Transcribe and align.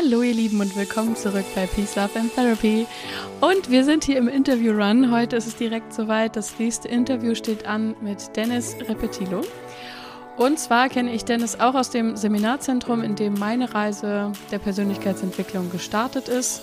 Hallo 0.00 0.22
ihr 0.22 0.34
Lieben 0.34 0.60
und 0.60 0.76
willkommen 0.76 1.16
zurück 1.16 1.44
bei 1.56 1.66
Peace, 1.66 1.96
Love 1.96 2.20
and 2.20 2.32
Therapy. 2.32 2.86
Und 3.40 3.68
wir 3.68 3.82
sind 3.82 4.04
hier 4.04 4.16
im 4.16 4.28
Interview 4.28 4.72
Run. 4.72 5.10
Heute 5.10 5.34
ist 5.34 5.48
es 5.48 5.56
direkt 5.56 5.92
soweit. 5.92 6.36
Das 6.36 6.56
nächste 6.60 6.86
Interview 6.86 7.34
steht 7.34 7.66
an 7.66 7.96
mit 8.00 8.36
Dennis 8.36 8.76
Repetilo. 8.88 9.40
Und 10.36 10.60
zwar 10.60 10.88
kenne 10.88 11.12
ich 11.12 11.24
Dennis 11.24 11.58
auch 11.58 11.74
aus 11.74 11.90
dem 11.90 12.16
Seminarzentrum, 12.16 13.02
in 13.02 13.16
dem 13.16 13.34
meine 13.34 13.74
Reise 13.74 14.32
der 14.52 14.60
Persönlichkeitsentwicklung 14.60 15.68
gestartet 15.72 16.28
ist 16.28 16.62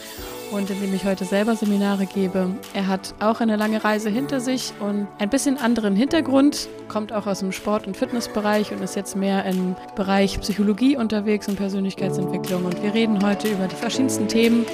und 0.52 0.70
in 0.70 0.80
dem 0.82 0.94
ich 0.94 1.06
heute 1.06 1.26
selber 1.26 1.56
Seminare 1.56 2.06
gebe. 2.06 2.50
Er 2.74 2.88
hat 2.88 3.14
auch 3.20 3.42
eine 3.42 3.56
lange 3.56 3.84
Reise 3.84 4.10
hinter 4.10 4.40
sich 4.40 4.74
und 4.80 5.08
ein 5.20 5.30
bisschen 5.30 5.58
anderen 5.58 5.96
Hintergrund, 5.96 6.68
kommt 6.88 7.14
auch 7.14 7.28
aus 7.28 7.40
dem 7.40 7.52
Sport- 7.52 7.88
und 7.88 7.98
Fitnessbereich 7.98 8.72
und 8.72 8.82
ist 8.82 8.96
jetzt 8.96 9.16
mehr 9.16 9.46
im 9.46 9.76
Bereich 9.96 10.40
Psychologie 10.42 10.98
unterwegs 10.98 11.48
und 11.48 11.56
Persönlichkeitsentwicklung. 11.56 12.66
Und 12.66 12.82
wir 12.82 12.94
reden 12.94 13.26
heute 13.26 13.48
über 13.48 13.68
die 13.68 13.76
verschiedensten 13.76 14.28
Themen, 14.28 14.66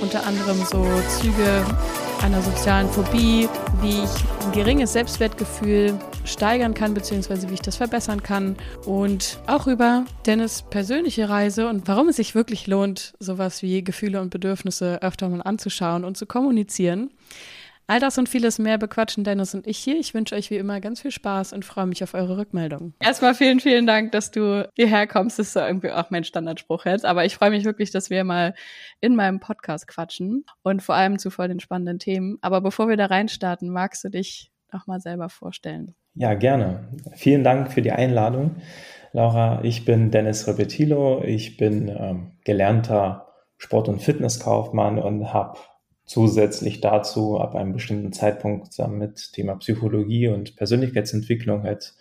unter 0.00 0.26
anderem 0.26 0.58
so 0.70 0.84
Züge 1.20 1.64
einer 2.22 2.40
sozialen 2.42 2.88
Phobie, 2.88 3.48
wie 3.82 4.04
ich 4.04 4.44
ein 4.44 4.52
geringes 4.52 4.92
Selbstwertgefühl 4.92 5.94
steigern 6.26 6.74
kann, 6.74 6.94
beziehungsweise 6.94 7.48
wie 7.50 7.54
ich 7.54 7.60
das 7.60 7.76
verbessern 7.76 8.22
kann. 8.22 8.56
Und 8.84 9.40
auch 9.46 9.66
über 9.66 10.04
Dennis 10.26 10.62
persönliche 10.62 11.28
Reise 11.28 11.68
und 11.68 11.88
warum 11.88 12.08
es 12.08 12.16
sich 12.16 12.34
wirklich 12.34 12.66
lohnt, 12.66 13.14
sowas 13.18 13.62
wie 13.62 13.82
Gefühle 13.82 14.20
und 14.20 14.30
Bedürfnisse 14.30 15.02
öfter 15.02 15.28
mal 15.28 15.42
anzuschauen 15.42 16.04
und 16.04 16.16
zu 16.16 16.26
kommunizieren. 16.26 17.10
All 17.88 18.00
das 18.00 18.18
und 18.18 18.28
vieles 18.28 18.58
mehr 18.58 18.78
bequatschen 18.78 19.22
Dennis 19.22 19.54
und 19.54 19.66
ich 19.66 19.78
hier. 19.78 19.96
Ich 19.96 20.12
wünsche 20.12 20.34
euch 20.34 20.50
wie 20.50 20.56
immer 20.56 20.80
ganz 20.80 21.02
viel 21.02 21.12
Spaß 21.12 21.52
und 21.52 21.64
freue 21.64 21.86
mich 21.86 22.02
auf 22.02 22.14
eure 22.14 22.36
Rückmeldungen. 22.36 22.94
Erstmal 22.98 23.34
vielen, 23.34 23.60
vielen 23.60 23.86
Dank, 23.86 24.10
dass 24.10 24.32
du 24.32 24.68
hierher 24.74 25.06
kommst. 25.06 25.38
Das 25.38 25.48
ist 25.48 25.52
so 25.52 25.60
irgendwie 25.60 25.92
auch 25.92 26.10
mein 26.10 26.24
Standardspruch 26.24 26.84
jetzt. 26.84 27.04
Aber 27.04 27.24
ich 27.24 27.36
freue 27.36 27.50
mich 27.50 27.64
wirklich, 27.64 27.92
dass 27.92 28.10
wir 28.10 28.24
mal 28.24 28.54
in 29.00 29.14
meinem 29.14 29.38
Podcast 29.38 29.86
quatschen 29.86 30.44
und 30.64 30.82
vor 30.82 30.96
allem 30.96 31.20
zu 31.20 31.30
voll 31.30 31.46
den 31.46 31.60
spannenden 31.60 32.00
Themen. 32.00 32.38
Aber 32.40 32.60
bevor 32.60 32.88
wir 32.88 32.96
da 32.96 33.06
reinstarten, 33.06 33.70
magst 33.70 34.02
du 34.02 34.08
dich 34.08 34.50
nochmal 34.72 35.00
selber 35.00 35.28
vorstellen? 35.28 35.94
Ja, 36.18 36.32
gerne. 36.32 36.88
Vielen 37.12 37.44
Dank 37.44 37.70
für 37.70 37.82
die 37.82 37.92
Einladung. 37.92 38.56
Laura, 39.12 39.60
ich 39.62 39.84
bin 39.84 40.10
Dennis 40.10 40.48
Repetilo. 40.48 41.22
Ich 41.22 41.58
bin 41.58 41.88
ähm, 41.88 42.32
gelernter 42.42 43.26
Sport- 43.58 43.90
und 43.90 44.00
Fitnesskaufmann 44.00 44.98
und 44.98 45.34
habe 45.34 45.58
zusätzlich 46.06 46.80
dazu 46.80 47.38
ab 47.38 47.54
einem 47.54 47.74
bestimmten 47.74 48.14
Zeitpunkt 48.14 48.78
mit 48.88 49.34
Thema 49.34 49.56
Psychologie 49.56 50.28
und 50.28 50.56
Persönlichkeitsentwicklung 50.56 51.64
halt 51.64 51.94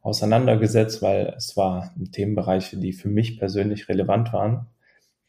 auseinandergesetzt, 0.00 1.02
weil 1.02 1.34
es 1.36 1.54
war 1.56 1.92
Themenbereiche, 2.12 2.78
die 2.78 2.94
für 2.94 3.08
mich 3.08 3.38
persönlich 3.38 3.90
relevant 3.90 4.32
waren. 4.32 4.68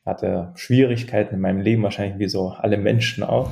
Hatte 0.05 0.53
Schwierigkeiten 0.55 1.35
in 1.35 1.41
meinem 1.41 1.59
Leben, 1.59 1.83
wahrscheinlich 1.83 2.19
wie 2.19 2.29
so 2.29 2.51
alle 2.51 2.77
Menschen 2.77 3.25
auch. 3.25 3.49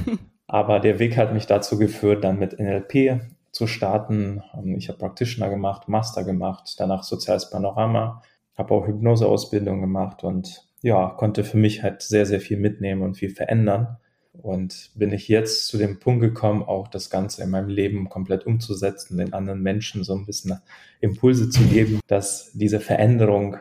Aber 0.46 0.80
der 0.80 0.98
Weg 0.98 1.18
hat 1.18 1.34
mich 1.34 1.46
dazu 1.46 1.78
geführt, 1.78 2.24
dann 2.24 2.38
mit 2.38 2.58
NLP 2.58 3.20
zu 3.52 3.66
starten. 3.66 4.42
Ich 4.76 4.88
habe 4.88 4.98
Practitioner 4.98 5.50
gemacht, 5.50 5.88
Master 5.88 6.24
gemacht, 6.24 6.74
danach 6.78 7.02
Soziales 7.02 7.50
Panorama, 7.50 8.22
habe 8.56 8.74
auch 8.74 8.86
Hypnoseausbildung 8.86 9.80
gemacht 9.80 10.24
und 10.24 10.66
ja, 10.82 11.10
konnte 11.10 11.44
für 11.44 11.56
mich 11.56 11.82
halt 11.82 12.02
sehr, 12.02 12.26
sehr 12.26 12.40
viel 12.40 12.58
mitnehmen 12.58 13.02
und 13.02 13.16
viel 13.16 13.30
verändern. 13.30 13.98
Und 14.32 14.92
bin 14.94 15.12
ich 15.12 15.28
jetzt 15.28 15.66
zu 15.66 15.76
dem 15.76 15.98
Punkt 15.98 16.22
gekommen, 16.22 16.62
auch 16.62 16.88
das 16.88 17.10
Ganze 17.10 17.42
in 17.42 17.50
meinem 17.50 17.68
Leben 17.68 18.08
komplett 18.08 18.46
umzusetzen, 18.46 19.18
den 19.18 19.32
anderen 19.32 19.60
Menschen 19.60 20.04
so 20.04 20.14
ein 20.14 20.24
bisschen 20.24 20.60
Impulse 21.00 21.50
zu 21.50 21.62
geben, 21.64 22.00
dass 22.06 22.52
diese 22.54 22.80
Veränderung 22.80 23.56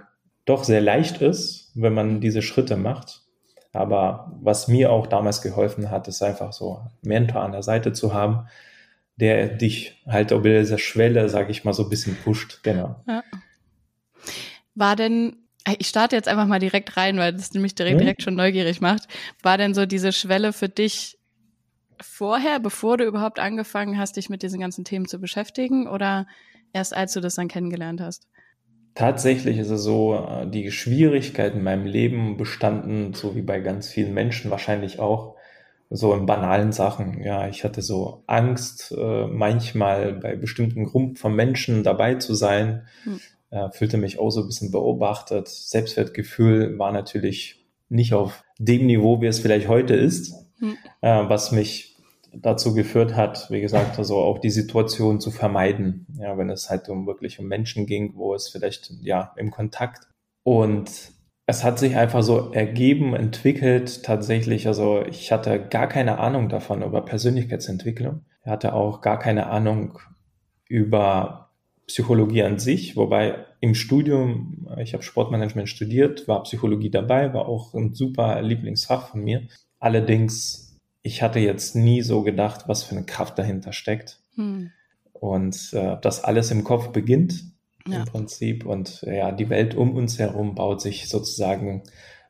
doch 0.45 0.63
sehr 0.63 0.81
leicht 0.81 1.21
ist, 1.21 1.71
wenn 1.75 1.93
man 1.93 2.21
diese 2.21 2.41
Schritte 2.41 2.77
macht. 2.77 3.23
Aber 3.73 4.31
was 4.41 4.67
mir 4.67 4.91
auch 4.91 5.07
damals 5.07 5.41
geholfen 5.41 5.91
hat, 5.91 6.07
ist 6.07 6.21
einfach 6.21 6.53
so 6.53 6.77
einen 6.77 6.89
Mentor 7.01 7.41
an 7.41 7.51
der 7.51 7.63
Seite 7.63 7.91
zu 7.91 8.13
haben, 8.13 8.47
der 9.19 9.47
dich 9.49 10.01
halt 10.07 10.31
über 10.31 10.59
dieser 10.59 10.77
Schwelle, 10.77 11.29
sage 11.29 11.51
ich 11.51 11.63
mal, 11.63 11.73
so 11.73 11.83
ein 11.83 11.89
bisschen 11.89 12.15
pusht. 12.15 12.61
Genau. 12.63 12.95
Ja. 13.07 13.23
War 14.75 14.95
denn 14.95 15.35
ich 15.77 15.87
starte 15.87 16.15
jetzt 16.15 16.27
einfach 16.27 16.47
mal 16.47 16.59
direkt 16.59 16.97
rein, 16.97 17.17
weil 17.17 17.33
das 17.33 17.53
mich 17.53 17.75
direkt, 17.75 17.97
mhm. 17.97 17.99
direkt 17.99 18.23
schon 18.23 18.35
neugierig 18.35 18.81
macht. 18.81 19.07
War 19.43 19.57
denn 19.57 19.73
so 19.73 19.85
diese 19.85 20.11
Schwelle 20.11 20.53
für 20.53 20.69
dich 20.69 21.19
vorher, 22.01 22.59
bevor 22.59 22.97
du 22.97 23.03
überhaupt 23.03 23.39
angefangen 23.39 23.97
hast, 23.97 24.15
dich 24.15 24.29
mit 24.29 24.41
diesen 24.41 24.59
ganzen 24.59 24.85
Themen 24.85 25.07
zu 25.07 25.19
beschäftigen 25.19 25.87
oder 25.87 26.27
erst 26.73 26.95
als 26.95 27.13
du 27.13 27.19
das 27.19 27.35
dann 27.35 27.49
kennengelernt 27.49 28.01
hast? 28.01 28.27
Tatsächlich 28.95 29.57
ist 29.57 29.69
es 29.69 29.83
so, 29.83 30.15
äh, 30.15 30.49
die 30.49 30.71
Schwierigkeiten 30.71 31.59
in 31.59 31.63
meinem 31.63 31.85
Leben 31.85 32.37
bestanden, 32.37 33.13
so 33.13 33.35
wie 33.35 33.41
bei 33.41 33.59
ganz 33.59 33.89
vielen 33.89 34.13
Menschen 34.13 34.49
wahrscheinlich 34.51 34.99
auch, 34.99 35.35
so 35.89 36.13
in 36.13 36.25
banalen 36.25 36.71
Sachen. 36.71 37.21
Ja, 37.23 37.47
ich 37.47 37.63
hatte 37.63 37.81
so 37.81 38.23
Angst, 38.27 38.93
äh, 38.95 39.27
manchmal 39.27 40.13
bei 40.13 40.35
bestimmten 40.35 40.85
Gruppen 40.85 41.15
von 41.15 41.35
Menschen 41.35 41.83
dabei 41.83 42.15
zu 42.15 42.33
sein. 42.33 42.87
Hm 43.03 43.19
äh, 43.51 43.69
fühlte 43.71 43.97
mich 43.97 44.19
auch 44.19 44.29
so 44.29 44.41
ein 44.41 44.47
bisschen 44.47 44.71
beobachtet. 44.71 45.47
Selbstwertgefühl 45.47 46.77
war 46.77 46.91
natürlich 46.91 47.65
nicht 47.89 48.13
auf 48.13 48.43
dem 48.59 48.85
Niveau, 48.85 49.21
wie 49.21 49.27
es 49.27 49.39
vielleicht 49.39 49.67
heute 49.67 49.95
ist, 49.95 50.33
mhm. 50.59 50.77
äh, 51.01 51.29
was 51.29 51.51
mich 51.51 51.97
dazu 52.31 52.75
geführt 52.75 53.15
hat, 53.15 53.49
wie 53.49 53.61
gesagt, 53.61 53.97
also 53.97 54.17
auch 54.17 54.37
die 54.37 54.51
Situation 54.51 55.19
zu 55.19 55.31
vermeiden. 55.31 56.05
Ja, 56.19 56.37
wenn 56.37 56.51
es 56.51 56.69
halt 56.69 56.87
um 56.89 57.07
wirklich 57.07 57.39
um 57.39 57.47
Menschen 57.47 57.87
ging, 57.87 58.13
wo 58.15 58.35
es 58.35 58.49
vielleicht 58.49 58.91
ja 59.01 59.33
im 59.35 59.49
Kontakt 59.49 60.07
und 60.43 60.91
es 61.49 61.63
hat 61.63 61.79
sich 61.79 61.95
einfach 61.95 62.21
so 62.21 62.51
ergeben, 62.51 63.15
entwickelt 63.15 64.03
tatsächlich. 64.03 64.67
Also 64.67 65.03
ich 65.03 65.31
hatte 65.31 65.59
gar 65.59 65.87
keine 65.87 66.19
Ahnung 66.19 66.47
davon 66.47 66.83
über 66.83 67.03
Persönlichkeitsentwicklung. 67.03 68.21
Ich 68.43 68.51
hatte 68.51 68.73
auch 68.73 69.01
gar 69.01 69.17
keine 69.17 69.47
Ahnung 69.47 69.97
über 70.67 71.49
Psychologie 71.87 72.43
an 72.43 72.59
sich, 72.59 72.95
wobei 72.95 73.47
im 73.61 73.73
Studium, 73.73 74.67
ich 74.77 74.93
habe 74.93 75.01
Sportmanagement 75.01 75.67
studiert, 75.67 76.27
war 76.27 76.43
Psychologie 76.43 76.91
dabei, 76.91 77.33
war 77.33 77.47
auch 77.47 77.73
ein 77.73 77.95
super 77.95 78.39
Lieblingsfach 78.43 79.09
von 79.09 79.23
mir. 79.23 79.47
Allerdings, 79.79 80.77
ich 81.01 81.23
hatte 81.23 81.39
jetzt 81.39 81.75
nie 81.75 82.03
so 82.03 82.21
gedacht, 82.21 82.65
was 82.67 82.83
für 82.83 82.95
eine 82.95 83.07
Kraft 83.07 83.39
dahinter 83.39 83.73
steckt. 83.73 84.19
Hm. 84.35 84.69
Und 85.13 85.73
äh, 85.73 85.97
das 85.99 86.23
alles 86.23 86.51
im 86.51 86.63
Kopf 86.63 86.89
beginnt 86.89 87.43
ja. 87.91 87.99
im 87.99 88.05
Prinzip. 88.05 88.65
Und 88.65 89.01
ja, 89.01 89.31
die 89.31 89.49
Welt 89.49 89.75
um 89.75 89.95
uns 89.95 90.19
herum 90.19 90.55
baut 90.55 90.81
sich 90.81 91.09
sozusagen 91.09 91.83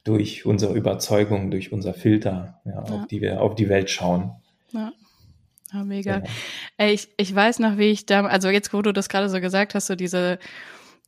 durch 0.03 0.45
unsere 0.45 0.73
Überzeugung, 0.73 1.51
durch 1.51 1.71
unser 1.71 1.93
Filter, 1.93 2.61
ja, 2.65 2.71
ja. 2.71 2.79
Auf, 2.79 3.07
die 3.07 3.21
wir 3.21 3.41
auf 3.41 3.55
die 3.55 3.69
Welt 3.69 3.89
schauen. 3.89 4.31
Ja. 4.71 4.91
Ah, 5.71 5.83
mega. 5.83 6.17
Ja. 6.17 6.23
Ey, 6.77 6.93
ich, 6.93 7.09
ich 7.17 7.33
weiß 7.33 7.59
noch, 7.59 7.77
wie 7.77 7.91
ich 7.91 8.05
da, 8.05 8.25
also 8.25 8.49
jetzt, 8.49 8.73
wo 8.73 8.81
du 8.81 8.91
das 8.91 9.09
gerade 9.09 9.29
so 9.29 9.39
gesagt 9.39 9.75
hast, 9.75 9.87
so 9.87 9.95
diese, 9.95 10.39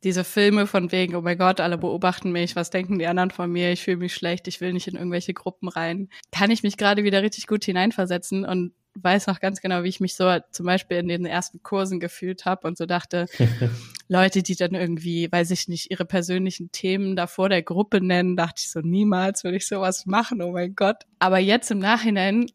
diese 0.04 0.24
Filme 0.24 0.66
von 0.66 0.92
wegen, 0.92 1.14
oh 1.16 1.20
mein 1.20 1.38
Gott, 1.38 1.60
alle 1.60 1.78
beobachten 1.78 2.30
mich, 2.30 2.54
was 2.54 2.70
denken 2.70 2.98
die 2.98 3.06
anderen 3.06 3.30
von 3.30 3.50
mir, 3.50 3.72
ich 3.72 3.82
fühle 3.82 3.96
mich 3.96 4.14
schlecht, 4.14 4.46
ich 4.46 4.60
will 4.60 4.72
nicht 4.72 4.88
in 4.88 4.96
irgendwelche 4.96 5.34
Gruppen 5.34 5.68
rein, 5.68 6.08
kann 6.30 6.50
ich 6.50 6.62
mich 6.62 6.76
gerade 6.76 7.02
wieder 7.02 7.22
richtig 7.22 7.46
gut 7.46 7.64
hineinversetzen 7.64 8.44
und 8.44 8.72
weiß 8.94 9.26
noch 9.26 9.40
ganz 9.40 9.60
genau, 9.60 9.82
wie 9.82 9.88
ich 9.88 10.00
mich 10.00 10.14
so 10.14 10.38
zum 10.50 10.66
Beispiel 10.66 10.98
in 10.98 11.08
den 11.08 11.24
ersten 11.24 11.62
Kursen 11.62 12.00
gefühlt 12.00 12.44
habe 12.44 12.66
und 12.66 12.76
so 12.76 12.86
dachte, 12.86 13.26
Leute, 14.08 14.42
die 14.42 14.54
dann 14.54 14.74
irgendwie, 14.74 15.30
weiß 15.30 15.50
ich 15.50 15.68
nicht, 15.68 15.90
ihre 15.90 16.04
persönlichen 16.04 16.72
Themen 16.72 17.16
da 17.16 17.26
vor 17.26 17.48
der 17.48 17.62
Gruppe 17.62 18.00
nennen, 18.00 18.36
dachte 18.36 18.62
ich 18.64 18.70
so, 18.70 18.80
niemals 18.80 19.44
würde 19.44 19.56
ich 19.56 19.66
sowas 19.66 20.06
machen, 20.06 20.42
oh 20.42 20.52
mein 20.52 20.74
Gott. 20.74 21.04
Aber 21.18 21.38
jetzt 21.38 21.70
im 21.70 21.78
Nachhinein 21.78 22.46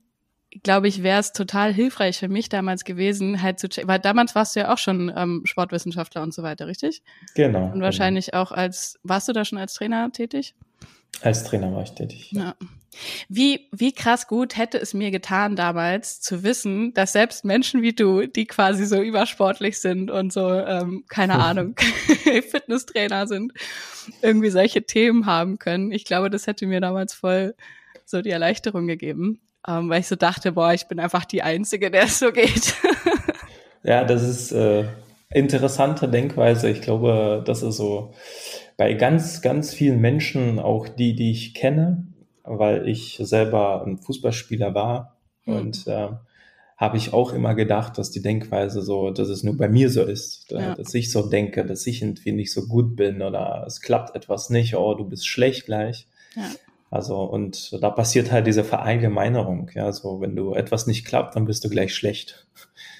glaube 0.64 0.88
ich, 0.88 1.04
wäre 1.04 1.20
es 1.20 1.34
total 1.34 1.74
hilfreich 1.74 2.18
für 2.18 2.30
mich 2.30 2.50
damals 2.50 2.84
gewesen, 2.84 3.42
halt 3.42 3.60
zu 3.60 3.70
checken, 3.70 3.88
weil 3.88 4.00
damals 4.00 4.36
warst 4.36 4.56
du 4.56 4.62
ja 4.62 4.74
auch 4.74 4.78
schon 4.78 5.12
ähm, 5.16 5.42
Sportwissenschaftler 5.46 6.24
und 6.24 6.34
so 6.34 6.44
weiter, 6.44 6.68
richtig? 6.68 7.04
Genau. 7.36 7.72
Und 7.72 7.82
wahrscheinlich 7.82 8.28
genau. 8.28 8.44
auch 8.44 8.52
als, 8.52 8.98
warst 9.04 9.28
du 9.28 9.34
da 9.34 9.46
schon 9.46 9.58
als 9.58 9.74
Trainer 9.74 10.12
tätig? 10.12 10.56
Als 11.22 11.44
Trainer 11.44 11.74
war 11.74 11.84
ich 11.84 11.92
tätig. 11.92 12.32
Ja. 12.32 12.56
Wie, 13.30 13.68
wie 13.72 13.92
krass 13.92 14.28
gut 14.28 14.58
hätte 14.58 14.80
es 14.80 14.94
mir 14.94 15.12
getan 15.12 15.56
damals 15.56 16.20
zu 16.20 16.42
wissen, 16.44 16.94
dass 16.94 17.14
selbst 17.14 17.46
Menschen 17.46 17.84
wie 17.84 17.94
du, 17.94 18.26
die 18.26 18.46
quasi 18.46 18.86
so 18.86 19.02
übersportlich 19.02 19.80
sind 19.80 20.10
und 20.10 20.34
so, 20.34 20.52
ähm, 20.52 21.04
keine 21.08 21.36
Ahnung, 21.44 21.76
Fitnesstrainer 22.50 23.28
sind, 23.28 23.54
irgendwie 24.22 24.50
solche 24.50 24.84
Themen 24.84 25.26
haben 25.26 25.60
können. 25.60 25.92
Ich 25.92 26.06
glaube, 26.06 26.30
das 26.30 26.48
hätte 26.48 26.66
mir 26.66 26.82
damals 26.82 27.14
voll 27.14 27.56
so 28.06 28.22
die 28.22 28.32
Erleichterung 28.32 28.88
gegeben 28.88 29.40
ähm, 29.68 29.90
weil 29.90 30.00
ich 30.00 30.08
so 30.08 30.16
dachte, 30.16 30.54
boah, 30.54 30.74
ich 30.74 30.88
bin 30.88 31.00
einfach 31.00 31.26
die 31.26 31.44
Einzige, 31.44 31.92
der 31.92 32.04
es 32.04 32.20
so 32.20 32.32
geht. 32.32 32.74
ja, 33.84 34.04
das 34.06 34.24
ist 34.24 34.52
äh, 34.54 34.86
interessante 35.30 36.08
Denkweise. 36.08 36.70
Ich 36.70 36.82
glaube, 36.82 37.44
das 37.46 37.64
ist 37.64 37.78
so 37.78 38.14
bei 38.78 38.94
ganz, 38.94 39.42
ganz 39.42 39.74
vielen 39.74 40.00
Menschen, 40.00 40.60
auch 40.60 40.88
die, 40.88 41.16
die 41.16 41.32
ich 41.32 41.54
kenne, 41.54 42.08
weil 42.44 42.88
ich 42.88 43.20
selber 43.22 43.84
ein 43.86 43.98
Fußballspieler 43.98 44.74
war 44.74 45.18
mhm. 45.46 45.56
und 45.56 45.88
äh, 45.88 46.10
habe 46.78 46.98
ich 46.98 47.12
auch 47.12 47.34
immer 47.34 47.56
gedacht, 47.56 47.98
dass 47.98 48.12
die 48.12 48.22
Denkweise 48.22 48.84
so, 48.84 49.10
dass 49.10 49.30
es 49.30 49.44
nur 49.44 49.58
bei 49.58 49.68
mir 49.68 49.90
so 49.90 50.04
ist, 50.04 50.52
ja. 50.52 50.76
dass 50.76 50.94
ich 50.94 51.12
so 51.12 51.28
denke, 51.28 51.66
dass 51.66 51.88
ich 51.88 52.04
irgendwie 52.04 52.32
nicht 52.32 52.54
so 52.54 52.68
gut 52.68 52.96
bin 52.96 53.24
oder 53.24 53.64
es 53.66 53.82
klappt 53.82 54.16
etwas 54.16 54.52
nicht, 54.52 54.76
oh, 54.76 54.94
du 54.94 55.04
bist 55.04 55.28
schlecht 55.28 55.66
gleich. 55.66 56.08
Ja. 56.36 56.52
Also, 56.90 57.24
und 57.24 57.82
da 57.82 57.90
passiert 57.90 58.32
halt 58.32 58.48
diese 58.48 58.64
Verallgemeinerung. 58.64 59.72
Ja, 59.74 59.92
so, 59.92 60.22
wenn 60.22 60.36
du 60.36 60.54
etwas 60.54 60.88
nicht 60.88 61.06
klappt, 61.06 61.36
dann 61.36 61.46
bist 61.46 61.66
du 61.66 61.70
gleich 61.70 61.94
schlecht. 61.94 62.48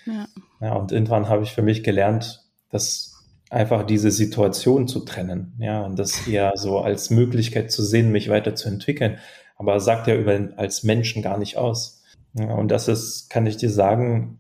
Ja. 0.06 0.28
Ja 0.62 0.74
und 0.74 0.92
irgendwann 0.92 1.30
habe 1.30 1.44
ich 1.44 1.54
für 1.54 1.62
mich 1.62 1.84
gelernt, 1.84 2.44
dass 2.70 3.18
einfach 3.50 3.84
diese 3.84 4.12
Situation 4.12 4.88
zu 4.88 5.02
trennen. 5.02 5.54
Ja, 5.60 5.86
und 5.86 5.98
das 5.98 6.28
eher 6.28 6.54
so 6.56 6.80
als 6.80 7.10
Möglichkeit 7.10 7.72
zu 7.72 7.84
sehen, 7.84 8.12
mich 8.12 8.30
weiterzuentwickeln. 8.30 9.18
Aber 9.56 9.80
sagt 9.80 10.08
ja 10.08 10.16
über 10.16 10.50
als 10.58 10.84
Menschen 10.84 11.22
gar 11.22 11.38
nicht 11.38 11.58
aus. 11.58 12.04
Ja, 12.34 12.54
und 12.54 12.70
das 12.70 12.88
ist, 12.88 13.30
kann 13.30 13.48
ich 13.48 13.58
dir 13.58 13.70
sagen, 13.70 14.40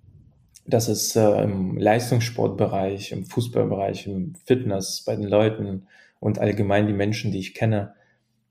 dass 0.67 0.89
es 0.89 1.15
äh, 1.15 1.43
im 1.43 1.77
Leistungssportbereich, 1.77 3.11
im 3.13 3.25
Fußballbereich, 3.25 4.07
im 4.07 4.35
Fitness 4.45 5.03
bei 5.05 5.15
den 5.15 5.27
Leuten 5.27 5.87
und 6.19 6.39
allgemein 6.39 6.87
die 6.87 6.93
Menschen, 6.93 7.31
die 7.31 7.39
ich 7.39 7.53
kenne, 7.53 7.93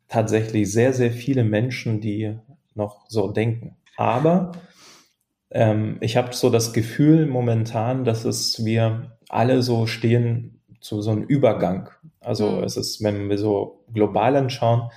tatsächlich 0.09 0.73
sehr, 0.73 0.93
sehr 0.93 1.12
viele 1.12 1.45
Menschen, 1.45 2.01
die 2.01 2.39
noch 2.75 3.05
so 3.09 3.31
denken. 3.31 3.77
Aber 3.97 4.53
ähm, 5.56 5.97
ich 6.00 6.19
habe 6.19 6.35
so 6.35 6.50
das 6.50 6.75
Gefühl 6.75 7.26
momentan, 7.26 8.05
dass 8.05 8.26
es 8.26 8.64
wir 8.64 9.17
alle 9.31 9.62
so 9.62 9.87
stehen 9.87 10.61
zu 10.81 11.00
so 11.00 11.11
einem 11.11 11.23
Übergang. 11.23 11.88
Also 12.20 12.50
mhm. 12.50 12.64
es 12.64 12.76
ist, 12.76 13.03
wenn 13.03 13.31
wir 13.31 13.38
so 13.38 13.85
global 13.93 14.37
anschauen, 14.37 14.91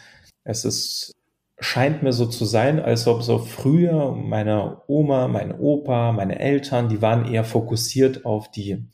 es 0.43 0.65
ist 0.65 1.13
scheint 1.61 2.03
mir 2.03 2.13
so 2.13 2.25
zu 2.25 2.45
sein, 2.45 2.79
als 2.79 3.07
ob 3.07 3.21
so 3.21 3.37
früher 3.37 4.13
meine 4.13 4.81
Oma, 4.87 5.27
mein 5.27 5.57
Opa, 5.57 6.13
meine 6.13 6.39
Eltern, 6.39 6.87
die 6.87 7.01
waren 7.01 7.25
eher 7.25 7.43
fokussiert 7.43 8.25
auf 8.25 8.49
die 8.49 8.85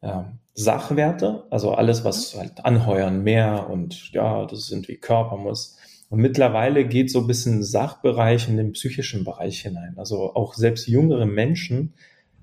äh, 0.00 0.22
Sachwerte, 0.54 1.44
also 1.50 1.72
alles, 1.72 2.04
was 2.04 2.34
mhm. 2.34 2.38
halt 2.38 2.64
anheuern, 2.64 3.22
mehr 3.22 3.68
und 3.68 4.12
ja, 4.12 4.44
das 4.46 4.66
sind 4.66 4.88
wie 4.88 4.96
Körper 4.96 5.36
muss. 5.36 5.76
Und 6.10 6.20
mittlerweile 6.20 6.84
geht 6.86 7.10
so 7.10 7.20
ein 7.20 7.28
bisschen 7.28 7.62
Sachbereich 7.62 8.48
in 8.48 8.56
den 8.56 8.72
psychischen 8.72 9.24
Bereich 9.24 9.60
hinein. 9.60 9.94
Also 9.96 10.34
auch 10.34 10.54
selbst 10.54 10.88
jüngere 10.88 11.24
Menschen, 11.24 11.94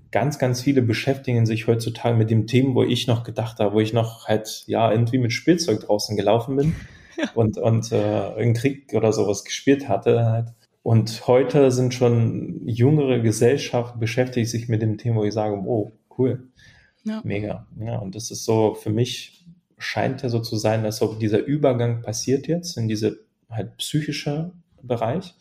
ganz, 0.10 0.40
ganz 0.40 0.62
viele 0.62 0.82
beschäftigen 0.82 1.46
sich 1.46 1.68
heutzutage 1.68 2.18
mit 2.18 2.30
dem 2.30 2.48
Themen, 2.48 2.76
wo 2.76 2.84
ich 2.84 3.08
noch 3.08 3.26
gedacht 3.26 3.60
habe, 3.60 3.76
wo 3.76 3.82
ich 3.82 3.92
noch 3.92 4.26
halt, 4.28 4.64
ja, 4.68 4.90
irgendwie 4.90 5.18
mit 5.18 5.34
Spielzeug 5.34 5.82
draußen 5.82 6.16
gelaufen 6.16 6.56
bin 6.56 6.76
ja. 7.18 7.30
und, 7.36 7.58
und 7.58 7.92
äh, 7.92 8.32
einen 8.38 8.54
Krieg 8.54 8.94
oder 8.94 9.12
sowas 9.12 9.44
gespielt 9.44 9.90
hatte 9.90 10.26
halt. 10.26 10.54
Und 10.82 11.28
heute 11.28 11.70
sind 11.70 11.94
schon 11.94 12.66
jüngere 12.66 13.20
Gesellschaft 13.20 14.00
beschäftigt 14.00 14.50
sich 14.50 14.70
mit 14.70 14.82
dem 14.82 14.98
Thema, 14.98 15.18
wo 15.18 15.24
ich 15.26 15.34
sage, 15.34 15.58
oh, 15.58 15.92
cool. 16.18 16.48
Ja. 17.04 17.20
Mega. 17.26 17.68
Ja, 17.78 17.98
und 17.98 18.16
das 18.16 18.32
ist 18.32 18.46
so, 18.46 18.76
für 18.76 18.92
mich 18.92 19.46
scheint 19.78 20.24
ja 20.24 20.30
so 20.30 20.40
zu 20.40 20.56
sein, 20.56 20.86
als 20.86 21.02
ob 21.02 21.20
dieser 21.20 21.44
Übergang 21.44 22.02
passiert 22.02 22.48
jetzt 22.48 22.78
in 22.78 22.88
diese 22.88 23.27
halt 23.50 23.78
psychische 23.78 24.52
Bereich, 24.82 25.34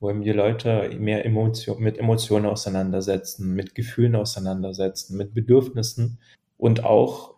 wo 0.00 0.10
eben 0.10 0.22
die 0.22 0.32
Leute 0.32 0.90
mehr 0.98 1.24
Emotion, 1.24 1.80
mit 1.80 1.98
Emotionen 1.98 2.46
auseinandersetzen, 2.46 3.54
mit 3.54 3.74
Gefühlen 3.74 4.16
auseinandersetzen, 4.16 5.16
mit 5.16 5.34
Bedürfnissen 5.34 6.18
und 6.58 6.84
auch 6.84 7.34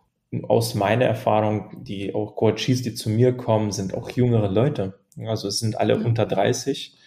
aus 0.47 0.75
meiner 0.75 1.05
Erfahrung, 1.05 1.83
die 1.83 2.13
auch 2.13 2.35
Coaches, 2.35 2.81
die 2.81 2.93
zu 2.93 3.09
mir 3.09 3.37
kommen, 3.37 3.71
sind 3.71 3.93
auch 3.93 4.09
jüngere 4.09 4.49
Leute. 4.49 4.99
Also 5.25 5.47
es 5.47 5.59
sind 5.59 5.79
alle 5.79 5.97
mhm. 5.97 6.07
unter 6.07 6.25
30 6.25 6.97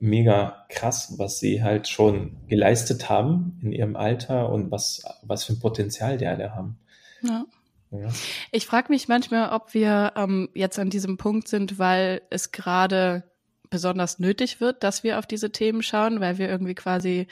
mega 0.00 0.66
krass, 0.68 1.14
was 1.18 1.38
sie 1.38 1.62
halt 1.62 1.88
schon 1.88 2.36
geleistet 2.48 3.08
haben 3.08 3.58
in 3.62 3.72
ihrem 3.72 3.96
Alter 3.96 4.50
und 4.50 4.70
was, 4.70 5.02
was 5.22 5.44
für 5.44 5.54
ein 5.54 5.60
Potenzial 5.60 6.18
die 6.18 6.26
alle 6.26 6.54
haben. 6.54 6.78
Ja. 7.22 7.46
Ja. 8.00 8.08
Ich 8.52 8.66
frage 8.66 8.90
mich 8.90 9.08
manchmal, 9.08 9.50
ob 9.50 9.74
wir 9.74 10.12
ähm, 10.16 10.48
jetzt 10.54 10.78
an 10.78 10.90
diesem 10.90 11.16
Punkt 11.16 11.48
sind, 11.48 11.78
weil 11.78 12.22
es 12.30 12.52
gerade 12.52 13.24
besonders 13.70 14.18
nötig 14.18 14.60
wird, 14.60 14.82
dass 14.82 15.02
wir 15.02 15.18
auf 15.18 15.26
diese 15.26 15.50
Themen 15.50 15.82
schauen, 15.82 16.20
weil 16.20 16.38
wir 16.38 16.48
irgendwie 16.48 16.74
quasi 16.74 17.26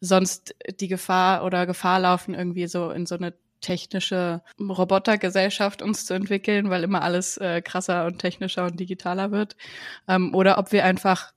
sonst 0.00 0.56
die 0.80 0.88
Gefahr 0.88 1.44
oder 1.44 1.66
Gefahr 1.66 2.00
laufen, 2.00 2.34
irgendwie 2.34 2.66
so 2.66 2.90
in 2.90 3.06
so 3.06 3.14
eine 3.14 3.34
technische 3.60 4.42
Robotergesellschaft 4.60 5.80
uns 5.80 6.04
zu 6.04 6.14
entwickeln, 6.14 6.68
weil 6.68 6.82
immer 6.82 7.02
alles 7.02 7.36
äh, 7.36 7.62
krasser 7.62 8.06
und 8.06 8.18
technischer 8.18 8.66
und 8.66 8.78
digitaler 8.80 9.30
wird. 9.30 9.56
Ähm, 10.08 10.34
oder 10.34 10.58
ob 10.58 10.72
wir 10.72 10.84
einfach 10.84 11.32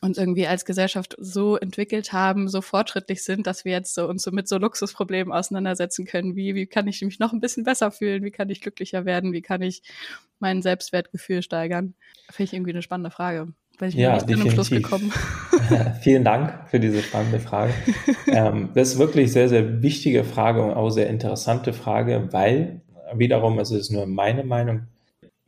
uns 0.00 0.18
irgendwie 0.18 0.46
als 0.46 0.64
Gesellschaft 0.64 1.16
so 1.18 1.56
entwickelt 1.56 2.12
haben, 2.12 2.48
so 2.48 2.62
fortschrittlich 2.62 3.22
sind, 3.22 3.46
dass 3.46 3.64
wir 3.64 3.72
jetzt 3.72 3.94
so 3.94 4.08
uns 4.08 4.22
so 4.22 4.30
mit 4.30 4.48
so 4.48 4.58
Luxusproblemen 4.58 5.32
auseinandersetzen 5.32 6.06
können, 6.06 6.34
wie 6.34 6.54
wie 6.54 6.66
kann 6.66 6.88
ich 6.88 7.02
mich 7.02 7.18
noch 7.18 7.32
ein 7.32 7.40
bisschen 7.40 7.64
besser 7.64 7.90
fühlen, 7.90 8.24
wie 8.24 8.30
kann 8.30 8.48
ich 8.48 8.60
glücklicher 8.60 9.04
werden, 9.04 9.32
wie 9.32 9.42
kann 9.42 9.60
ich 9.62 9.82
mein 10.38 10.62
Selbstwertgefühl 10.62 11.42
steigern? 11.42 11.94
Finde 12.30 12.44
ich 12.44 12.52
irgendwie 12.54 12.72
eine 12.72 12.82
spannende 12.82 13.10
Frage. 13.10 13.52
Weil 13.78 13.88
ich 13.88 13.94
ja, 13.94 14.18
bin 14.18 14.50
Schluss 14.50 14.70
gekommen. 14.70 15.12
Vielen 16.02 16.24
Dank 16.24 16.68
für 16.68 16.78
diese 16.78 17.02
spannende 17.02 17.40
Frage. 17.40 17.72
ähm, 18.26 18.70
das 18.74 18.92
ist 18.92 18.98
wirklich 18.98 19.32
sehr, 19.32 19.48
sehr 19.48 19.82
wichtige 19.82 20.24
Frage 20.24 20.62
und 20.62 20.72
auch 20.72 20.90
sehr 20.90 21.08
interessante 21.08 21.72
Frage, 21.72 22.28
weil 22.32 22.82
wiederum, 23.14 23.58
es 23.58 23.70
ist 23.70 23.90
nur 23.90 24.06
meine 24.06 24.44
Meinung, 24.44 24.82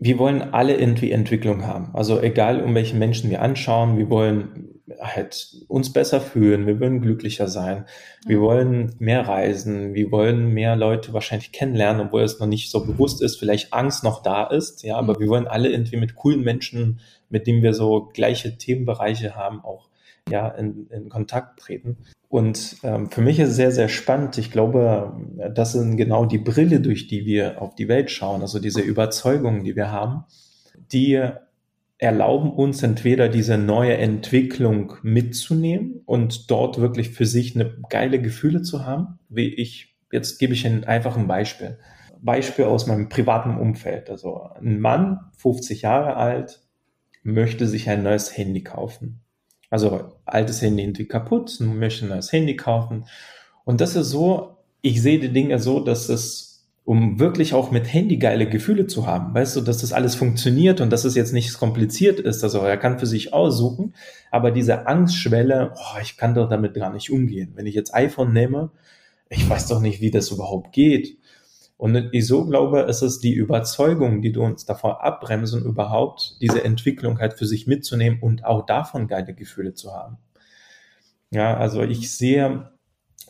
wir 0.05 0.19
wollen 0.19 0.43
alle 0.53 0.77
irgendwie 0.77 1.13
Entwicklung 1.13 1.67
haben. 1.67 1.89
Also 1.95 2.21
egal, 2.21 2.63
um 2.63 2.75
welchen 2.75 2.99
Menschen 2.99 3.31
wir 3.31 3.41
anschauen, 3.41 3.97
wir 3.97 4.11
wollen 4.11 4.83
halt 5.01 5.57
uns 5.67 5.95
besser 5.95 6.21
fühlen, 6.21 6.67
wir 6.67 6.79
wollen 6.79 7.01
glücklicher 7.01 7.49
sein, 7.49 7.87
wir 8.27 8.39
wollen 8.43 8.95
mehr 8.99 9.27
reisen, 9.27 9.95
wir 9.95 10.11
wollen 10.11 10.53
mehr 10.53 10.77
Leute 10.77 11.15
wahrscheinlich 11.15 11.53
kennenlernen, 11.53 12.07
obwohl 12.07 12.21
es 12.21 12.39
noch 12.39 12.47
nicht 12.47 12.71
so 12.71 12.85
bewusst 12.85 13.23
ist, 13.23 13.37
vielleicht 13.37 13.73
Angst 13.73 14.05
noch 14.05 14.23
da 14.23 14.45
ist, 14.45 14.83
ja, 14.83 14.97
aber 14.97 15.15
mhm. 15.15 15.21
wir 15.21 15.29
wollen 15.29 15.47
alle 15.47 15.71
irgendwie 15.71 15.97
mit 15.97 16.17
coolen 16.17 16.43
Menschen, 16.43 17.01
mit 17.31 17.47
denen 17.47 17.63
wir 17.63 17.73
so 17.73 18.11
gleiche 18.13 18.59
Themenbereiche 18.59 19.35
haben, 19.35 19.65
auch 19.65 19.89
ja 20.29 20.49
in, 20.49 20.87
in 20.91 21.09
Kontakt 21.09 21.61
treten. 21.61 21.97
Und 22.35 22.79
ähm, 22.83 23.13
für 23.13 23.21
mich 23.21 23.39
ist 23.39 23.51
es 23.51 23.55
sehr, 23.55 23.71
sehr 23.71 23.89
spannend. 23.89 24.39
Ich 24.39 24.51
glaube, 24.51 25.17
das 25.55 25.71
sind 25.71 25.97
genau 25.97 26.27
die 26.27 26.39
Brille, 26.39 26.81
durch 26.81 27.07
die 27.07 27.25
wir 27.27 27.63
auf 27.63 27.77
die 27.77 27.87
Welt 27.87 28.11
schauen, 28.11 28.41
also 28.41 28.59
diese 28.59 28.81
Überzeugungen, 28.81 29.63
die 29.63 29.77
wir 29.77 29.93
haben, 29.93 30.25
die 30.75 31.23
erlauben 31.99 32.51
uns 32.51 32.83
entweder 32.83 33.29
diese 33.29 33.57
neue 33.57 33.97
Entwicklung 33.99 34.95
mitzunehmen 35.05 36.03
und 36.07 36.51
dort 36.51 36.81
wirklich 36.81 37.11
für 37.11 37.25
sich 37.25 37.55
eine 37.55 37.73
geile 37.89 38.21
Gefühle 38.21 38.63
zu 38.63 38.85
haben, 38.85 39.21
wie 39.29 39.55
ich, 39.55 39.95
jetzt 40.11 40.41
gebe 40.41 40.55
ich 40.55 40.65
Ihnen 40.65 40.83
einfach 40.83 41.17
ein 41.17 41.29
Beispiel. 41.29 41.79
Beispiel 42.21 42.65
aus 42.65 42.89
meinem 42.89 43.09
privaten 43.09 43.57
Umfeld. 43.57 44.11
Also 44.11 44.41
ein 44.61 44.81
Mann, 44.81 45.21
50 45.37 45.83
Jahre 45.83 46.17
alt, 46.17 46.63
möchte 47.23 47.69
sich 47.69 47.89
ein 47.89 48.03
neues 48.03 48.37
Handy 48.37 48.65
kaufen. 48.65 49.24
Also 49.75 50.13
altes 50.25 50.63
Handy 50.63 50.85
irgendwie 50.85 51.07
kaputt, 51.07 51.59
möchte 51.59 52.07
ein 52.07 52.11
neues 52.11 52.31
Handy 52.31 52.55
kaufen. 52.55 53.07
Und 53.65 53.81
das 53.81 53.97
ist 53.97 54.09
so, 54.09 54.59
ich 54.83 55.03
sehe 55.03 55.19
die 55.19 55.33
Dinge 55.33 55.59
so, 55.59 55.81
dass 55.81 56.09
es, 56.09 56.65
um 56.85 57.19
wirklich 57.19 57.55
auch 57.55 57.73
mit 57.73 57.93
Handy 57.93 58.19
geile 58.19 58.49
Gefühle 58.49 58.87
zu 58.87 59.09
haben, 59.09 59.35
weißt 59.35 59.57
du, 59.57 59.63
dass 59.63 59.79
das 59.79 59.93
alles 59.93 60.15
funktioniert 60.15 60.81
und 60.81 60.91
dass 60.91 61.05
es 61.05 61.17
jetzt 61.17 61.33
nicht 61.33 61.59
kompliziert 61.59 62.21
ist. 62.21 62.45
Also 62.45 62.61
er 62.61 62.77
kann 62.77 63.01
für 63.01 63.07
sich 63.07 63.33
aussuchen, 63.33 63.95
aber 64.31 64.53
diese 64.53 64.87
Angstschwelle, 64.87 65.73
oh, 65.75 65.99
ich 66.01 66.17
kann 66.17 66.37
doch 66.37 66.49
damit 66.49 66.75
gar 66.75 66.93
nicht 66.93 67.11
umgehen. 67.11 67.55
Wenn 67.57 67.67
ich 67.67 67.75
jetzt 67.75 67.97
iPhone 67.97 68.33
nehme, 68.33 68.71
ich 69.29 69.51
weiß 69.51 69.67
doch 69.67 69.81
nicht, 69.81 70.01
wie 70.01 70.13
das 70.13 70.31
überhaupt 70.31 70.71
geht. 70.71 71.19
Und 71.77 72.11
ich 72.13 72.27
so 72.27 72.47
glaube, 72.47 72.83
es 72.83 73.03
ist 73.03 73.25
die 73.25 73.35
Überzeugung, 73.35 74.23
die 74.23 74.33
du 74.33 74.43
uns 74.43 74.65
davor 74.65 75.03
abbremsen, 75.03 75.65
überhaupt 75.65 76.37
diese 76.41 76.63
Entwicklung 76.63 77.19
halt 77.19 77.35
für 77.35 77.47
sich 77.47 77.67
mitzunehmen 77.67 78.21
und 78.21 78.45
auch 78.45 78.65
davon 78.65 79.09
geile 79.09 79.35
Gefühle 79.35 79.75
zu 79.75 79.93
haben. 79.93 80.19
Ja, 81.31 81.57
also 81.57 81.83
ich 81.83 82.17
sehe, 82.17 82.71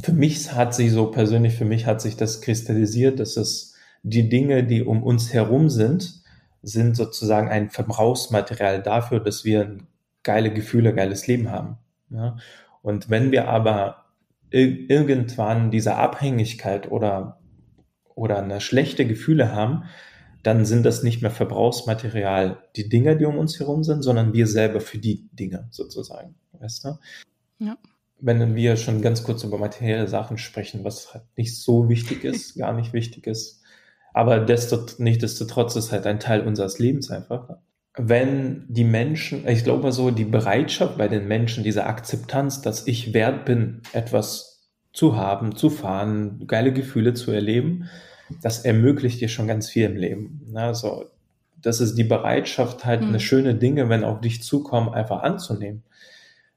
für 0.00 0.12
mich 0.12 0.52
hat 0.52 0.74
sich 0.74 0.92
so 0.92 1.06
persönlich, 1.06 1.54
für 1.54 1.64
mich 1.64 1.86
hat 1.86 2.02
sich 2.02 2.16
das 2.16 2.42
kristallisiert, 2.42 3.18
dass 3.18 3.36
es 3.36 3.74
die 4.02 4.28
Dinge, 4.28 4.64
die 4.64 4.82
um 4.82 5.02
uns 5.02 5.32
herum 5.32 5.70
sind, 5.70 6.22
sind 6.62 6.96
sozusagen 6.96 7.48
ein 7.48 7.70
Verbrauchsmaterial 7.70 8.82
dafür, 8.82 9.20
dass 9.20 9.44
wir 9.44 9.78
geile 10.22 10.52
Gefühle, 10.52 10.94
geiles 10.94 11.26
Leben 11.26 11.50
haben. 11.50 11.78
Ja? 12.10 12.36
Und 12.82 13.08
wenn 13.08 13.32
wir 13.32 13.48
aber 13.48 14.04
irgendwann 14.50 15.70
diese 15.70 15.96
Abhängigkeit 15.96 16.90
oder 16.90 17.38
oder 18.14 18.42
eine 18.42 18.61
schlechte 18.61 19.06
Gefühle 19.06 19.52
haben, 19.52 19.85
dann 20.44 20.66
sind 20.66 20.85
das 20.85 21.02
nicht 21.02 21.23
mehr 21.23 21.30
Verbrauchsmaterial, 21.30 22.59
die 22.76 22.88
Dinge, 22.88 23.16
die 23.16 23.25
um 23.25 23.38
uns 23.38 23.59
herum 23.59 23.83
sind, 23.83 24.02
sondern 24.02 24.35
wir 24.35 24.47
selber 24.47 24.80
für 24.80 24.99
die 24.99 25.28
Dinge 25.33 25.66
sozusagen. 25.71 26.35
Weißt 26.52 26.85
du? 26.85 26.99
Ja. 27.59 27.78
Wenn 28.21 28.54
wir 28.54 28.76
schon 28.76 29.02
ganz 29.02 29.25
kurz 29.25 29.42
über 29.42 29.59
materielle 29.59 30.06
Sachen 30.06 30.38
sprechen, 30.38 30.85
was 30.85 31.14
halt 31.14 31.25
nicht 31.37 31.56
so 31.59 31.88
wichtig 31.88 32.25
ist, 32.25 32.54
gar 32.59 32.75
nicht 32.75 32.92
wichtig 32.92 33.26
ist, 33.26 33.62
aber 34.12 34.38
desto, 34.38 34.87
nichtsdestotrotz 34.99 35.76
ist 35.76 35.90
halt 35.90 36.06
ein 36.06 36.21
Teil 36.21 36.47
unseres 36.47 36.78
Lebens 36.78 37.11
einfach. 37.11 37.56
Wenn 37.97 38.64
die 38.68 38.85
Menschen, 38.85 39.47
ich 39.49 39.64
glaube 39.64 39.92
so, 39.92 40.11
die 40.11 40.25
Bereitschaft 40.25 40.99
bei 40.99 41.09
den 41.09 41.26
Menschen, 41.26 41.64
diese 41.64 41.87
Akzeptanz, 41.87 42.61
dass 42.61 42.87
ich 42.87 43.12
wert 43.12 43.44
bin, 43.44 43.83
etwas 43.92 44.53
zu 44.94 45.16
haben, 45.16 45.56
zu 45.56 45.68
fahren, 45.68 46.46
geile 46.46 46.72
Gefühle 46.72 47.12
zu 47.12 47.32
erleben, 47.32 47.90
das 48.40 48.64
ermöglicht 48.64 49.20
dir 49.20 49.28
schon 49.28 49.46
ganz 49.46 49.68
viel 49.68 49.84
im 49.84 49.96
Leben. 49.96 50.52
Also 50.54 51.10
das 51.60 51.80
ist 51.80 51.96
die 51.96 52.04
Bereitschaft, 52.04 52.84
halt 52.84 53.02
mhm. 53.02 53.08
eine 53.08 53.20
schöne 53.20 53.54
Dinge, 53.54 53.88
wenn 53.88 54.04
auf 54.04 54.20
dich 54.20 54.42
zukommen, 54.42 54.88
einfach 54.94 55.22
anzunehmen. 55.22 55.82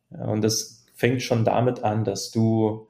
Und 0.10 0.44
das 0.44 0.86
fängt 0.96 1.24
schon 1.24 1.44
damit 1.44 1.84
an, 1.84 2.04
dass 2.04 2.32
du, 2.32 2.88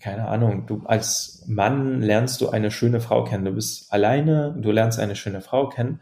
keine 0.00 0.28
Ahnung, 0.28 0.66
du 0.66 0.82
als 0.84 1.44
Mann 1.46 2.02
lernst 2.02 2.40
du 2.40 2.50
eine 2.50 2.70
schöne 2.70 3.00
Frau 3.00 3.24
kennen. 3.24 3.44
Du 3.44 3.52
bist 3.52 3.92
alleine, 3.92 4.54
du 4.58 4.72
lernst 4.72 4.98
eine 4.98 5.16
schöne 5.16 5.40
Frau 5.40 5.68
kennen, 5.68 6.00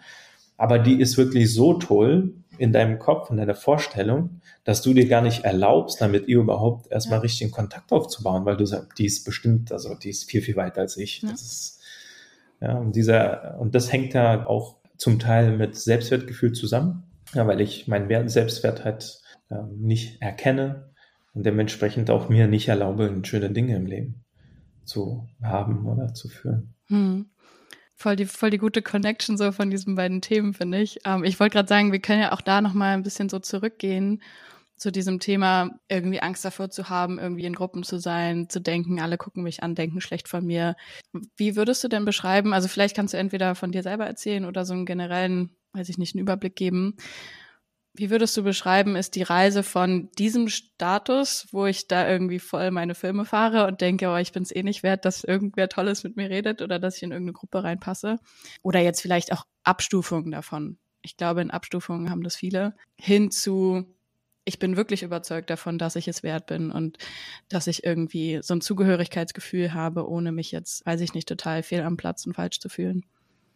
aber 0.57 0.79
die 0.79 1.01
ist 1.01 1.19
wirklich 1.19 1.53
so 1.53 1.75
toll 1.75 2.33
in 2.59 2.73
deinem 2.73 2.99
Kopf, 2.99 3.31
in 3.31 3.37
deiner 3.37 3.55
Vorstellung, 3.55 4.41
dass 4.65 4.83
du 4.83 4.95
dir 4.95 5.09
gar 5.09 5.23
nicht 5.23 5.45
erlaubst, 5.45 6.01
damit 6.01 6.29
ihr 6.29 6.39
überhaupt 6.39 6.91
erstmal 6.91 7.19
ja. 7.19 7.23
richtigen 7.23 7.51
Kontakt 7.51 7.93
aufzubauen, 7.93 8.45
weil 8.45 8.57
du 8.57 8.67
sagst, 8.67 8.99
die 8.99 9.07
ist 9.07 9.25
bestimmt, 9.25 9.73
also 9.73 9.95
die 9.95 10.11
ist 10.11 10.31
viel, 10.31 10.43
viel 10.43 10.57
weiter 10.57 10.81
als 10.81 10.97
ich. 10.97 11.23
Ja. 11.23 11.31
Das 11.31 11.43
ist, 11.43 11.81
ja, 12.61 12.77
und 12.79 12.97
dieser, 12.97 13.59
und 13.59 13.75
das 13.75 13.93
hängt 13.93 14.15
da 14.15 14.47
auch 14.47 14.77
zum 14.97 15.19
Teil 15.19 15.57
mit 15.57 15.77
Selbstwertgefühl 15.77 16.53
zusammen, 16.53 17.05
ja, 17.35 17.47
weil 17.47 17.61
ich 17.61 17.87
meinen 17.87 18.09
Wert, 18.09 18.31
Selbstwert 18.31 18.85
halt 18.85 19.21
äh, 19.51 19.63
nicht 19.77 20.23
erkenne 20.23 20.91
und 21.35 21.45
dementsprechend 21.45 22.11
auch 22.11 22.29
mir 22.29 22.47
nicht 22.47 22.69
erlaube, 22.69 23.21
schöne 23.25 23.51
Dinge 23.51 23.77
im 23.77 23.87
Leben 23.87 24.25
zu 24.85 25.29
haben 25.43 25.87
oder 25.87 26.15
zu 26.15 26.29
führen. 26.29 26.75
Hm. 26.89 27.27
Voll 27.99 28.17
die, 28.17 28.27
voll 28.27 28.51
die 28.51 28.59
gute 28.59 28.83
Connection 28.83 29.39
so 29.39 29.53
von 29.53 29.71
diesen 29.71 29.95
beiden 29.95 30.21
Themen, 30.21 30.53
finde 30.53 30.83
ich. 30.83 30.99
Ähm, 31.07 31.25
ich 31.25 31.41
wollte 31.41 31.55
gerade 31.55 31.69
sagen, 31.69 31.93
wir 31.93 32.01
können 32.01 32.21
ja 32.21 32.33
auch 32.33 32.43
da 32.43 32.61
nochmal 32.61 32.93
ein 32.93 33.03
bisschen 33.03 33.31
so 33.31 33.39
zurückgehen 33.39 34.23
zu 34.77 34.93
diesem 34.93 35.19
Thema, 35.19 35.71
irgendwie 35.89 36.21
Angst 36.21 36.45
davor 36.45 36.69
zu 36.69 36.91
haben, 36.91 37.19
irgendwie 37.19 37.47
in 37.47 37.55
Gruppen 37.55 37.83
zu 37.83 37.99
sein, 37.99 38.51
zu 38.51 38.61
denken, 38.61 39.01
alle 39.01 39.17
gucken 39.17 39.43
mich 39.43 39.63
an, 39.63 39.75
denken 39.75 40.03
schlecht 40.03 40.29
von 40.29 40.45
mir. 40.45 40.77
Wie 41.37 41.57
würdest 41.57 41.83
du 41.83 41.89
denn 41.89 42.05
beschreiben, 42.05 42.53
also 42.53 42.69
vielleicht 42.69 42.95
kannst 42.95 43.15
du 43.15 43.19
entweder 43.19 43.55
von 43.55 43.73
dir 43.73 43.83
selber 43.83 44.07
erzählen 44.07 44.45
oder 44.45 44.67
so 44.67 44.75
einen 44.75 44.85
generellen, 44.85 45.57
weiß 45.73 45.89
ich 45.89 45.97
nicht, 45.97 46.15
einen 46.15 46.23
Überblick 46.23 46.57
geben. 46.57 46.97
Wie 47.99 48.11
würdest 48.11 48.37
du 48.37 48.43
beschreiben, 48.43 48.95
ist 48.95 49.15
die 49.15 49.23
Reise 49.23 49.63
von 49.63 50.11
diesem 50.19 50.49
Status, 50.49 51.47
wo 51.51 51.65
ich 51.65 51.89
da 51.89 52.09
irgendwie 52.09 52.39
voll 52.39 52.71
meine 52.71 52.95
Filme 52.95 53.25
fahre 53.25 53.67
und 53.67 53.81
denke, 53.81 54.09
oh, 54.09 54.17
ich 54.17 54.33
bin 54.33 54.43
es 54.43 54.55
eh 54.55 54.63
nicht 54.63 54.83
wert, 54.83 55.07
dass 55.07 55.25
irgendwer 55.25 55.71
Tolles 55.71 56.05
mit 56.05 56.15
mir 56.15 56.29
redet 56.29 56.61
oder 56.61 56.79
dass 56.79 56.97
ich 56.97 57.03
in 57.03 57.11
irgendeine 57.11 57.33
Gruppe 57.33 57.65
reinpasse? 57.65 58.19
Oder 58.63 58.81
jetzt 58.81 59.01
vielleicht 59.01 59.33
auch 59.33 59.47
Abstufungen 59.65 60.31
davon. 60.31 60.77
Ich 61.01 61.17
glaube, 61.17 61.41
in 61.41 61.51
Abstufungen 61.51 62.11
haben 62.11 62.23
das 62.23 62.37
viele. 62.37 62.75
Hin 62.97 63.31
zu, 63.31 63.87
ich 64.45 64.59
bin 64.59 64.77
wirklich 64.77 65.03
überzeugt 65.03 65.49
davon, 65.49 65.79
dass 65.79 65.97
ich 65.97 66.07
es 66.07 66.23
wert 66.23 66.47
bin 66.47 66.71
und 66.71 66.99
dass 67.49 67.67
ich 67.67 67.83
irgendwie 67.83 68.41
so 68.43 68.55
ein 68.55 68.61
Zugehörigkeitsgefühl 68.61 69.73
habe, 69.73 70.07
ohne 70.07 70.33
mich 70.33 70.53
jetzt, 70.53 70.85
weiß 70.85 71.01
ich 71.01 71.15
nicht, 71.15 71.29
total 71.29 71.63
fehl 71.63 71.81
am 71.81 71.97
Platz 71.97 72.27
und 72.27 72.35
falsch 72.35 72.61
zu 72.61 72.69
fühlen. 72.69 73.07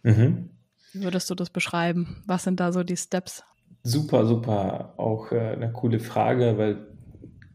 Mhm. 0.03 0.49
Wie 0.93 1.03
würdest 1.03 1.29
du 1.29 1.35
das 1.35 1.51
beschreiben? 1.51 2.23
Was 2.27 2.45
sind 2.45 2.59
da 2.59 2.73
so 2.73 2.83
die 2.83 2.97
Steps? 2.97 3.45
Super, 3.83 4.27
super. 4.27 4.95
Auch 4.99 5.33
äh, 5.33 5.39
eine 5.39 5.73
coole 5.73 6.01
Frage, 6.01 6.59
weil 6.59 6.87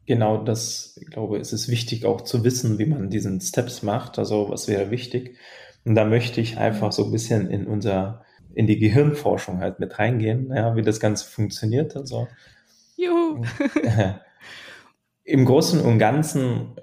genau 0.06 0.44
das, 0.44 0.98
ich 1.02 1.08
glaube, 1.08 1.38
es 1.38 1.54
ist 1.54 1.68
wichtig 1.70 2.06
auch 2.06 2.22
zu 2.22 2.44
wissen, 2.44 2.78
wie 2.80 2.86
man 2.86 3.10
diesen 3.10 3.42
Steps 3.42 3.84
macht. 3.84 4.18
Also 4.20 4.50
was 4.50 4.68
wäre 4.68 4.92
wichtig? 4.92 5.38
Und 5.84 5.96
da 5.96 6.06
möchte 6.06 6.42
ich 6.42 6.58
einfach 6.58 6.92
so 6.92 7.06
ein 7.06 7.12
bisschen 7.12 7.50
in 7.50 7.68
unser, 7.68 8.24
in 8.56 8.68
die 8.68 8.80
Gehirnforschung 8.80 9.60
halt 9.60 9.80
mit 9.80 10.00
reingehen, 10.00 10.52
ja, 10.54 10.76
wie 10.76 10.82
das 10.82 11.00
Ganze 11.00 11.28
funktioniert. 11.30 11.96
Also 11.96 12.28
Juhu. 12.98 13.44
Im 15.24 15.46
Großen 15.46 15.82
und 15.82 16.00
Ganzen, 16.00 16.76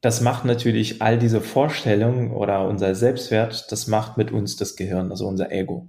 das 0.00 0.20
macht 0.20 0.44
natürlich 0.44 1.00
all 1.00 1.18
diese 1.18 1.40
Vorstellungen 1.40 2.32
oder 2.32 2.66
unser 2.68 2.94
Selbstwert, 2.94 3.70
das 3.70 3.86
macht 3.86 4.16
mit 4.16 4.32
uns 4.32 4.56
das 4.56 4.76
Gehirn, 4.76 5.10
also 5.10 5.26
unser 5.28 5.52
Ego. 5.52 5.88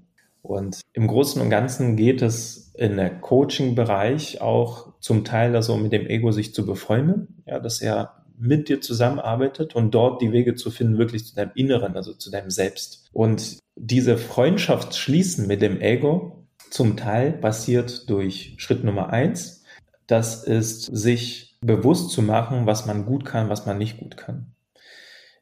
Und 0.49 0.81
im 0.93 1.05
Großen 1.05 1.39
und 1.39 1.51
Ganzen 1.51 1.95
geht 1.95 2.23
es 2.23 2.73
in 2.73 2.97
der 2.97 3.11
Coaching-Bereich 3.11 4.41
auch 4.41 4.93
zum 4.99 5.23
Teil 5.23 5.55
also 5.55 5.77
mit 5.77 5.91
dem 5.91 6.07
Ego 6.07 6.31
sich 6.31 6.55
zu 6.55 6.65
befreunden, 6.65 7.43
ja, 7.45 7.59
dass 7.59 7.81
er 7.81 8.23
mit 8.35 8.67
dir 8.67 8.81
zusammenarbeitet 8.81 9.75
und 9.75 9.91
dort 9.91 10.23
die 10.23 10.31
Wege 10.31 10.55
zu 10.55 10.71
finden, 10.71 10.97
wirklich 10.97 11.27
zu 11.27 11.35
deinem 11.35 11.51
Inneren, 11.53 11.95
also 11.95 12.13
zu 12.13 12.31
deinem 12.31 12.49
Selbst. 12.49 13.09
Und 13.13 13.59
diese 13.75 14.17
Freundschaft 14.17 14.95
schließen 14.95 15.45
mit 15.45 15.61
dem 15.61 15.81
Ego, 15.81 16.47
zum 16.71 16.97
Teil 16.97 17.33
passiert 17.33 18.09
durch 18.09 18.55
Schritt 18.57 18.83
Nummer 18.83 19.11
eins. 19.11 19.63
Das 20.07 20.43
ist, 20.45 20.85
sich 20.85 21.59
bewusst 21.61 22.09
zu 22.09 22.23
machen, 22.23 22.65
was 22.65 22.87
man 22.87 23.05
gut 23.05 23.23
kann, 23.23 23.49
was 23.49 23.67
man 23.67 23.77
nicht 23.77 23.99
gut 23.99 24.17
kann. 24.17 24.47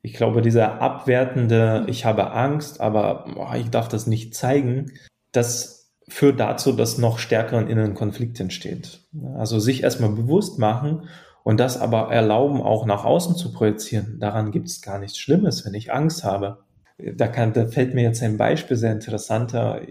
Ich 0.01 0.13
glaube, 0.13 0.41
dieser 0.41 0.81
abwertende, 0.81 1.85
ich 1.87 2.05
habe 2.05 2.31
Angst, 2.31 2.81
aber 2.81 3.25
oh, 3.35 3.55
ich 3.55 3.69
darf 3.69 3.87
das 3.87 4.07
nicht 4.07 4.35
zeigen, 4.35 4.91
das 5.31 5.91
führt 6.07 6.39
dazu, 6.39 6.71
dass 6.71 6.97
noch 6.97 7.19
stärkeren 7.19 7.67
inneren 7.67 7.93
Konflikt 7.93 8.39
entsteht. 8.39 9.01
Also 9.35 9.59
sich 9.59 9.83
erstmal 9.83 10.11
bewusst 10.11 10.59
machen 10.59 11.09
und 11.43 11.59
das 11.59 11.79
aber 11.79 12.11
erlauben, 12.11 12.61
auch 12.61 12.85
nach 12.85 13.03
außen 13.03 13.35
zu 13.35 13.51
projizieren. 13.51 14.17
Daran 14.19 14.51
gibt 14.51 14.67
es 14.67 14.81
gar 14.81 14.99
nichts 14.99 15.17
Schlimmes, 15.17 15.65
wenn 15.65 15.73
ich 15.73 15.91
Angst 15.91 16.23
habe. 16.23 16.59
Da, 16.97 17.27
kann, 17.27 17.53
da 17.53 17.67
fällt 17.67 17.93
mir 17.93 18.03
jetzt 18.03 18.23
ein 18.23 18.37
Beispiel 18.37 18.77
sehr 18.77 18.91
interessanter 18.91 19.81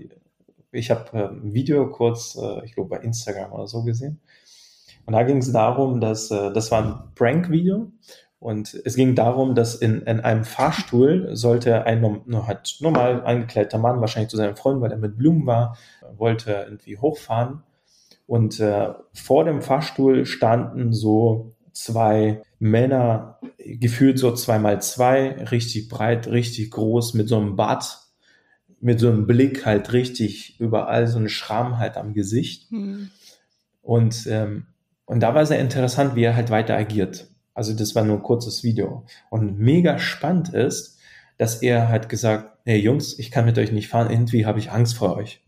ich 0.76 0.90
habe 0.90 1.18
äh, 1.18 1.28
ein 1.28 1.54
Video 1.54 1.90
kurz, 1.90 2.36
äh, 2.36 2.64
ich 2.64 2.74
glaube 2.74 2.90
bei 2.90 2.98
Instagram 2.98 3.52
oder 3.52 3.66
so 3.66 3.82
gesehen. 3.82 4.20
Und 5.06 5.14
da 5.14 5.22
ging 5.22 5.38
es 5.38 5.52
darum, 5.52 6.00
dass 6.00 6.30
äh, 6.30 6.52
das 6.52 6.70
war 6.70 6.84
ein 6.84 7.14
Prank-Video 7.14 7.92
und 8.38 8.74
es 8.84 8.96
ging 8.96 9.14
darum, 9.14 9.54
dass 9.54 9.74
in, 9.74 10.02
in 10.02 10.20
einem 10.20 10.44
Fahrstuhl 10.44 11.30
sollte 11.34 11.84
ein 11.84 12.24
halt 12.46 12.76
normal 12.80 13.24
angekleideter 13.24 13.78
Mann, 13.78 14.00
wahrscheinlich 14.00 14.30
zu 14.30 14.36
seinem 14.36 14.56
Freund, 14.56 14.80
weil 14.80 14.92
er 14.92 14.98
mit 14.98 15.16
Blumen 15.16 15.46
war, 15.46 15.76
wollte 16.16 16.66
irgendwie 16.68 16.98
hochfahren. 16.98 17.62
Und 18.26 18.60
äh, 18.60 18.92
vor 19.12 19.44
dem 19.44 19.62
Fahrstuhl 19.62 20.26
standen 20.26 20.92
so 20.92 21.54
zwei 21.72 22.42
Männer, 22.58 23.38
gefühlt 23.58 24.18
so 24.18 24.32
zweimal 24.32 24.82
zwei, 24.82 25.32
richtig 25.50 25.88
breit, 25.88 26.26
richtig 26.26 26.70
groß, 26.70 27.14
mit 27.14 27.28
so 27.28 27.36
einem 27.36 27.56
Bart 27.56 28.06
mit 28.80 29.00
so 29.00 29.08
einem 29.08 29.26
Blick 29.26 29.66
halt 29.66 29.92
richtig 29.92 30.60
überall 30.60 31.06
so 31.06 31.18
eine 31.18 31.28
Schramm 31.28 31.78
halt 31.78 31.96
am 31.96 32.12
Gesicht. 32.14 32.70
Mhm. 32.70 33.10
Und, 33.82 34.26
ähm, 34.26 34.66
und 35.06 35.20
da 35.20 35.34
war 35.34 35.46
sehr 35.46 35.60
interessant, 35.60 36.14
wie 36.14 36.24
er 36.24 36.36
halt 36.36 36.50
weiter 36.50 36.76
agiert. 36.76 37.28
Also 37.56 37.72
das 37.72 37.94
war 37.94 38.04
nur 38.04 38.16
ein 38.16 38.22
kurzes 38.22 38.62
Video. 38.62 39.04
Und 39.30 39.58
mega 39.58 39.98
spannend 39.98 40.50
ist, 40.52 40.98
dass 41.38 41.62
er 41.62 41.88
halt 41.88 42.10
gesagt, 42.10 42.58
hey 42.66 42.78
Jungs, 42.78 43.18
ich 43.18 43.30
kann 43.30 43.46
mit 43.46 43.58
euch 43.58 43.72
nicht 43.72 43.88
fahren, 43.88 44.10
irgendwie 44.10 44.44
habe 44.44 44.58
ich 44.58 44.70
Angst 44.70 44.94
vor 44.96 45.16
euch. 45.16 45.42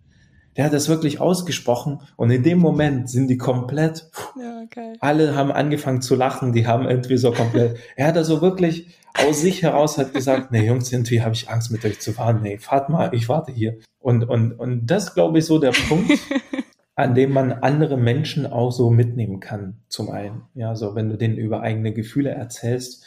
Der 0.56 0.64
hat 0.64 0.72
das 0.72 0.88
wirklich 0.88 1.20
ausgesprochen 1.20 2.00
und 2.16 2.30
in 2.30 2.42
dem 2.42 2.58
Moment 2.58 3.10
sind 3.10 3.28
die 3.28 3.36
komplett, 3.36 4.10
ja, 4.40 4.62
okay. 4.64 4.94
alle 5.00 5.36
haben 5.36 5.52
angefangen 5.52 6.00
zu 6.00 6.14
lachen, 6.16 6.54
die 6.54 6.66
haben 6.66 6.88
irgendwie 6.88 7.18
so 7.18 7.30
komplett, 7.30 7.76
er 7.96 8.06
hat 8.06 8.16
also 8.16 8.40
wirklich 8.40 8.88
aus 9.14 9.42
sich 9.42 9.62
heraus 9.62 9.98
hat 9.98 10.14
gesagt, 10.14 10.50
nee 10.50 10.66
Jungs, 10.66 10.90
irgendwie 10.90 11.20
habe 11.20 11.34
ich 11.34 11.50
Angst 11.50 11.70
mit 11.70 11.84
euch 11.84 12.00
zu 12.00 12.14
fahren, 12.14 12.40
nee, 12.42 12.56
fahrt 12.56 12.88
mal, 12.88 13.14
ich 13.14 13.28
warte 13.28 13.52
hier. 13.52 13.78
Und, 14.00 14.24
und, 14.24 14.52
und 14.52 14.86
das 14.86 15.14
glaube 15.14 15.40
ich 15.40 15.44
so 15.44 15.58
der 15.58 15.72
Punkt, 15.72 16.10
an 16.98 17.14
dem 17.14 17.30
man 17.30 17.52
andere 17.52 17.96
Menschen 17.96 18.44
auch 18.44 18.72
so 18.72 18.90
mitnehmen 18.90 19.38
kann, 19.38 19.76
zum 19.88 20.10
einen. 20.10 20.42
Ja, 20.54 20.74
so 20.74 20.96
wenn 20.96 21.08
du 21.08 21.16
denen 21.16 21.36
über 21.36 21.60
eigene 21.60 21.92
Gefühle 21.92 22.30
erzählst, 22.30 23.06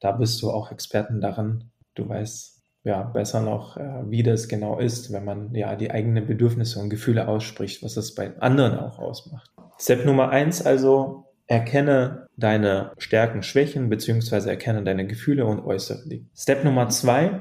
da 0.00 0.10
bist 0.10 0.42
du 0.42 0.50
auch 0.50 0.72
Experten 0.72 1.20
daran. 1.20 1.70
Du 1.94 2.08
weißt, 2.08 2.60
ja, 2.82 3.02
besser 3.04 3.40
noch, 3.40 3.76
äh, 3.76 4.10
wie 4.10 4.24
das 4.24 4.48
genau 4.48 4.80
ist, 4.80 5.12
wenn 5.12 5.24
man 5.24 5.54
ja 5.54 5.76
die 5.76 5.92
eigenen 5.92 6.26
Bedürfnisse 6.26 6.80
und 6.80 6.90
Gefühle 6.90 7.28
ausspricht, 7.28 7.84
was 7.84 7.94
das 7.94 8.16
bei 8.16 8.36
anderen 8.40 8.76
auch 8.76 8.98
ausmacht. 8.98 9.48
Step 9.78 10.04
Nummer 10.04 10.30
eins 10.30 10.66
also, 10.66 11.26
erkenne 11.46 12.26
deine 12.36 12.94
Stärken, 12.98 13.44
Schwächen, 13.44 13.90
beziehungsweise 13.90 14.50
erkenne 14.50 14.82
deine 14.82 15.06
Gefühle 15.06 15.46
und 15.46 15.60
äußere 15.60 16.08
die. 16.08 16.26
Step 16.34 16.64
Nummer 16.64 16.88
zwei 16.88 17.38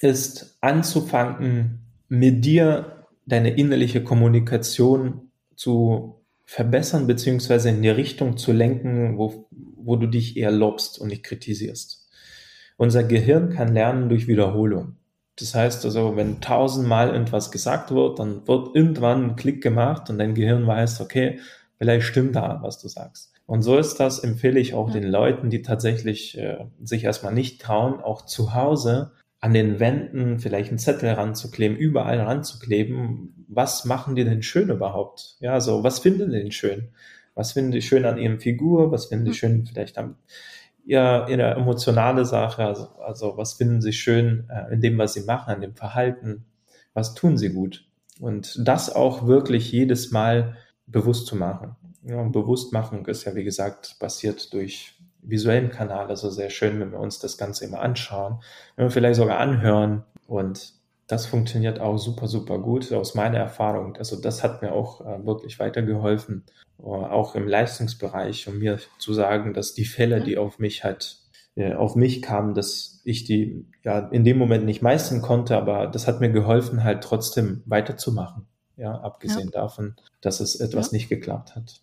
ist 0.00 0.58
anzufangen, 0.60 1.86
mit 2.08 2.44
dir 2.44 2.99
deine 3.30 3.50
innerliche 3.56 4.02
Kommunikation 4.02 5.30
zu 5.56 6.20
verbessern, 6.44 7.06
beziehungsweise 7.06 7.70
in 7.70 7.82
die 7.82 7.90
Richtung 7.90 8.36
zu 8.36 8.52
lenken, 8.52 9.18
wo, 9.18 9.46
wo 9.50 9.96
du 9.96 10.06
dich 10.06 10.36
eher 10.36 10.50
lobst 10.50 10.98
und 10.98 11.08
nicht 11.08 11.22
kritisierst. 11.22 12.08
Unser 12.76 13.04
Gehirn 13.04 13.50
kann 13.50 13.74
lernen 13.74 14.08
durch 14.08 14.26
Wiederholung. 14.26 14.96
Das 15.38 15.54
heißt 15.54 15.84
also, 15.84 16.16
wenn 16.16 16.40
tausendmal 16.40 17.10
irgendwas 17.10 17.50
gesagt 17.50 17.92
wird, 17.92 18.18
dann 18.18 18.46
wird 18.46 18.74
irgendwann 18.74 19.24
ein 19.24 19.36
Klick 19.36 19.62
gemacht 19.62 20.10
und 20.10 20.18
dein 20.18 20.34
Gehirn 20.34 20.66
weiß, 20.66 21.00
okay, 21.00 21.38
vielleicht 21.76 22.06
stimmt 22.06 22.36
da, 22.36 22.58
was 22.62 22.78
du 22.78 22.88
sagst. 22.88 23.32
Und 23.46 23.62
so 23.62 23.78
ist 23.78 23.96
das, 23.96 24.18
empfehle 24.20 24.60
ich 24.60 24.74
auch 24.74 24.88
ja. 24.88 24.94
den 24.94 25.10
Leuten, 25.10 25.50
die 25.50 25.62
tatsächlich 25.62 26.38
äh, 26.38 26.66
sich 26.82 27.04
erstmal 27.04 27.34
nicht 27.34 27.60
trauen, 27.60 28.00
auch 28.00 28.24
zu 28.26 28.54
Hause 28.54 29.12
an 29.40 29.54
den 29.54 29.80
Wänden 29.80 30.38
vielleicht 30.38 30.68
einen 30.68 30.78
Zettel 30.78 31.10
ranzukleben, 31.10 31.76
überall 31.76 32.20
ranzukleben. 32.20 33.46
Was 33.48 33.84
machen 33.84 34.14
die 34.14 34.24
denn 34.24 34.42
schön 34.42 34.68
überhaupt? 34.68 35.36
Ja, 35.40 35.60
so, 35.60 35.82
was 35.82 35.98
finden 35.98 36.30
die 36.30 36.38
denn 36.38 36.52
schön? 36.52 36.88
Was 37.34 37.52
finden 37.52 37.70
die 37.70 37.82
schön 37.82 38.04
an 38.04 38.18
ihrem 38.18 38.38
Figur? 38.38 38.92
Was 38.92 39.06
finden 39.06 39.24
die 39.24 39.34
schön 39.34 39.64
vielleicht 39.64 39.96
am, 39.96 40.16
eher 40.86 41.26
eine 41.26 41.54
emotionale 41.54 42.24
Sache. 42.24 42.64
Also, 42.64 42.88
also 42.98 43.36
was 43.36 43.54
finden 43.54 43.80
Sie 43.80 43.92
schön 43.92 44.48
äh, 44.50 44.74
in 44.74 44.80
dem, 44.80 44.98
was 44.98 45.14
Sie 45.14 45.22
machen, 45.22 45.54
in 45.54 45.60
dem 45.60 45.74
Verhalten? 45.74 46.44
Was 46.94 47.14
tun 47.14 47.38
Sie 47.38 47.50
gut? 47.50 47.86
Und 48.20 48.56
das 48.66 48.94
auch 48.94 49.26
wirklich 49.26 49.72
jedes 49.72 50.10
Mal 50.10 50.56
bewusst 50.86 51.26
zu 51.26 51.36
machen. 51.36 51.76
Ja, 52.02 52.20
und 52.20 52.32
Bewusstmachung 52.32 53.06
ist 53.06 53.24
ja, 53.24 53.34
wie 53.34 53.44
gesagt, 53.44 53.96
passiert 53.98 54.52
durch 54.52 54.98
visuellen 55.22 55.70
Kanal, 55.70 56.08
also 56.08 56.30
sehr 56.30 56.50
schön, 56.50 56.80
wenn 56.80 56.92
wir 56.92 57.00
uns 57.00 57.18
das 57.18 57.38
Ganze 57.38 57.64
immer 57.64 57.80
anschauen, 57.80 58.42
wenn 58.76 58.86
wir 58.86 58.90
vielleicht 58.90 59.16
sogar 59.16 59.38
anhören 59.38 60.04
und 60.26 60.74
das 61.06 61.26
funktioniert 61.26 61.80
auch 61.80 61.98
super, 61.98 62.28
super 62.28 62.58
gut 62.60 62.92
aus 62.92 63.16
meiner 63.16 63.38
Erfahrung. 63.38 63.96
Also 63.96 64.20
das 64.20 64.44
hat 64.44 64.62
mir 64.62 64.72
auch 64.72 65.00
äh, 65.00 65.26
wirklich 65.26 65.58
weitergeholfen, 65.58 66.44
äh, 66.78 66.82
auch 66.84 67.34
im 67.34 67.48
Leistungsbereich, 67.48 68.46
um 68.46 68.58
mir 68.58 68.78
zu 68.98 69.12
sagen, 69.12 69.52
dass 69.52 69.74
die 69.74 69.84
Fälle, 69.84 70.20
die 70.20 70.38
auf 70.38 70.58
mich 70.58 70.84
halt 70.84 71.16
auf 71.76 71.94
mich 71.94 72.22
kamen, 72.22 72.54
dass 72.54 73.02
ich 73.04 73.24
die 73.24 73.66
ja 73.82 73.98
in 73.98 74.24
dem 74.24 74.38
Moment 74.38 74.64
nicht 74.64 74.80
meistern 74.82 75.20
konnte, 75.20 75.56
aber 75.56 75.88
das 75.88 76.06
hat 76.06 76.20
mir 76.20 76.30
geholfen, 76.30 76.84
halt 76.84 77.02
trotzdem 77.02 77.62
weiterzumachen. 77.66 78.46
Ja, 78.80 78.94
abgesehen 78.94 79.50
ja. 79.52 79.60
davon, 79.60 79.94
dass 80.22 80.40
es 80.40 80.56
etwas 80.56 80.90
ja. 80.90 80.96
nicht 80.96 81.10
geklappt 81.10 81.54
hat. 81.54 81.82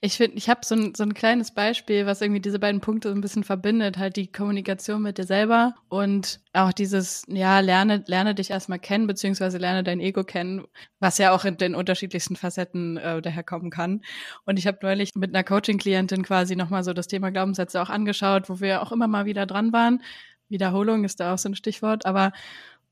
Ich 0.00 0.16
finde, 0.16 0.38
ich 0.38 0.48
habe 0.48 0.60
so 0.64 0.74
ein, 0.74 0.94
so 0.94 1.02
ein 1.02 1.12
kleines 1.12 1.50
Beispiel, 1.50 2.06
was 2.06 2.22
irgendwie 2.22 2.40
diese 2.40 2.58
beiden 2.58 2.80
Punkte 2.80 3.10
so 3.10 3.14
ein 3.14 3.20
bisschen 3.20 3.44
verbindet, 3.44 3.98
halt 3.98 4.16
die 4.16 4.32
Kommunikation 4.32 5.02
mit 5.02 5.18
dir 5.18 5.26
selber 5.26 5.74
und 5.90 6.40
auch 6.54 6.72
dieses, 6.72 7.24
ja, 7.28 7.60
lerne, 7.60 8.02
lerne 8.06 8.34
dich 8.34 8.48
erstmal 8.48 8.78
kennen, 8.78 9.06
beziehungsweise 9.06 9.58
lerne 9.58 9.84
dein 9.84 10.00
Ego 10.00 10.24
kennen, 10.24 10.64
was 10.98 11.18
ja 11.18 11.32
auch 11.32 11.44
in 11.44 11.58
den 11.58 11.74
unterschiedlichsten 11.74 12.36
Facetten 12.36 12.96
äh, 12.96 13.20
daherkommen 13.20 13.70
kann. 13.70 14.00
Und 14.46 14.58
ich 14.58 14.66
habe 14.66 14.78
neulich 14.80 15.14
mit 15.16 15.34
einer 15.34 15.44
Coaching-Klientin 15.44 16.22
quasi 16.22 16.56
nochmal 16.56 16.84
so 16.84 16.94
das 16.94 17.06
Thema 17.06 17.30
Glaubenssätze 17.30 17.82
auch 17.82 17.90
angeschaut, 17.90 18.48
wo 18.48 18.60
wir 18.60 18.80
auch 18.80 18.92
immer 18.92 19.08
mal 19.08 19.26
wieder 19.26 19.44
dran 19.44 19.74
waren. 19.74 20.02
Wiederholung 20.48 21.04
ist 21.04 21.20
da 21.20 21.34
auch 21.34 21.38
so 21.38 21.50
ein 21.50 21.54
Stichwort, 21.54 22.06
aber 22.06 22.32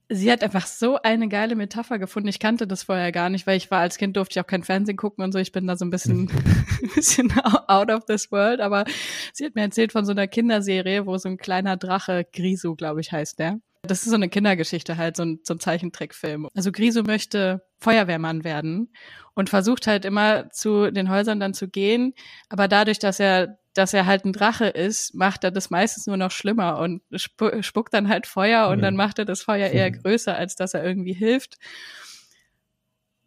sie 0.09 0.33
hat 0.33 0.43
einfach 0.43 0.67
so 0.67 1.01
eine 1.03 1.29
geile 1.29 1.55
Metapher 1.55 1.99
gefunden. 1.99 2.29
Ich 2.29 2.39
kannte 2.39 2.67
das 2.67 2.85
vorher 2.85 3.13
gar 3.13 3.29
nicht, 3.29 3.47
weil 3.47 3.57
ich 3.57 3.71
war 3.71 3.81
als 3.81 3.99
Kind 3.99 4.17
durfte 4.17 4.39
ich 4.39 4.45
auch 4.45 4.47
kein 4.47 4.63
Fernsehen 4.63 4.97
gucken 4.97 5.25
und 5.25 5.33
so. 5.33 5.39
Ich 5.39 5.53
bin 5.53 5.67
da 5.67 5.77
so 5.77 5.85
ein 5.85 5.91
bisschen, 5.91 6.27
bisschen 6.95 7.33
out 7.67 7.91
of 7.91 8.07
this 8.07 8.31
world. 8.33 8.61
Aber 8.61 8.85
sie 9.33 9.45
hat 9.45 9.55
mir 9.55 9.63
erzählt 9.63 9.93
von 9.93 10.05
so 10.05 10.13
einer 10.13 10.27
Kinderserie, 10.27 11.07
wo 11.07 11.19
so 11.19 11.29
ein 11.29 11.37
kleiner 11.37 11.77
Drache, 11.77 12.27
Grisu, 12.33 12.75
glaube 12.75 13.01
ich, 13.01 13.13
heißt 13.13 13.39
der. 13.39 13.59
Das 13.83 14.03
ist 14.03 14.09
so 14.09 14.17
eine 14.17 14.29
Kindergeschichte 14.29 14.97
halt, 14.97 15.17
so 15.17 15.23
ein, 15.25 15.41
so 15.45 15.55
ein 15.55 15.61
Zeichentrickfilm. 15.61 16.49
Also 16.55 16.73
Grisu 16.73 17.03
möchte 17.03 17.63
Feuerwehrmann 17.79 18.43
werden 18.43 18.93
und 19.35 19.51
versucht 19.51 19.87
halt 19.87 20.05
immer 20.05 20.51
zu 20.51 20.91
den 20.91 21.09
Häusern 21.09 21.39
dann 21.39 21.55
zu 21.55 21.69
gehen. 21.69 22.13
Aber 22.49 22.67
dadurch, 22.67 22.99
dass 22.99 23.21
er 23.21 23.59
dass 23.79 23.95
er 23.95 24.07
halt 24.07 24.25
ein 24.25 24.33
Drache 24.33 24.67
ist, 24.67 25.15
macht 25.15 25.45
er 25.45 25.53
das 25.53 25.71
meistens 25.71 26.07
nur 26.07 26.17
noch 26.17 26.33
schlimmer 26.33 26.79
und 26.79 27.01
spu 27.15 27.63
spuckt 27.63 27.95
dann 27.95 28.09
halt 28.09 28.27
Feuer 28.27 28.69
und 28.69 28.79
mhm. 28.79 28.83
dann 28.83 28.97
macht 28.97 29.19
er 29.21 29.25
das 29.25 29.43
Feuer 29.43 29.69
eher 29.69 29.91
größer, 29.93 30.37
als 30.37 30.57
dass 30.57 30.75
er 30.75 30.85
irgendwie 30.85 31.13
hilft. 31.13 31.59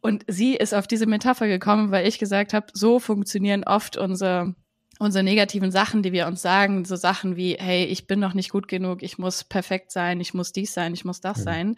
Und 0.01 0.25
sie 0.27 0.55
ist 0.55 0.74
auf 0.74 0.88
diese 0.88 1.05
Metapher 1.05 1.48
gekommen, 1.48 1.91
weil 1.91 2.08
ich 2.08 2.20
gesagt 2.20 2.53
habe, 2.53 2.67
so 2.74 3.00
funktionieren 3.00 3.63
oft 3.63 3.98
unsere 3.98 4.55
unsere 5.00 5.24
negativen 5.24 5.72
Sachen, 5.72 6.03
die 6.03 6.12
wir 6.12 6.27
uns 6.27 6.43
sagen, 6.43 6.86
so 6.86 6.96
Sachen 6.96 7.36
wie, 7.36 7.55
hey, 7.60 7.86
ich 7.86 8.05
bin 8.05 8.20
noch 8.20 8.36
nicht 8.36 8.51
gut 8.51 8.67
genug, 8.67 9.01
ich 9.01 9.17
muss 9.17 9.43
perfekt 9.43 9.91
sein, 9.91 10.20
ich 10.20 10.36
muss 10.36 10.51
dies 10.51 10.75
sein, 10.75 10.93
ich 10.93 11.05
muss 11.05 11.22
das 11.22 11.39
mhm. 11.39 11.43
sein, 11.43 11.75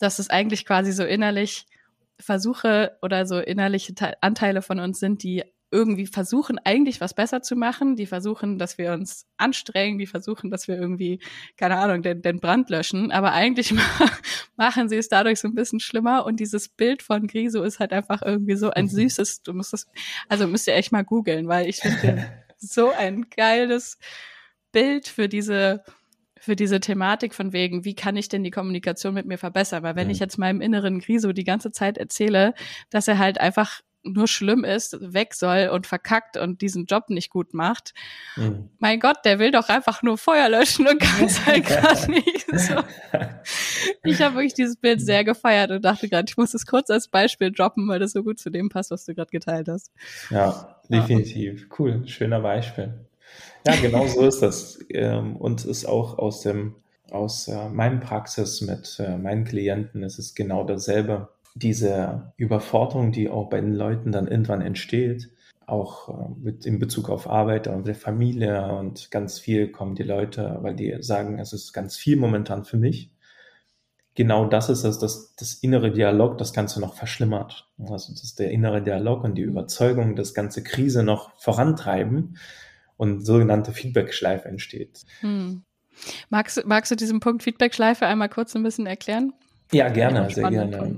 dass 0.00 0.18
es 0.18 0.28
eigentlich 0.28 0.64
quasi 0.64 0.90
so 0.90 1.04
innerlich 1.04 1.66
Versuche 2.18 2.96
oder 3.00 3.26
so 3.26 3.38
innerliche 3.38 3.94
Anteile 4.22 4.60
von 4.60 4.80
uns 4.80 4.98
sind, 4.98 5.22
die 5.22 5.44
irgendwie 5.70 6.06
versuchen, 6.06 6.58
eigentlich 6.64 7.00
was 7.00 7.14
besser 7.14 7.42
zu 7.42 7.54
machen. 7.54 7.96
Die 7.96 8.06
versuchen, 8.06 8.58
dass 8.58 8.78
wir 8.78 8.92
uns 8.92 9.26
anstrengen, 9.36 9.98
die 9.98 10.06
versuchen, 10.06 10.50
dass 10.50 10.66
wir 10.66 10.76
irgendwie, 10.76 11.20
keine 11.56 11.76
Ahnung, 11.78 12.02
den, 12.02 12.22
den 12.22 12.40
Brand 12.40 12.70
löschen. 12.70 13.10
Aber 13.10 13.32
eigentlich 13.32 13.74
machen 14.56 14.88
sie 14.88 14.96
es 14.96 15.08
dadurch 15.08 15.40
so 15.40 15.48
ein 15.48 15.54
bisschen 15.54 15.80
schlimmer. 15.80 16.24
Und 16.24 16.40
dieses 16.40 16.68
Bild 16.68 17.02
von 17.02 17.26
Griso 17.26 17.62
ist 17.62 17.80
halt 17.80 17.92
einfach 17.92 18.22
irgendwie 18.22 18.56
so 18.56 18.70
ein 18.70 18.86
mhm. 18.86 18.90
süßes, 18.90 19.42
du 19.42 19.52
musst 19.52 19.74
es, 19.74 19.86
also 20.28 20.46
müsst 20.46 20.66
ihr 20.66 20.74
echt 20.74 20.92
mal 20.92 21.04
googeln, 21.04 21.48
weil 21.48 21.68
ich 21.68 21.76
finde 21.76 22.30
so 22.58 22.90
ein 22.90 23.26
geiles 23.34 23.98
Bild 24.72 25.06
für 25.06 25.28
diese, 25.28 25.84
für 26.38 26.56
diese 26.56 26.80
Thematik 26.80 27.34
von 27.34 27.52
wegen, 27.52 27.84
wie 27.84 27.94
kann 27.94 28.16
ich 28.16 28.28
denn 28.28 28.42
die 28.42 28.50
Kommunikation 28.50 29.12
mit 29.12 29.26
mir 29.26 29.38
verbessern? 29.38 29.82
Weil 29.82 29.96
wenn 29.96 30.08
ja. 30.08 30.12
ich 30.12 30.18
jetzt 30.18 30.38
meinem 30.38 30.62
inneren 30.62 31.00
Griso 31.00 31.32
die 31.32 31.44
ganze 31.44 31.72
Zeit 31.72 31.98
erzähle, 31.98 32.54
dass 32.90 33.08
er 33.08 33.18
halt 33.18 33.38
einfach 33.38 33.82
nur 34.02 34.28
schlimm 34.28 34.64
ist, 34.64 34.96
weg 35.00 35.34
soll 35.34 35.68
und 35.72 35.86
verkackt 35.86 36.36
und 36.36 36.60
diesen 36.60 36.86
Job 36.86 37.10
nicht 37.10 37.30
gut 37.30 37.54
macht. 37.54 37.94
Mhm. 38.36 38.70
Mein 38.78 39.00
Gott, 39.00 39.18
der 39.24 39.38
will 39.38 39.50
doch 39.50 39.68
einfach 39.68 40.02
nur 40.02 40.18
Feuer 40.18 40.48
löschen 40.48 40.86
und 40.86 41.00
kann 41.00 41.24
es 41.24 41.44
halt 41.44 41.66
gerade 41.66 42.10
nicht. 42.10 42.46
So. 42.52 42.74
Ich 44.04 44.22
habe 44.22 44.36
wirklich 44.36 44.54
dieses 44.54 44.76
Bild 44.76 45.00
sehr 45.00 45.24
gefeiert 45.24 45.70
und 45.70 45.84
dachte 45.84 46.08
gerade, 46.08 46.26
ich 46.28 46.36
muss 46.36 46.54
es 46.54 46.66
kurz 46.66 46.90
als 46.90 47.08
Beispiel 47.08 47.52
droppen, 47.52 47.88
weil 47.88 47.98
das 47.98 48.12
so 48.12 48.22
gut 48.22 48.38
zu 48.38 48.50
dem 48.50 48.68
passt, 48.68 48.90
was 48.90 49.04
du 49.04 49.14
gerade 49.14 49.30
geteilt 49.30 49.68
hast. 49.68 49.92
Ja, 50.30 50.80
definitiv. 50.88 51.68
Cool, 51.78 52.06
schöner 52.06 52.40
Beispiel. 52.40 52.94
Ja, 53.66 53.76
genau 53.76 54.06
so 54.06 54.26
ist 54.26 54.40
das. 54.40 54.78
Ähm, 54.90 55.36
und 55.36 55.64
ist 55.64 55.86
auch 55.86 56.18
aus 56.18 56.42
dem 56.42 56.76
aus 57.10 57.48
äh, 57.48 57.68
meinem 57.68 58.00
Praxis 58.00 58.60
mit 58.60 58.98
äh, 58.98 59.16
meinen 59.16 59.44
Klienten 59.44 60.02
ist 60.02 60.18
es 60.18 60.34
genau 60.34 60.64
dasselbe 60.64 61.28
diese 61.58 62.32
Überforderung, 62.36 63.12
die 63.12 63.28
auch 63.28 63.48
bei 63.48 63.60
den 63.60 63.74
Leuten 63.74 64.12
dann 64.12 64.28
irgendwann 64.28 64.60
entsteht, 64.60 65.30
auch 65.66 66.08
äh, 66.08 66.30
mit 66.38 66.64
in 66.66 66.78
Bezug 66.78 67.10
auf 67.10 67.28
Arbeit 67.28 67.68
und 67.68 67.86
der 67.86 67.94
Familie 67.94 68.72
und 68.72 69.10
ganz 69.10 69.38
viel 69.38 69.70
kommen 69.70 69.94
die 69.94 70.02
Leute, 70.02 70.58
weil 70.62 70.74
die 70.74 70.96
sagen, 71.00 71.38
es 71.38 71.52
ist 71.52 71.72
ganz 71.72 71.96
viel 71.96 72.16
momentan 72.16 72.64
für 72.64 72.78
mich. 72.78 73.10
Genau 74.14 74.46
das 74.46 74.68
ist 74.68 74.82
es, 74.82 74.98
dass 74.98 75.34
das 75.36 75.54
innere 75.54 75.92
Dialog 75.92 76.38
das 76.38 76.52
Ganze 76.52 76.80
noch 76.80 76.94
verschlimmert. 76.94 77.68
Also 77.78 78.12
dass 78.12 78.34
der 78.34 78.50
innere 78.50 78.82
Dialog 78.82 79.22
und 79.22 79.36
die 79.36 79.44
mhm. 79.44 79.50
Überzeugung 79.50 80.16
das 80.16 80.34
ganze 80.34 80.62
Krise 80.64 81.02
noch 81.02 81.38
vorantreiben 81.38 82.36
und 82.96 83.24
sogenannte 83.24 83.72
Feedback-Schleife 83.72 84.48
entsteht. 84.48 85.04
Hm. 85.20 85.62
Magst, 86.30 86.64
magst 86.66 86.90
du 86.90 86.96
diesen 86.96 87.20
Punkt 87.20 87.42
Feedback-Schleife 87.42 88.06
einmal 88.06 88.28
kurz 88.28 88.54
ein 88.56 88.62
bisschen 88.62 88.86
erklären? 88.86 89.32
Ja, 89.72 89.88
gerne, 89.88 90.30
sehr 90.30 90.50
gerne. 90.50 90.96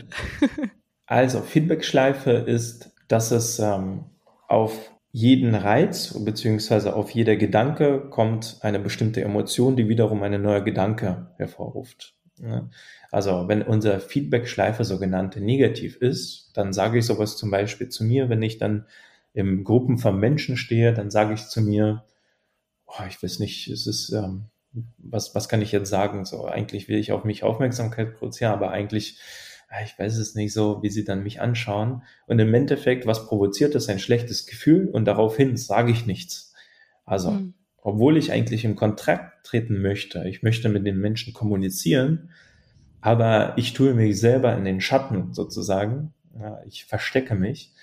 also, 1.07 1.41
Feedback-Schleife 1.41 2.31
ist, 2.31 2.93
dass 3.09 3.31
es 3.31 3.59
ähm, 3.59 4.05
auf 4.49 4.91
jeden 5.13 5.55
Reiz 5.55 6.15
beziehungsweise 6.25 6.95
auf 6.95 7.11
jeder 7.11 7.37
Gedanke 7.37 8.09
kommt 8.11 8.59
eine 8.61 8.79
bestimmte 8.79 9.23
Emotion, 9.23 9.77
die 9.77 9.89
wiederum 9.89 10.23
eine 10.23 10.39
neue 10.39 10.63
Gedanke 10.63 11.33
hervorruft. 11.37 12.15
Ne? 12.39 12.71
Also 13.11 13.49
wenn 13.49 13.63
unser 13.63 14.01
Feedback-Schleife 14.01 14.85
sogenannte 14.85 15.41
negativ 15.41 15.97
ist, 15.97 16.51
dann 16.55 16.73
sage 16.73 16.99
ich 16.99 17.07
sowas 17.07 17.37
zum 17.37 17.51
Beispiel 17.51 17.89
zu 17.89 18.05
mir, 18.05 18.29
wenn 18.29 18.43
ich 18.43 18.59
dann 18.59 18.87
im 19.33 19.65
Gruppen 19.65 19.99
von 19.99 20.19
Menschen 20.19 20.57
stehe, 20.57 20.93
dann 20.93 21.11
sage 21.11 21.35
ich 21.35 21.47
zu 21.47 21.61
mir, 21.61 22.05
oh, 22.87 23.05
ich 23.09 23.23
weiß 23.23 23.41
nicht, 23.41 23.69
es 23.69 23.87
ist 23.87 24.13
ähm, 24.13 24.50
was, 24.99 25.35
was 25.35 25.49
kann 25.49 25.63
ich 25.63 25.73
jetzt 25.73 25.91
sagen? 25.91 26.25
So, 26.25 26.47
eigentlich 26.47 26.89
will 26.89 26.99
ich 26.99 27.13
auf 27.13 27.25
mich 27.25 27.43
Aufmerksamkeit 27.43 28.15
produzieren, 28.15 28.53
aber 28.53 28.71
eigentlich, 28.71 29.19
ich 29.85 29.99
weiß 29.99 30.17
es 30.19 30.35
nicht 30.35 30.53
so, 30.53 30.83
wie 30.83 30.91
sie 30.91 31.05
dann 31.05 31.23
mich 31.23 31.41
anschauen. 31.41 32.03
Und 32.27 32.39
im 32.39 32.55
Endeffekt, 32.55 33.07
was 33.07 33.27
provoziert 33.27 33.75
das? 33.75 33.89
Ein 33.89 33.99
schlechtes 33.99 34.47
Gefühl 34.47 34.89
und 34.89 35.05
daraufhin 35.05 35.57
sage 35.57 35.93
ich 35.93 36.07
nichts. 36.07 36.55
Also, 37.05 37.33
mhm. 37.33 37.55
obwohl 37.79 38.17
ich 38.17 38.33
eigentlich 38.33 38.65
im 38.65 38.77
Kontrakt 38.77 39.45
treten 39.45 39.81
möchte, 39.81 40.29
ich 40.29 40.43
möchte 40.43 40.69
mit 40.69 40.87
den 40.87 40.99
Menschen 40.99 41.33
kommunizieren, 41.33 42.31
aber 43.01 43.55
ich 43.57 43.73
tue 43.73 43.95
mich 43.95 44.21
selber 44.21 44.57
in 44.57 44.65
den 44.65 44.81
Schatten 44.81 45.33
sozusagen. 45.33 46.13
Ja, 46.39 46.61
ich 46.67 46.85
verstecke 46.85 47.35
mich, 47.35 47.75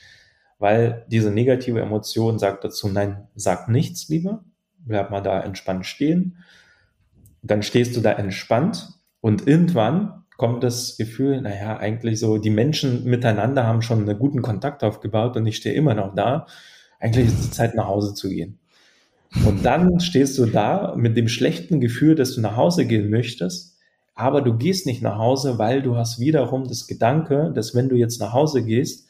weil 0.60 1.06
diese 1.10 1.32
negative 1.32 1.82
Emotion 1.82 2.40
sagt 2.40 2.64
dazu, 2.64 2.88
nein, 2.88 3.28
sag 3.36 3.68
nichts 3.68 4.08
lieber, 4.08 4.46
bleib 4.80 5.12
mal 5.12 5.22
da 5.22 5.42
entspannt 5.42 5.86
stehen 5.86 6.38
dann 7.52 7.64
stehst 7.64 7.96
du 7.96 8.02
da 8.02 8.12
entspannt 8.14 8.90
und 9.22 9.48
irgendwann 9.48 10.24
kommt 10.38 10.64
das 10.64 10.98
Gefühl, 10.98 11.42
naja, 11.42 11.78
eigentlich 11.78 12.20
so, 12.20 12.38
die 12.38 12.52
Menschen 12.52 13.04
miteinander 13.06 13.66
haben 13.66 13.82
schon 13.82 14.08
einen 14.08 14.20
guten 14.20 14.42
Kontakt 14.42 14.84
aufgebaut 14.84 15.36
und 15.36 15.48
ich 15.48 15.58
stehe 15.58 15.76
immer 15.76 15.96
noch 15.96 16.14
da. 16.14 16.46
Eigentlich 17.00 17.28
ist 17.28 17.40
es 17.40 17.52
Zeit, 17.52 17.76
nach 17.76 17.88
Hause 17.88 18.14
zu 18.14 18.30
gehen. 18.30 18.60
Und 19.46 19.66
dann 19.66 20.00
stehst 20.00 20.38
du 20.38 20.46
da 20.46 20.96
mit 20.96 21.18
dem 21.18 21.28
schlechten 21.28 21.82
Gefühl, 21.82 22.16
dass 22.16 22.36
du 22.36 22.42
nach 22.42 22.56
Hause 22.56 22.86
gehen 22.86 23.10
möchtest, 23.10 23.78
aber 24.16 24.42
du 24.42 24.58
gehst 24.58 24.86
nicht 24.86 25.02
nach 25.02 25.18
Hause, 25.18 25.60
weil 25.60 25.82
du 25.82 25.96
hast 25.96 26.20
wiederum 26.20 26.68
das 26.68 26.88
Gedanke, 26.88 27.52
dass 27.54 27.76
wenn 27.76 27.90
du 27.90 27.96
jetzt 27.96 28.20
nach 28.20 28.34
Hause 28.34 28.64
gehst, 28.64 29.08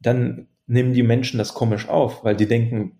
dann 0.00 0.46
nehmen 0.66 0.92
die 0.92 1.02
Menschen 1.02 1.38
das 1.38 1.54
komisch 1.54 1.88
auf, 1.88 2.24
weil 2.24 2.36
die 2.36 2.46
denken, 2.46 2.98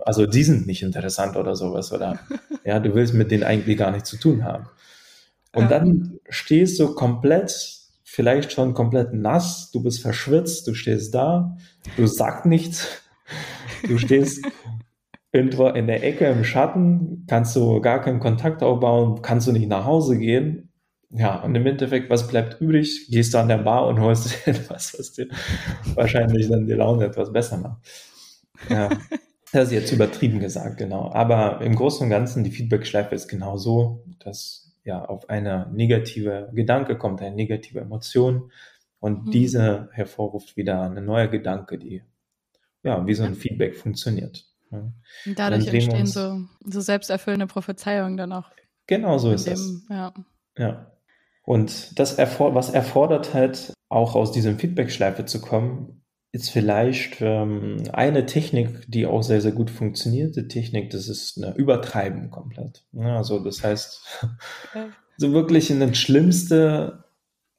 also 0.00 0.26
die 0.26 0.44
sind 0.44 0.66
nicht 0.66 0.82
interessant 0.82 1.36
oder 1.36 1.54
sowas 1.54 1.92
oder 1.92 2.18
ja, 2.64 2.80
du 2.80 2.94
willst 2.94 3.14
mit 3.14 3.30
denen 3.30 3.42
eigentlich 3.42 3.76
gar 3.76 3.90
nichts 3.90 4.10
zu 4.10 4.16
tun 4.16 4.44
haben. 4.44 4.66
Und 5.54 5.64
ja. 5.64 5.68
dann 5.68 6.18
stehst 6.28 6.80
du 6.80 6.94
komplett, 6.94 7.52
vielleicht 8.04 8.52
schon 8.52 8.74
komplett 8.74 9.12
nass, 9.12 9.70
du 9.70 9.82
bist 9.82 10.00
verschwitzt, 10.00 10.66
du 10.66 10.74
stehst 10.74 11.14
da, 11.14 11.56
du 11.96 12.06
sagst 12.06 12.46
nichts, 12.46 13.02
du 13.86 13.98
stehst 13.98 14.44
irgendwo 15.32 15.68
in 15.68 15.86
der 15.86 16.02
Ecke 16.04 16.26
im 16.26 16.44
Schatten, 16.44 17.24
kannst 17.26 17.54
du 17.56 17.80
gar 17.80 18.00
keinen 18.00 18.20
Kontakt 18.20 18.62
aufbauen, 18.62 19.20
kannst 19.22 19.46
du 19.46 19.52
nicht 19.52 19.68
nach 19.68 19.84
Hause 19.84 20.18
gehen 20.18 20.71
ja, 21.14 21.42
und 21.42 21.54
im 21.54 21.66
Endeffekt, 21.66 22.08
was 22.08 22.26
bleibt 22.26 22.60
übrig? 22.60 23.08
Gehst 23.10 23.34
du 23.34 23.38
an 23.38 23.48
der 23.48 23.58
Bar 23.58 23.86
und 23.86 24.00
holst 24.00 24.34
etwas, 24.46 24.96
was 24.98 25.12
dir 25.12 25.28
wahrscheinlich 25.94 26.48
dann 26.48 26.66
die 26.66 26.72
Laune 26.72 27.04
etwas 27.04 27.32
besser 27.32 27.58
macht. 27.58 27.82
Ja, 28.68 28.88
das 29.52 29.64
ist 29.68 29.72
jetzt 29.72 29.92
übertrieben 29.92 30.40
gesagt, 30.40 30.78
genau. 30.78 31.12
Aber 31.12 31.60
im 31.60 31.74
Großen 31.76 32.04
und 32.04 32.10
Ganzen, 32.10 32.44
die 32.44 32.50
Feedback-Schleife 32.50 33.14
ist 33.14 33.28
genau 33.28 33.58
so, 33.58 34.04
dass 34.20 34.72
ja 34.84 35.04
auf 35.04 35.28
eine 35.28 35.70
negative 35.72 36.50
Gedanke 36.54 36.96
kommt, 36.96 37.20
eine 37.20 37.36
negative 37.36 37.80
Emotion 37.80 38.50
und 38.98 39.26
mhm. 39.26 39.30
diese 39.30 39.90
hervorruft 39.92 40.56
wieder 40.56 40.82
eine 40.82 41.02
neue 41.02 41.28
Gedanke, 41.28 41.78
die 41.78 42.02
ja 42.82 43.06
wie 43.06 43.14
so 43.14 43.24
ein 43.24 43.34
Feedback 43.34 43.76
funktioniert. 43.76 44.46
Ja. 44.70 44.90
Und 45.26 45.38
dadurch 45.38 45.66
entstehen 45.66 46.06
so, 46.06 46.40
so 46.64 46.80
selbsterfüllende 46.80 47.46
Prophezeiungen 47.46 48.16
dann 48.16 48.32
auch. 48.32 48.50
Genau 48.86 49.18
so 49.18 49.30
ist 49.30 49.46
dem, 49.46 49.52
das. 49.52 49.82
Ja. 49.90 50.14
ja. 50.56 50.91
Und 51.52 51.98
das, 51.98 52.14
erfor 52.14 52.54
was 52.54 52.70
erfordert 52.70 53.34
halt, 53.34 53.74
auch 53.90 54.14
aus 54.14 54.32
diesem 54.32 54.58
Feedback-Schleife 54.58 55.26
zu 55.26 55.38
kommen, 55.42 56.02
ist 56.32 56.48
vielleicht 56.48 57.20
ähm, 57.20 57.82
eine 57.92 58.24
Technik, 58.24 58.86
die 58.88 59.04
auch 59.04 59.22
sehr, 59.22 59.42
sehr 59.42 59.52
gut 59.52 59.68
funktioniert. 59.68 60.34
Die 60.34 60.48
Technik, 60.48 60.88
das 60.88 61.08
ist 61.08 61.36
eine 61.36 61.54
Übertreiben 61.54 62.30
komplett. 62.30 62.86
Ja, 62.92 63.18
also 63.18 63.38
das 63.38 63.62
heißt, 63.62 64.00
so 65.18 65.32
wirklich 65.34 65.70
in 65.70 65.80
das 65.80 65.98
schlimmste 65.98 67.04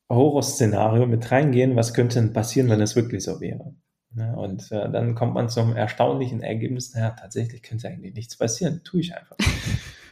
Horrorszenario 0.10 1.06
mit 1.06 1.29
reingehen, 1.29 1.75
was 1.75 1.93
könnte 1.93 2.19
denn 2.19 2.34
passieren, 2.34 2.69
wenn 2.69 2.82
es 2.82 2.95
wirklich 2.95 3.23
so 3.23 3.41
wäre. 3.41 3.75
Ja, 4.17 4.34
und 4.34 4.71
äh, 4.71 4.89
dann 4.89 5.13
kommt 5.13 5.36
man 5.36 5.49
zum 5.49 5.75
erstaunlichen 5.75 6.41
Ergebnis, 6.41 6.95
naja, 6.95 7.12
tatsächlich 7.12 7.62
könnte 7.62 7.89
eigentlich 7.89 8.15
nichts 8.15 8.38
passieren, 8.38 8.82
tue 8.84 9.01
ich 9.01 9.15
einfach. 9.15 9.38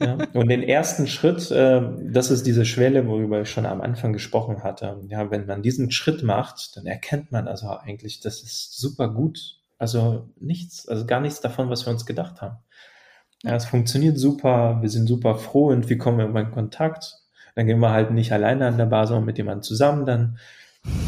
Ja, 0.00 0.18
und 0.34 0.48
den 0.48 0.62
ersten 0.62 1.06
Schritt, 1.06 1.50
äh, 1.50 1.82
das 2.02 2.30
ist 2.30 2.46
diese 2.46 2.64
Schwelle, 2.64 3.06
worüber 3.06 3.42
ich 3.42 3.50
schon 3.50 3.66
am 3.66 3.80
Anfang 3.80 4.12
gesprochen 4.12 4.62
hatte. 4.62 5.00
Ja, 5.08 5.30
wenn 5.30 5.46
man 5.46 5.62
diesen 5.62 5.90
Schritt 5.90 6.22
macht, 6.22 6.76
dann 6.76 6.86
erkennt 6.86 7.32
man 7.32 7.48
also 7.48 7.68
eigentlich, 7.68 8.20
das 8.20 8.42
ist 8.42 8.78
super 8.78 9.12
gut. 9.12 9.60
Also 9.78 10.30
nichts, 10.40 10.88
also 10.88 11.06
gar 11.06 11.20
nichts 11.20 11.40
davon, 11.40 11.68
was 11.68 11.86
wir 11.86 11.92
uns 11.92 12.06
gedacht 12.06 12.40
haben. 12.40 12.58
Ja, 13.42 13.54
es 13.54 13.66
funktioniert 13.66 14.18
super, 14.18 14.78
wir 14.80 14.88
sind 14.88 15.06
super 15.06 15.36
froh 15.36 15.68
und 15.68 15.88
wie 15.90 15.98
kommen 15.98 16.18
wir 16.18 16.40
in 16.40 16.50
Kontakt? 16.50 17.18
Dann 17.54 17.66
gehen 17.66 17.80
wir 17.80 17.90
halt 17.90 18.10
nicht 18.10 18.32
alleine 18.32 18.66
an 18.66 18.78
der 18.78 18.86
Bar, 18.86 19.06
sondern 19.06 19.26
mit 19.26 19.38
jemandem 19.38 19.62
zusammen 19.62 20.06
dann. 20.06 20.38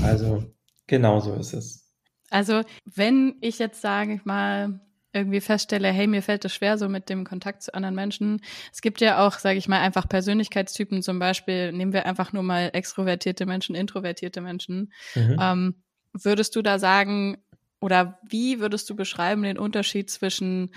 Also 0.02 0.44
genau 0.87 1.20
so 1.20 1.34
ist 1.34 1.52
es. 1.52 1.90
Also 2.30 2.62
wenn 2.84 3.37
ich 3.40 3.58
jetzt 3.58 3.80
sage 3.80 4.14
ich 4.14 4.24
mal 4.24 4.80
irgendwie 5.12 5.40
feststelle, 5.40 5.88
hey, 5.88 6.06
mir 6.06 6.22
fällt 6.22 6.44
es 6.44 6.54
schwer 6.54 6.76
so 6.78 6.88
mit 6.88 7.08
dem 7.08 7.24
Kontakt 7.24 7.62
zu 7.62 7.74
anderen 7.74 7.94
Menschen. 7.94 8.40
Es 8.72 8.82
gibt 8.82 9.00
ja 9.00 9.26
auch, 9.26 9.38
sage 9.38 9.58
ich 9.58 9.68
mal, 9.68 9.80
einfach 9.80 10.08
Persönlichkeitstypen, 10.08 11.02
zum 11.02 11.18
Beispiel 11.18 11.72
nehmen 11.72 11.92
wir 11.92 12.06
einfach 12.06 12.32
nur 12.32 12.42
mal 12.42 12.70
extrovertierte 12.72 13.46
Menschen, 13.46 13.74
introvertierte 13.74 14.40
Menschen. 14.40 14.92
Mhm. 15.14 15.36
Ähm, 15.40 15.82
würdest 16.12 16.56
du 16.56 16.62
da 16.62 16.78
sagen, 16.78 17.38
oder 17.80 18.18
wie 18.28 18.60
würdest 18.60 18.90
du 18.90 18.96
beschreiben 18.96 19.42
den 19.42 19.58
Unterschied 19.58 20.10
zwischen 20.10 20.74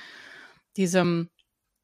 diesem, 0.78 1.30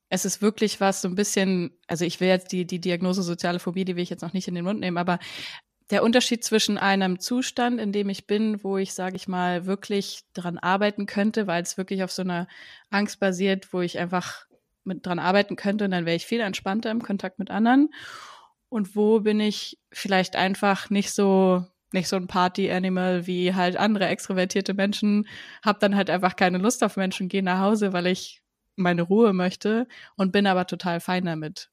es 0.10 0.23
ist 0.23 0.41
wirklich 0.41 0.79
was 0.79 1.01
so 1.01 1.10
ein 1.10 1.15
bisschen, 1.15 1.71
also 1.88 2.05
ich 2.05 2.19
will 2.21 2.29
jetzt 2.29 2.51
die, 2.51 2.65
die 2.65 2.79
Diagnose 2.79 3.23
soziale 3.23 3.60
Phobie, 3.60 3.83
die 3.83 3.95
will 3.95 4.03
ich 4.03 4.10
jetzt 4.10 4.21
noch 4.21 4.33
nicht 4.33 4.47
in 4.47 4.55
den 4.55 4.63
Mund 4.63 4.79
nehmen, 4.79 4.97
aber 4.97 5.19
der 5.89 6.04
Unterschied 6.04 6.43
zwischen 6.43 6.78
einem 6.78 7.19
Zustand, 7.19 7.80
in 7.80 7.91
dem 7.91 8.10
ich 8.10 8.28
bin, 8.28 8.63
wo 8.63 8.78
ich, 8.78 8.93
sage 8.93 9.15
ich 9.15 9.28
mal, 9.28 9.65
wirklich 9.65 10.21
dran 10.34 10.58
arbeiten 10.58 11.06
könnte, 11.06 11.47
weil 11.47 11.63
es 11.63 11.78
wirklich 11.78 12.04
auf 12.04 12.12
so 12.12 12.23
einer 12.23 12.47
Angst 12.89 13.19
basiert, 13.19 13.73
wo 13.73 13.82
ich 13.82 13.97
einfach 13.97 14.45
mit 14.84 15.06
dran 15.06 15.19
arbeiten 15.19 15.56
könnte 15.56 15.86
und 15.86 15.91
dann 15.91 16.06
wäre 16.06 16.15
ich 16.15 16.26
viel 16.26 16.41
entspannter 16.41 16.91
im 16.91 17.04
Kontakt 17.04 17.39
mit 17.39 17.52
anderen. 17.52 17.89
Und 18.69 18.95
wo 18.95 19.21
bin 19.21 19.39
ich 19.39 19.80
vielleicht 19.91 20.36
einfach 20.36 20.89
nicht 20.89 21.12
so 21.12 21.65
nicht 21.93 22.10
so 22.10 22.17
ein 22.17 22.28
Party-Animal 22.28 23.28
wie 23.28 23.54
halt 23.54 23.78
andere 23.78 24.08
extrovertierte 24.08 24.73
Menschen, 24.73 25.28
hab 25.63 25.80
dann 25.80 25.95
halt 25.95 26.10
einfach 26.10 26.36
keine 26.36 26.58
Lust 26.58 26.84
auf 26.84 26.97
Menschen, 26.97 27.30
gehe 27.30 27.43
nach 27.43 27.60
Hause, 27.60 27.93
weil 27.93 28.08
ich 28.08 28.41
meine 28.76 29.04
Ruhe 29.04 29.34
möchte 29.34 29.88
und 30.15 30.32
bin 30.32 30.47
aber 30.47 30.67
total 30.67 31.00
fein 31.00 31.26
damit. 31.26 31.69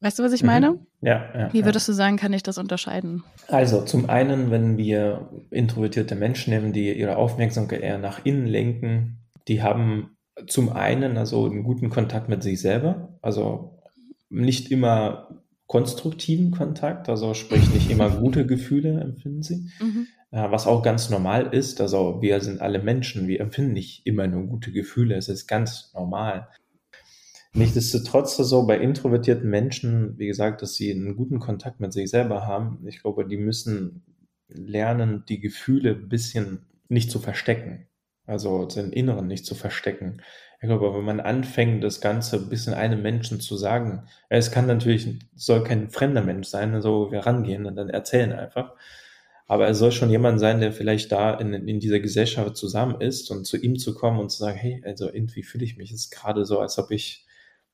Weißt 0.00 0.18
du, 0.18 0.22
was 0.22 0.32
ich 0.32 0.44
meine? 0.44 0.72
Mhm. 0.72 0.86
Ja, 1.00 1.28
ja. 1.34 1.52
Wie 1.52 1.64
würdest 1.64 1.88
ja. 1.88 1.92
du 1.92 1.96
sagen, 1.96 2.16
kann 2.16 2.32
ich 2.32 2.42
das 2.42 2.58
unterscheiden? 2.58 3.24
Also 3.48 3.82
zum 3.82 4.08
einen, 4.08 4.50
wenn 4.50 4.76
wir 4.76 5.28
introvertierte 5.50 6.14
Menschen 6.14 6.52
nehmen, 6.52 6.72
die 6.72 6.92
ihre 6.92 7.16
Aufmerksamkeit 7.16 7.80
eher 7.80 7.98
nach 7.98 8.24
innen 8.24 8.46
lenken, 8.46 9.18
die 9.48 9.62
haben 9.62 10.16
zum 10.46 10.72
einen 10.72 11.16
also 11.16 11.46
einen 11.46 11.64
guten 11.64 11.90
Kontakt 11.90 12.28
mit 12.28 12.42
sich 12.42 12.60
selber, 12.60 13.18
also 13.22 13.78
nicht 14.30 14.70
immer 14.70 15.28
konstruktiven 15.66 16.50
Kontakt, 16.50 17.08
also 17.08 17.34
sprich 17.34 17.72
nicht 17.74 17.90
immer 17.90 18.10
gute 18.20 18.46
Gefühle 18.46 19.00
empfinden 19.00 19.42
sie, 19.42 19.68
mhm. 19.80 20.06
was 20.30 20.66
auch 20.66 20.82
ganz 20.82 21.10
normal 21.10 21.48
ist. 21.52 21.80
Also 21.80 22.22
wir 22.22 22.40
sind 22.40 22.60
alle 22.60 22.80
Menschen, 22.80 23.26
wir 23.26 23.40
empfinden 23.40 23.72
nicht 23.72 24.06
immer 24.06 24.26
nur 24.28 24.46
gute 24.46 24.70
Gefühle, 24.70 25.16
es 25.16 25.28
ist 25.28 25.48
ganz 25.48 25.92
normal. 25.94 26.48
Nichtsdestotrotz 27.54 28.36
so 28.36 28.66
bei 28.66 28.78
introvertierten 28.78 29.48
Menschen, 29.48 30.18
wie 30.18 30.26
gesagt, 30.26 30.62
dass 30.62 30.74
sie 30.74 30.90
einen 30.90 31.16
guten 31.16 31.40
Kontakt 31.40 31.80
mit 31.80 31.92
sich 31.92 32.10
selber 32.10 32.46
haben. 32.46 32.86
Ich 32.86 33.00
glaube, 33.00 33.26
die 33.26 33.38
müssen 33.38 34.02
lernen, 34.48 35.24
die 35.28 35.40
Gefühle 35.40 35.90
ein 35.90 36.08
bisschen 36.08 36.66
nicht 36.88 37.10
zu 37.10 37.18
verstecken. 37.18 37.86
Also 38.26 38.66
den 38.66 38.92
Inneren 38.92 39.26
nicht 39.26 39.46
zu 39.46 39.54
verstecken. 39.54 40.20
Ich 40.60 40.68
glaube, 40.68 40.92
wenn 40.92 41.04
man 41.04 41.20
anfängt, 41.20 41.82
das 41.82 42.00
Ganze 42.00 42.36
ein 42.36 42.48
bisschen 42.50 42.74
einem 42.74 43.00
Menschen 43.00 43.40
zu 43.40 43.56
sagen, 43.56 44.02
es 44.28 44.50
kann 44.50 44.66
natürlich, 44.66 45.18
soll 45.34 45.64
kein 45.64 45.88
fremder 45.88 46.22
Mensch 46.22 46.48
sein, 46.48 46.82
so 46.82 47.10
wir 47.10 47.20
rangehen 47.20 47.64
und 47.64 47.76
dann 47.76 47.88
erzählen 47.88 48.32
einfach. 48.32 48.74
Aber 49.46 49.68
es 49.68 49.78
soll 49.78 49.92
schon 49.92 50.10
jemand 50.10 50.40
sein, 50.40 50.60
der 50.60 50.72
vielleicht 50.72 51.10
da 51.10 51.32
in, 51.34 51.54
in 51.54 51.80
dieser 51.80 52.00
Gesellschaft 52.00 52.56
zusammen 52.56 53.00
ist 53.00 53.30
und 53.30 53.46
zu 53.46 53.56
ihm 53.56 53.78
zu 53.78 53.94
kommen 53.94 54.18
und 54.20 54.30
zu 54.30 54.38
sagen, 54.38 54.58
hey, 54.58 54.82
also 54.84 55.10
irgendwie 55.10 55.42
fühle 55.42 55.64
ich 55.64 55.78
mich 55.78 55.90
jetzt 55.90 56.10
gerade 56.10 56.44
so, 56.44 56.60
als 56.60 56.78
ob 56.78 56.90
ich 56.90 57.26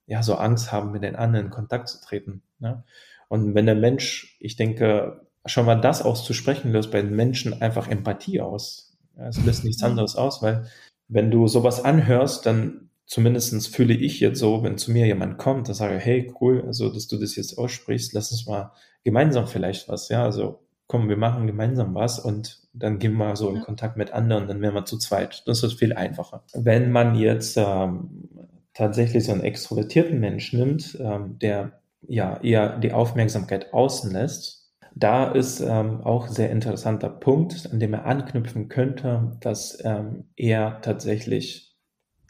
ja, 0.06 0.22
so 0.22 0.34
Angst 0.34 0.72
haben, 0.72 0.92
mit 0.92 1.02
den 1.02 1.16
anderen 1.16 1.46
in 1.46 1.50
Kontakt 1.50 1.88
zu 1.88 2.00
treten. 2.00 2.42
Ne? 2.58 2.84
Und 3.28 3.54
wenn 3.54 3.66
der 3.66 3.74
Mensch, 3.74 4.36
ich 4.40 4.56
denke, 4.56 5.26
schon 5.46 5.66
mal 5.66 5.80
das 5.80 6.02
auszusprechen, 6.02 6.72
löst 6.72 6.90
bei 6.90 7.02
den 7.02 7.14
Menschen 7.14 7.60
einfach 7.60 7.88
Empathie 7.88 8.40
aus. 8.40 8.96
Ja, 9.16 9.28
es 9.28 9.44
löst 9.44 9.64
nichts 9.64 9.82
mhm. 9.82 9.90
anderes 9.90 10.16
aus, 10.16 10.42
weil 10.42 10.66
wenn 11.08 11.30
du 11.30 11.46
sowas 11.48 11.84
anhörst, 11.84 12.46
dann 12.46 12.90
zumindestens 13.06 13.66
fühle 13.66 13.94
ich 13.94 14.20
jetzt 14.20 14.38
so, 14.38 14.62
wenn 14.62 14.78
zu 14.78 14.90
mir 14.90 15.06
jemand 15.06 15.38
kommt, 15.38 15.68
dann 15.68 15.74
sage 15.74 15.98
ich, 15.98 16.04
hey, 16.04 16.32
cool, 16.40 16.64
also, 16.66 16.88
dass 16.88 17.06
du 17.06 17.18
das 17.18 17.36
jetzt 17.36 17.58
aussprichst, 17.58 18.14
lass 18.14 18.32
uns 18.32 18.46
mal 18.46 18.72
gemeinsam 19.04 19.46
vielleicht 19.46 19.88
was, 19.88 20.08
ja, 20.08 20.24
also, 20.24 20.60
komm, 20.86 21.08
wir 21.08 21.16
machen 21.16 21.46
gemeinsam 21.46 21.94
was 21.94 22.18
und 22.18 22.62
dann 22.72 22.98
gehen 22.98 23.16
wir 23.16 23.36
so 23.36 23.50
in 23.50 23.60
Kontakt 23.60 23.96
mit 23.96 24.12
anderen, 24.12 24.48
dann 24.48 24.60
wären 24.60 24.74
wir 24.74 24.84
zu 24.84 24.98
zweit. 24.98 25.42
Das 25.46 25.62
ist 25.62 25.74
viel 25.74 25.92
einfacher. 25.92 26.42
Wenn 26.52 26.90
man 26.90 27.14
jetzt 27.14 27.56
ähm, 27.56 28.28
tatsächlich 28.74 29.24
so 29.24 29.32
einen 29.32 29.42
extrovertierten 29.42 30.20
Mensch 30.20 30.52
nimmt, 30.52 30.98
ähm, 31.00 31.38
der 31.38 31.80
ja 32.06 32.40
eher 32.42 32.78
die 32.78 32.92
Aufmerksamkeit 32.92 33.72
außen 33.72 34.12
lässt, 34.12 34.64
da 34.94 35.32
ist 35.32 35.60
ähm, 35.60 36.02
auch 36.02 36.28
sehr 36.28 36.50
interessanter 36.50 37.08
Punkt, 37.08 37.68
an 37.72 37.80
dem 37.80 37.94
er 37.94 38.06
anknüpfen 38.06 38.68
könnte, 38.68 39.37
dass 39.40 39.78
ähm, 39.84 40.24
er 40.37 40.80
tatsächlich 40.82 41.74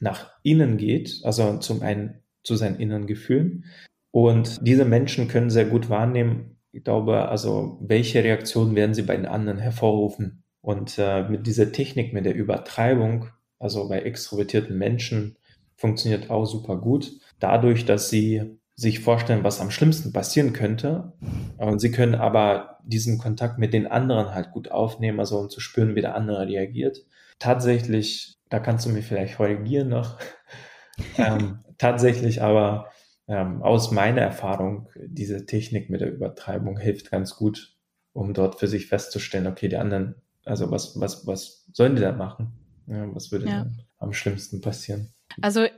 nach 0.01 0.31
innen 0.43 0.79
geht, 0.79 1.21
also 1.25 1.59
zum 1.59 1.83
einen 1.83 2.23
zu 2.43 2.57
seinen 2.57 2.81
inneren 2.81 3.07
Gefühlen. 3.07 3.65
Und 4.11 4.67
diese 4.67 4.85
Menschen 4.85 5.29
können 5.29 5.51
sehr 5.51 5.67
gut 5.67 5.91
wahrnehmen, 5.91 6.57
ich 6.73 6.85
glaube, 6.85 7.29
also 7.29 7.79
welche 7.83 8.25
Reaktionen 8.25 8.75
werden 8.75 8.95
sie 8.95 9.03
bei 9.03 9.17
den 9.17 9.27
anderen 9.27 9.59
hervorrufen. 9.59 10.43
Und 10.61 10.99
äh, 10.99 11.29
mit 11.29 11.47
dieser 11.47 11.71
Technik, 11.71 12.13
mit 12.13 12.25
der 12.25 12.35
Übertreibung, 12.35 13.27
also 13.59 13.89
bei 13.89 14.01
extrovertierten 14.01 14.77
Menschen, 14.77 15.37
funktioniert 15.77 16.31
auch 16.31 16.45
super 16.45 16.77
gut. 16.77 17.13
Dadurch, 17.41 17.85
dass 17.85 18.11
sie 18.11 18.59
sich 18.77 19.01
vorstellen, 19.01 19.45
was 19.45 19.61
am 19.61 19.71
schlimmsten 19.71 20.13
passieren 20.13 20.53
könnte. 20.53 21.13
Und 21.59 21.81
sie 21.81 21.93
können 21.93 22.15
aber 22.15 22.79
diesen 22.85 23.19
Kontakt 23.19 23.59
mit 23.59 23.73
den 23.73 23.87
anderen 23.87 24.35
halt 24.35 24.51
gut 24.51 24.71
aufnehmen, 24.71 25.21
also 25.21 25.39
um 25.39 25.49
zu 25.49 25.61
spüren, 25.61 25.95
wie 25.95 26.01
der 26.01 26.17
andere 26.17 26.47
reagiert. 26.47 27.07
Tatsächlich, 27.39 28.37
da 28.49 28.59
kannst 28.59 28.87
du 28.87 28.91
mir 28.91 29.03
vielleicht 29.03 29.37
korrigieren 29.37 29.89
noch, 29.89 30.19
ähm, 31.19 31.61
tatsächlich 31.79 32.43
aber 32.43 32.91
ähm, 33.27 33.63
aus 33.63 33.91
meiner 33.91 34.21
Erfahrung, 34.21 34.89
diese 34.97 35.47
Technik 35.47 35.89
mit 35.89 36.01
der 36.01 36.13
Übertreibung 36.13 36.79
hilft 36.79 37.11
ganz 37.11 37.37
gut, 37.37 37.77
um 38.13 38.35
dort 38.35 38.61
für 38.61 38.69
sich 38.69 38.87
festzustellen, 38.87 39.47
okay, 39.47 39.69
die 39.69 39.77
anderen, 39.77 40.17
also 40.45 40.71
was, 40.71 41.01
was, 41.01 41.27
was 41.27 41.67
sollen 41.73 41.97
die 41.97 42.03
da 42.03 42.13
machen? 42.13 42.53
Ja, 42.87 43.13
was 43.15 43.33
würde 43.33 43.47
ja. 43.49 43.67
am 43.99 44.13
schlimmsten 44.13 44.61
passieren? 44.61 45.14
Also 45.41 45.63
äh, 45.63 45.71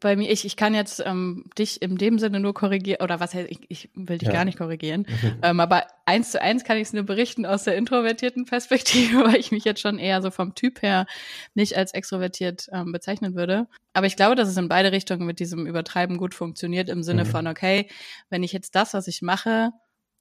bei 0.00 0.16
mir, 0.16 0.30
ich, 0.30 0.44
ich 0.44 0.56
kann 0.56 0.74
jetzt 0.74 1.02
ähm, 1.04 1.44
dich 1.58 1.82
in 1.82 1.96
dem 1.96 2.18
Sinne 2.18 2.40
nur 2.40 2.54
korrigieren, 2.54 3.02
oder 3.02 3.20
was 3.20 3.34
heißt, 3.34 3.50
ich, 3.50 3.60
ich 3.68 3.90
will 3.94 4.18
dich 4.18 4.28
ja. 4.28 4.32
gar 4.32 4.44
nicht 4.44 4.58
korrigieren, 4.58 5.06
mhm. 5.22 5.38
ähm, 5.42 5.60
aber 5.60 5.86
eins 6.06 6.30
zu 6.30 6.40
eins 6.40 6.64
kann 6.64 6.76
ich 6.76 6.84
es 6.84 6.92
nur 6.92 7.02
berichten 7.02 7.46
aus 7.46 7.64
der 7.64 7.76
introvertierten 7.76 8.44
Perspektive, 8.44 9.24
weil 9.24 9.36
ich 9.36 9.50
mich 9.50 9.64
jetzt 9.64 9.80
schon 9.80 9.98
eher 9.98 10.22
so 10.22 10.30
vom 10.30 10.54
Typ 10.54 10.82
her 10.82 11.06
nicht 11.54 11.76
als 11.76 11.92
extrovertiert 11.94 12.68
ähm, 12.72 12.92
bezeichnen 12.92 13.34
würde. 13.34 13.66
Aber 13.92 14.06
ich 14.06 14.16
glaube, 14.16 14.36
dass 14.36 14.48
es 14.48 14.56
in 14.56 14.68
beide 14.68 14.92
Richtungen 14.92 15.26
mit 15.26 15.40
diesem 15.40 15.66
Übertreiben 15.66 16.16
gut 16.16 16.34
funktioniert, 16.34 16.88
im 16.88 17.02
Sinne 17.02 17.24
mhm. 17.24 17.28
von, 17.28 17.46
okay, 17.46 17.88
wenn 18.30 18.42
ich 18.42 18.52
jetzt 18.52 18.74
das, 18.74 18.94
was 18.94 19.08
ich 19.08 19.22
mache, 19.22 19.70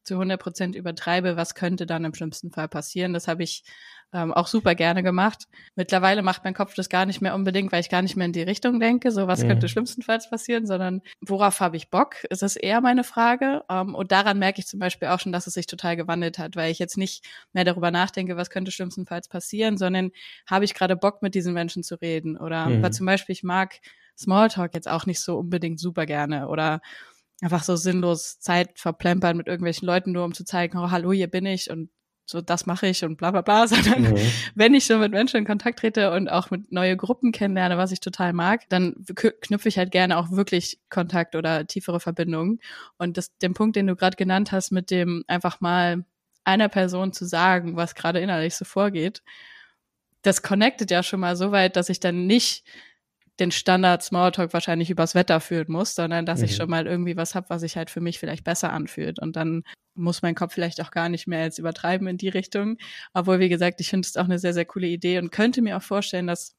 zu 0.04 0.16
100 0.16 0.42
Prozent 0.42 0.76
übertreibe, 0.76 1.38
was 1.38 1.56
könnte 1.56 1.86
dann 1.86 2.06
im 2.06 2.14
schlimmsten 2.14 2.52
Fall 2.52 2.68
passieren. 2.68 3.14
Das 3.14 3.28
habe 3.28 3.44
ich 3.44 3.64
ähm, 4.14 4.34
auch 4.34 4.48
super 4.48 4.76
gerne 4.76 5.04
gemacht. 5.04 5.48
Mittlerweile 5.76 6.22
macht 6.22 6.44
mein 6.44 6.54
Kopf 6.54 6.74
das 6.74 6.90
gar 6.90 7.06
nicht 7.06 7.22
mehr 7.22 7.34
unbedingt, 7.34 7.72
weil 7.72 7.80
ich 7.80 7.90
gar 7.90 8.02
nicht 8.02 8.18
mehr 8.18 8.26
in 8.26 8.34
die 8.34 8.42
Richtung 8.42 8.80
denke, 8.80 9.12
so 9.12 9.28
was 9.28 9.44
mhm. 9.44 9.50
könnte 9.50 9.70
schlimmstenfalls 9.70 10.30
passieren, 10.30 10.66
sondern 10.66 11.02
worauf 11.22 11.60
habe 11.62 11.78
ich 11.78 11.90
Bock? 11.90 12.24
Ist 12.30 12.44
es 12.44 12.56
eher 12.56 12.82
meine 12.82 13.04
Frage. 13.04 13.64
Ähm, 13.70 13.96
und 13.96 14.12
daran 14.12 14.40
merke 14.40 14.60
ich 14.60 14.68
zum 14.68 14.80
Beispiel 14.80 15.08
auch 15.08 15.20
schon, 15.20 15.32
dass 15.32 15.48
es 15.48 15.54
sich 15.54 15.66
total 15.66 15.96
gewandelt 15.96 16.40
hat, 16.40 16.56
weil 16.56 16.72
ich 16.72 16.80
jetzt 16.80 16.98
nicht 16.98 17.26
mehr 17.54 17.64
darüber 17.64 17.92
nachdenke, 17.92 18.36
was 18.36 18.50
könnte 18.50 18.72
schlimmstenfalls 18.72 19.30
passieren, 19.30 19.78
sondern 19.78 20.12
habe 20.50 20.66
ich 20.66 20.74
gerade 20.74 20.96
Bock, 20.96 21.22
mit 21.22 21.36
diesen 21.36 21.54
Menschen 21.54 21.84
zu 21.84 21.96
reden. 21.96 22.38
Oder 22.38 22.68
mhm. 22.68 22.84
weil 22.84 22.92
zum 22.92 23.06
Beispiel 23.06 23.34
ich 23.34 23.44
mag 23.44 23.80
Smalltalk 24.18 24.74
jetzt 24.74 24.90
auch 24.90 25.06
nicht 25.06 25.22
so 25.22 25.38
unbedingt 25.38 25.80
super 25.80 26.06
gerne 26.06 26.48
oder 26.48 26.82
einfach 27.42 27.64
so 27.64 27.76
sinnlos 27.76 28.40
Zeit 28.40 28.80
verplempern 28.80 29.36
mit 29.36 29.48
irgendwelchen 29.48 29.88
Leuten, 29.88 30.12
nur 30.12 30.24
um 30.24 30.34
zu 30.34 30.46
zeigen, 30.46 30.78
oh, 30.78 30.92
hallo, 30.92 31.12
hier 31.12 31.28
bin 31.28 31.46
ich 31.46 31.70
und 31.70 31.90
so 32.26 32.40
das 32.40 32.66
mache 32.66 32.88
ich 32.88 33.04
und 33.04 33.18
bla 33.18 33.32
bla 33.32 33.42
bla, 33.42 33.68
sondern 33.68 34.14
mhm. 34.14 34.20
wenn 34.56 34.74
ich 34.74 34.86
schon 34.86 35.00
mit 35.00 35.12
Menschen 35.12 35.38
in 35.38 35.46
Kontakt 35.46 35.80
trete 35.80 36.12
und 36.12 36.30
auch 36.30 36.50
mit 36.50 36.72
neue 36.72 36.96
Gruppen 36.96 37.32
kennenlerne, 37.32 37.78
was 37.78 37.92
ich 37.92 38.00
total 38.00 38.32
mag, 38.34 38.70
dann 38.70 38.96
knüpfe 39.16 39.68
ich 39.68 39.78
halt 39.78 39.92
gerne 39.92 40.18
auch 40.18 40.32
wirklich 40.32 40.80
Kontakt 40.90 41.36
oder 41.36 41.68
tiefere 41.68 42.00
Verbindungen. 42.00 42.60
Und 42.98 43.18
das, 43.18 43.36
den 43.40 43.54
Punkt, 43.54 43.76
den 43.76 43.88
du 43.88 43.96
gerade 43.96 44.16
genannt 44.16 44.52
hast, 44.52 44.72
mit 44.72 44.92
dem 44.92 45.24
einfach 45.28 45.60
mal 45.62 46.06
einer 46.44 46.70
Person 46.70 47.14
zu 47.14 47.26
sagen, 47.26 47.76
was 47.76 47.96
gerade 47.96 48.20
innerlich 48.20 48.56
so 48.56 48.66
vorgeht, 48.66 49.22
das 50.22 50.42
connectet 50.42 50.92
ja 50.92 51.04
schon 51.04 51.20
mal 51.20 51.36
so 51.36 51.52
weit, 51.52 51.76
dass 51.76 51.90
ich 51.90 52.00
dann 52.00 52.28
nicht 52.28 52.64
den 53.42 53.52
Standard 53.52 54.04
Smalltalk 54.04 54.54
wahrscheinlich 54.54 54.90
übers 54.90 55.16
Wetter 55.16 55.42
führen 55.42 55.70
muss, 55.70 55.96
sondern 55.96 56.26
dass 56.26 56.40
mhm. 56.40 56.46
ich 56.46 56.56
schon 56.56 56.70
mal 56.70 56.88
irgendwie 56.88 57.18
was 57.18 57.36
habe, 57.36 57.50
was 57.50 57.62
sich 57.62 57.76
halt 57.76 57.90
für 57.90 58.00
mich 58.00 58.20
vielleicht 58.20 58.44
besser 58.44 58.72
anfühlt. 58.72 59.20
Und 59.20 59.36
dann 59.36 59.64
muss 59.96 60.22
mein 60.22 60.36
Kopf 60.36 60.54
vielleicht 60.54 60.80
auch 60.82 60.92
gar 60.92 61.10
nicht 61.10 61.28
mehr 61.28 61.44
jetzt 61.44 61.60
übertreiben 61.60 62.08
in 62.08 62.18
die 62.18 62.30
Richtung. 62.30 62.78
Obwohl, 63.14 63.40
wie 63.40 63.50
gesagt, 63.50 63.82
ich 63.82 63.90
finde 63.90 64.06
es 64.08 64.16
auch 64.16 64.26
eine 64.26 64.40
sehr, 64.40 64.54
sehr 64.54 64.66
coole 64.66 64.88
Idee 64.88 65.18
und 65.18 65.32
könnte 65.32 65.62
mir 65.62 65.76
auch 65.76 65.82
vorstellen, 65.82 66.28
dass 66.28 66.56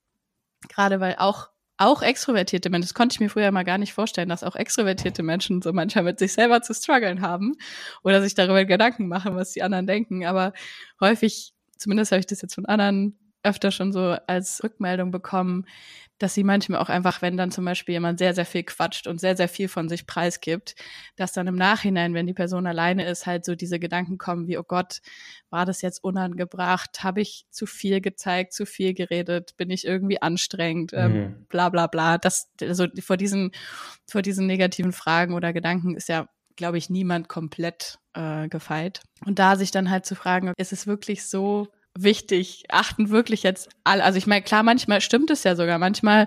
gerade 0.68 1.00
weil 1.00 1.16
auch 1.16 1.48
auch 1.78 2.02
extrovertierte 2.02 2.70
Menschen, 2.70 2.86
das 2.88 2.94
konnte 2.94 3.14
ich 3.14 3.20
mir 3.20 3.30
früher 3.30 3.50
mal 3.50 3.64
gar 3.64 3.78
nicht 3.78 3.92
vorstellen, 3.92 4.28
dass 4.28 4.44
auch 4.44 4.54
extrovertierte 4.54 5.22
Menschen 5.22 5.62
so 5.62 5.72
manchmal 5.72 6.04
mit 6.04 6.18
sich 6.18 6.32
selber 6.32 6.62
zu 6.62 6.74
strugglen 6.74 7.22
haben 7.22 7.54
oder 8.04 8.22
sich 8.22 8.34
darüber 8.34 8.64
Gedanken 8.64 9.08
machen, 9.08 9.34
was 9.34 9.52
die 9.52 9.62
anderen 9.62 9.86
denken. 9.86 10.24
Aber 10.24 10.52
häufig, 11.00 11.54
zumindest 11.76 12.12
habe 12.12 12.20
ich 12.20 12.26
das 12.26 12.42
jetzt 12.42 12.54
von 12.54 12.66
anderen 12.66 13.18
öfter 13.42 13.70
schon 13.70 13.92
so 13.92 14.16
als 14.26 14.62
Rückmeldung 14.62 15.10
bekommen, 15.10 15.66
dass 16.18 16.34
sie 16.34 16.44
manchmal 16.44 16.80
auch 16.80 16.88
einfach, 16.88 17.20
wenn 17.20 17.36
dann 17.36 17.50
zum 17.50 17.64
Beispiel 17.64 17.94
jemand 17.94 18.20
sehr, 18.20 18.32
sehr 18.32 18.46
viel 18.46 18.62
quatscht 18.62 19.08
und 19.08 19.20
sehr, 19.20 19.36
sehr 19.36 19.48
viel 19.48 19.66
von 19.66 19.88
sich 19.88 20.06
preisgibt, 20.06 20.76
dass 21.16 21.32
dann 21.32 21.48
im 21.48 21.56
Nachhinein, 21.56 22.14
wenn 22.14 22.28
die 22.28 22.32
Person 22.32 22.66
alleine 22.66 23.04
ist, 23.06 23.26
halt 23.26 23.44
so 23.44 23.56
diese 23.56 23.80
Gedanken 23.80 24.18
kommen 24.18 24.46
wie, 24.46 24.56
oh 24.56 24.62
Gott, 24.62 25.00
war 25.50 25.66
das 25.66 25.82
jetzt 25.82 26.04
unangebracht? 26.04 27.02
Habe 27.02 27.20
ich 27.20 27.46
zu 27.50 27.66
viel 27.66 28.00
gezeigt, 28.00 28.52
zu 28.52 28.66
viel 28.66 28.94
geredet? 28.94 29.56
Bin 29.56 29.70
ich 29.70 29.84
irgendwie 29.84 30.22
anstrengend? 30.22 30.92
Ähm, 30.94 31.12
mhm. 31.12 31.46
bla 31.48 31.70
bla 31.70 31.88
bla. 31.88 32.18
Das, 32.18 32.48
also 32.60 32.86
vor 33.00 33.16
diesen, 33.16 33.50
vor 34.06 34.22
diesen 34.22 34.46
negativen 34.46 34.92
Fragen 34.92 35.34
oder 35.34 35.52
Gedanken 35.52 35.96
ist 35.96 36.08
ja 36.08 36.28
glaube 36.54 36.78
ich, 36.78 36.90
niemand 36.90 37.28
komplett 37.28 37.98
äh, 38.12 38.46
gefeit. 38.48 39.00
Und 39.24 39.38
da 39.38 39.56
sich 39.56 39.70
dann 39.70 39.90
halt 39.90 40.06
zu 40.06 40.14
fragen, 40.14 40.52
ist 40.58 40.72
es 40.72 40.86
wirklich 40.86 41.26
so 41.26 41.68
wichtig, 41.96 42.64
achten 42.68 43.10
wirklich 43.10 43.42
jetzt 43.42 43.68
alle. 43.84 44.04
Also 44.04 44.18
ich 44.18 44.26
meine, 44.26 44.42
klar, 44.42 44.62
manchmal 44.62 45.00
stimmt 45.00 45.30
es 45.30 45.44
ja 45.44 45.56
sogar. 45.56 45.78
Manchmal 45.78 46.26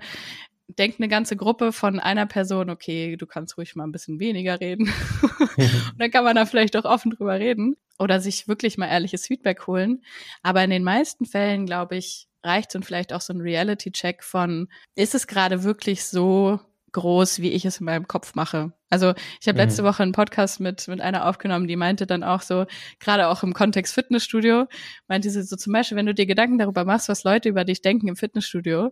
denkt 0.67 0.99
eine 0.99 1.08
ganze 1.08 1.36
Gruppe 1.36 1.71
von 1.71 1.99
einer 1.99 2.25
Person, 2.25 2.69
okay, 2.69 3.17
du 3.17 3.25
kannst 3.25 3.58
ruhig 3.58 3.75
mal 3.75 3.86
ein 3.86 3.91
bisschen 3.91 4.19
weniger 4.19 4.60
reden. 4.60 4.91
Und 5.58 5.95
dann 5.99 6.12
kann 6.12 6.23
man 6.23 6.36
da 6.36 6.45
vielleicht 6.45 6.75
auch 6.75 6.86
offen 6.86 7.12
drüber 7.12 7.39
reden 7.39 7.75
oder 7.99 8.19
sich 8.19 8.47
wirklich 8.47 8.78
mal 8.78 8.88
ehrliches 8.88 9.28
Feedback 9.28 9.67
holen. 9.67 10.04
Aber 10.41 10.63
in 10.63 10.69
den 10.69 10.84
meisten 10.84 11.25
Fällen, 11.25 11.65
glaube 11.65 11.97
ich, 11.97 12.28
reicht 12.43 12.69
es 12.69 12.75
und 12.75 12.86
vielleicht 12.86 13.13
auch 13.13 13.21
so 13.21 13.34
ein 13.34 13.41
Reality-Check 13.41 14.23
von, 14.23 14.67
ist 14.95 15.15
es 15.15 15.28
gerade 15.28 15.63
wirklich 15.63 16.04
so 16.06 16.60
groß, 16.95 17.41
wie 17.41 17.51
ich 17.51 17.65
es 17.65 17.79
in 17.79 17.86
meinem 17.86 18.08
Kopf 18.08 18.36
mache. 18.36 18.71
Also 18.89 19.13
ich 19.41 19.47
habe 19.47 19.58
letzte 19.58 19.81
mhm. 19.81 19.88
Woche 19.88 20.03
einen 20.03 20.12
Podcast 20.13 20.60
mit, 20.60 20.88
mit 20.88 21.01
einer 21.01 21.27
aufgenommen, 21.27 21.67
die 21.67 21.75
meinte 21.75 22.08
dann 22.08 22.23
auch 22.23 22.41
so, 22.41 22.65
gerade 22.99 23.27
auch 23.27 23.43
im 23.43 23.53
Kontext 23.53 23.93
Fitnessstudio, 23.93 24.65
meinte 25.08 25.29
sie 25.29 25.43
so 25.43 25.58
zum 25.58 25.73
Beispiel, 25.73 25.97
wenn 25.97 26.05
du 26.05 26.13
dir 26.13 26.25
Gedanken 26.25 26.58
darüber 26.58 26.86
machst, 26.86 27.10
was 27.10 27.23
Leute 27.23 27.49
über 27.49 27.65
dich 27.65 27.81
denken 27.81 28.08
im 28.08 28.15
Fitnessstudio, 28.15 28.91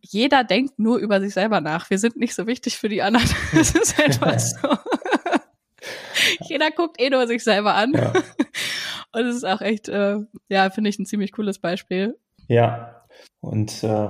jeder 0.00 0.42
denkt 0.42 0.78
nur 0.78 0.98
über 0.98 1.20
sich 1.20 1.34
selber 1.34 1.60
nach. 1.60 1.90
Wir 1.90 1.98
sind 1.98 2.16
nicht 2.16 2.34
so 2.34 2.46
wichtig 2.46 2.78
für 2.78 2.88
die 2.88 3.02
anderen. 3.02 3.28
Das 3.52 3.72
ist 3.72 3.98
etwas 3.98 4.50
so. 4.62 4.68
jeder 6.48 6.70
guckt 6.70 7.00
eh 7.00 7.10
nur 7.10 7.26
sich 7.26 7.44
selber 7.44 7.74
an. 7.74 7.92
Ja. 7.92 8.12
Und 9.12 9.26
es 9.26 9.36
ist 9.36 9.44
auch 9.44 9.60
echt, 9.60 9.88
äh, 9.88 10.18
ja, 10.48 10.70
finde 10.70 10.90
ich 10.90 10.98
ein 10.98 11.06
ziemlich 11.06 11.32
cooles 11.32 11.58
Beispiel. 11.58 12.18
Ja, 12.46 13.04
und 13.40 13.82
äh, 13.82 14.08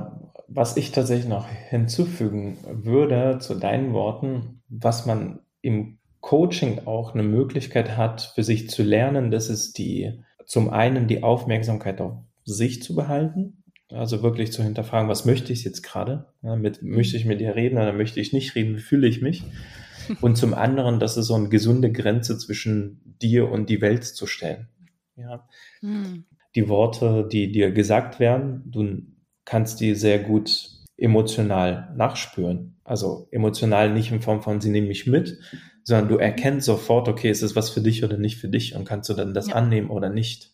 was 0.49 0.77
ich 0.77 0.93
tatsächlich 0.93 1.29
noch 1.29 1.47
hinzufügen 1.49 2.57
würde 2.67 3.39
zu 3.39 3.55
deinen 3.55 3.93
Worten, 3.93 4.63
was 4.69 5.07
man 5.07 5.41
im 5.61 5.99
Coaching 6.21 6.81
auch 6.87 7.15
eine 7.15 7.23
Möglichkeit 7.23 7.97
hat, 7.97 8.33
für 8.35 8.43
sich 8.43 8.69
zu 8.71 8.83
lernen, 8.83 9.31
das 9.31 9.51
ist 9.51 9.79
die, 9.79 10.21
zum 10.47 10.71
einen 10.71 11.07
die 11.07 11.23
Aufmerksamkeit 11.23 12.01
auf 12.01 12.15
sich 12.45 12.83
zu 12.83 12.95
behalten, 12.95 13.63
also 13.91 14.23
wirklich 14.23 14.53
zu 14.53 14.63
hinterfragen, 14.63 15.09
was 15.09 15.27
möchte 15.27 15.53
ich 15.53 15.65
jetzt 15.65 15.83
gerade? 15.83 16.27
Ja, 16.43 16.57
mit, 16.57 16.83
möchte 16.83 17.17
ich 17.17 17.25
mit 17.25 17.41
dir 17.41 17.55
reden 17.55 17.77
oder 17.77 17.93
möchte 17.93 18.21
ich 18.21 18.33
nicht 18.33 18.55
reden? 18.55 18.77
Wie 18.77 18.81
fühle 18.81 19.07
ich 19.07 19.23
mich? 19.23 19.45
Und 20.23 20.37
zum 20.37 20.55
anderen, 20.55 20.99
das 20.99 21.19
ist 21.19 21.27
so 21.27 21.35
eine 21.35 21.51
gesunde 21.51 21.93
Grenze 21.93 22.39
zwischen 22.39 23.17
dir 23.21 23.51
und 23.51 23.69
die 23.69 23.83
Welt 23.83 24.05
zu 24.05 24.27
stellen. 24.27 24.69
Ja. 25.17 25.47
Hm. 25.81 26.25
Die 26.55 26.69
Worte, 26.71 27.29
die 27.31 27.53
dir 27.53 27.73
gesagt 27.73 28.19
werden, 28.19 28.63
du 28.65 29.03
kannst 29.49 29.81
die 29.81 29.95
sehr 29.95 30.19
gut 30.19 30.69
emotional 30.99 31.93
nachspüren. 31.97 32.77
Also 32.85 33.29
emotional 33.31 33.91
nicht 33.93 34.13
in 34.13 34.21
Form 34.21 34.43
von, 34.43 34.61
sie 34.61 34.69
nehmen 34.69 34.89
mich 34.89 35.07
mit, 35.07 35.39
sondern 35.83 36.09
du 36.09 36.17
erkennst 36.19 36.67
sofort, 36.67 37.09
okay, 37.09 37.31
ist 37.31 37.43
es 37.43 37.57
was 37.57 37.71
für 37.71 37.81
dich 37.81 38.05
oder 38.05 38.19
nicht 38.19 38.37
für 38.37 38.49
dich 38.49 38.75
und 38.75 38.85
kannst 38.85 39.09
du 39.09 39.15
dann 39.15 39.33
das 39.33 39.49
ja. 39.49 39.55
annehmen 39.55 39.89
oder 39.89 40.11
nicht. 40.11 40.53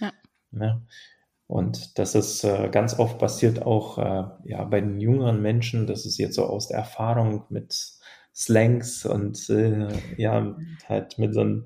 Ja. 0.00 0.12
ja. 0.52 0.82
Und 1.48 1.98
das 1.98 2.14
ist 2.14 2.44
äh, 2.44 2.68
ganz 2.70 2.96
oft 2.98 3.18
passiert 3.18 3.62
auch 3.62 3.98
äh, 3.98 4.24
ja, 4.44 4.64
bei 4.64 4.80
den 4.80 5.00
jüngeren 5.00 5.42
Menschen, 5.42 5.88
das 5.88 6.06
ist 6.06 6.18
jetzt 6.18 6.36
so 6.36 6.44
aus 6.44 6.68
der 6.68 6.76
Erfahrung 6.76 7.44
mit 7.48 7.74
Slangs 8.32 9.04
und 9.04 9.50
äh, 9.50 9.88
ja, 10.16 10.56
halt 10.88 11.18
mit 11.18 11.34
so 11.34 11.62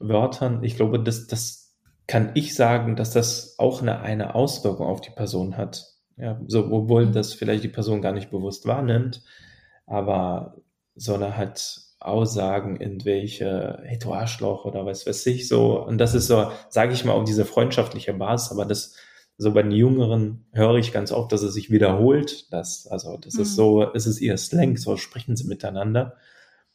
Wörtern. 0.00 0.64
Ich 0.64 0.76
glaube, 0.76 1.02
das, 1.02 1.28
das 1.28 1.74
kann 2.06 2.32
ich 2.34 2.54
sagen, 2.54 2.94
dass 2.94 3.12
das 3.12 3.58
auch 3.58 3.80
eine, 3.80 4.00
eine 4.00 4.34
Auswirkung 4.34 4.86
auf 4.86 5.00
die 5.00 5.12
Person 5.12 5.56
hat. 5.56 5.93
Ja, 6.16 6.40
so, 6.46 6.70
obwohl 6.70 7.06
mhm. 7.06 7.12
das 7.12 7.34
vielleicht 7.34 7.64
die 7.64 7.68
Person 7.68 8.02
gar 8.02 8.12
nicht 8.12 8.30
bewusst 8.30 8.66
wahrnimmt, 8.66 9.22
aber 9.86 10.56
soll 10.94 11.20
halt 11.34 11.80
Aussagen 11.98 12.76
in 12.76 13.04
welche, 13.04 13.80
hey, 13.84 13.98
du 13.98 14.12
Arschloch 14.12 14.64
oder 14.64 14.84
was 14.84 15.06
weiß 15.06 15.26
ich 15.26 15.48
so. 15.48 15.82
Und 15.82 15.98
das 15.98 16.14
ist 16.14 16.26
so, 16.26 16.50
sage 16.68 16.92
ich 16.92 17.04
mal, 17.04 17.12
auf 17.12 17.24
diese 17.24 17.44
freundschaftliche 17.44 18.12
Basis, 18.12 18.52
aber 18.52 18.66
das, 18.66 18.94
so 19.38 19.52
bei 19.52 19.62
den 19.62 19.72
Jüngeren 19.72 20.46
höre 20.52 20.76
ich 20.76 20.92
ganz 20.92 21.10
oft, 21.10 21.32
dass 21.32 21.42
es 21.42 21.54
sich 21.54 21.70
wiederholt. 21.70 22.52
Das, 22.52 22.86
also, 22.86 23.16
das 23.16 23.34
mhm. 23.34 23.42
ist 23.42 23.56
so, 23.56 23.92
es 23.94 24.06
ist 24.06 24.20
ihr 24.20 24.36
Slang, 24.36 24.76
so 24.76 24.96
sprechen 24.96 25.34
sie 25.34 25.48
miteinander. 25.48 26.16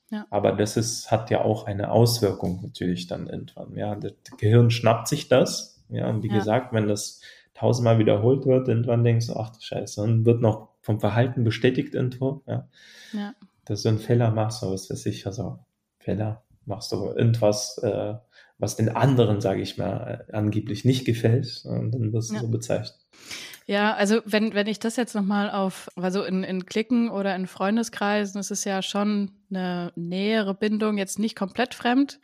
Ja. 0.09 0.25
Aber 0.31 0.51
das 0.53 0.75
ist, 0.75 1.11
hat 1.11 1.29
ja 1.29 1.41
auch 1.41 1.65
eine 1.65 1.91
Auswirkung 1.91 2.61
natürlich 2.63 3.07
dann 3.07 3.27
irgendwann. 3.27 3.77
Ja, 3.77 3.95
das 3.95 4.13
Gehirn 4.37 4.71
schnappt 4.71 5.07
sich 5.07 5.29
das. 5.29 5.83
Ja, 5.89 6.09
und 6.09 6.23
wie 6.23 6.29
ja. 6.29 6.37
gesagt, 6.37 6.73
wenn 6.73 6.87
das 6.87 7.21
tausendmal 7.59 7.99
wiederholt 7.99 8.45
wird, 8.45 8.69
irgendwann 8.69 9.03
denkst 9.03 9.27
du, 9.27 9.33
ach 9.35 9.49
du 9.49 9.59
Scheiße, 9.59 10.01
und 10.01 10.25
wird 10.25 10.41
noch 10.41 10.69
vom 10.81 10.99
Verhalten 10.99 11.43
bestätigt 11.43 11.93
irgendwo, 11.93 12.41
ja. 12.47 12.69
ja. 13.11 13.33
Dass 13.65 13.83
du 13.83 13.89
einen 13.89 13.99
Fehler 13.99 14.31
machst, 14.31 14.63
oder 14.63 14.71
was 14.71 14.89
weiß 14.89 15.05
ich, 15.07 15.27
also 15.27 15.59
Fehler 15.99 16.43
machst 16.65 16.91
du 16.93 17.07
irgendwas, 17.07 17.77
äh, 17.79 18.13
was 18.59 18.77
den 18.77 18.89
anderen, 18.89 19.41
sage 19.41 19.61
ich 19.61 19.77
mal, 19.77 20.25
äh, 20.29 20.31
angeblich 20.31 20.85
nicht 20.85 21.05
gefällt, 21.05 21.63
und 21.65 21.91
dann 21.91 22.13
wirst 22.13 22.31
du 22.31 22.35
ja. 22.35 22.41
so 22.41 22.47
bezeichnet. 22.47 22.97
Ja, 23.65 23.93
also 23.93 24.21
wenn, 24.25 24.53
wenn 24.53 24.67
ich 24.67 24.79
das 24.79 24.95
jetzt 24.95 25.13
nochmal 25.13 25.51
auf, 25.51 25.89
also 25.95 26.23
in, 26.23 26.43
in 26.43 26.65
Klicken 26.65 27.09
oder 27.09 27.35
in 27.35 27.45
Freundeskreisen, 27.45 28.39
ist 28.39 28.51
es 28.51 28.63
ja 28.63 28.81
schon 28.81 29.31
eine 29.51 29.91
nähere 29.95 30.55
Bindung, 30.55 30.97
jetzt 30.97 31.19
nicht 31.19 31.35
komplett 31.35 31.75
fremd. 31.75 32.19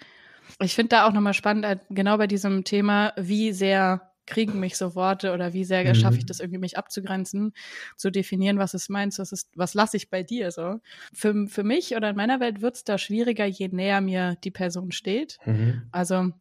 Ich 0.62 0.76
finde 0.76 0.90
da 0.90 1.08
auch 1.08 1.14
nochmal 1.14 1.34
spannend, 1.34 1.66
halt 1.66 1.82
genau 1.90 2.18
bei 2.18 2.28
diesem 2.28 2.64
Thema, 2.64 3.12
wie 3.18 3.52
sehr 3.52 4.15
kriegen 4.26 4.60
mich 4.60 4.78
so 4.78 4.96
Worte 4.96 5.34
oder 5.34 5.54
wie 5.54 5.64
sehr 5.64 5.84
mhm. 5.84 5.96
schaffe 5.96 6.18
ich 6.18 6.26
das 6.26 6.40
irgendwie, 6.40 6.60
mich 6.60 6.78
abzugrenzen, 6.78 7.54
zu 7.96 8.12
definieren, 8.12 8.58
was 8.58 8.74
es 8.74 8.90
meinst, 8.90 9.20
was 9.20 9.32
ist, 9.32 9.50
was 9.56 9.74
lasse 9.74 9.98
ich 9.98 10.10
bei 10.10 10.24
dir 10.24 10.52
so. 10.52 10.80
Für, 11.14 11.48
für 11.48 11.64
mich 11.64 11.96
oder 11.96 12.10
in 12.10 12.16
meiner 12.16 12.40
Welt 12.40 12.62
wird 12.62 12.76
es 12.76 12.84
da 12.84 12.98
schwieriger, 12.98 13.46
je 13.46 13.68
näher 13.70 14.02
mir 14.02 14.36
die 14.44 14.52
Person 14.52 14.92
steht. 14.92 15.38
Mhm. 15.46 15.84
Also 15.92 16.32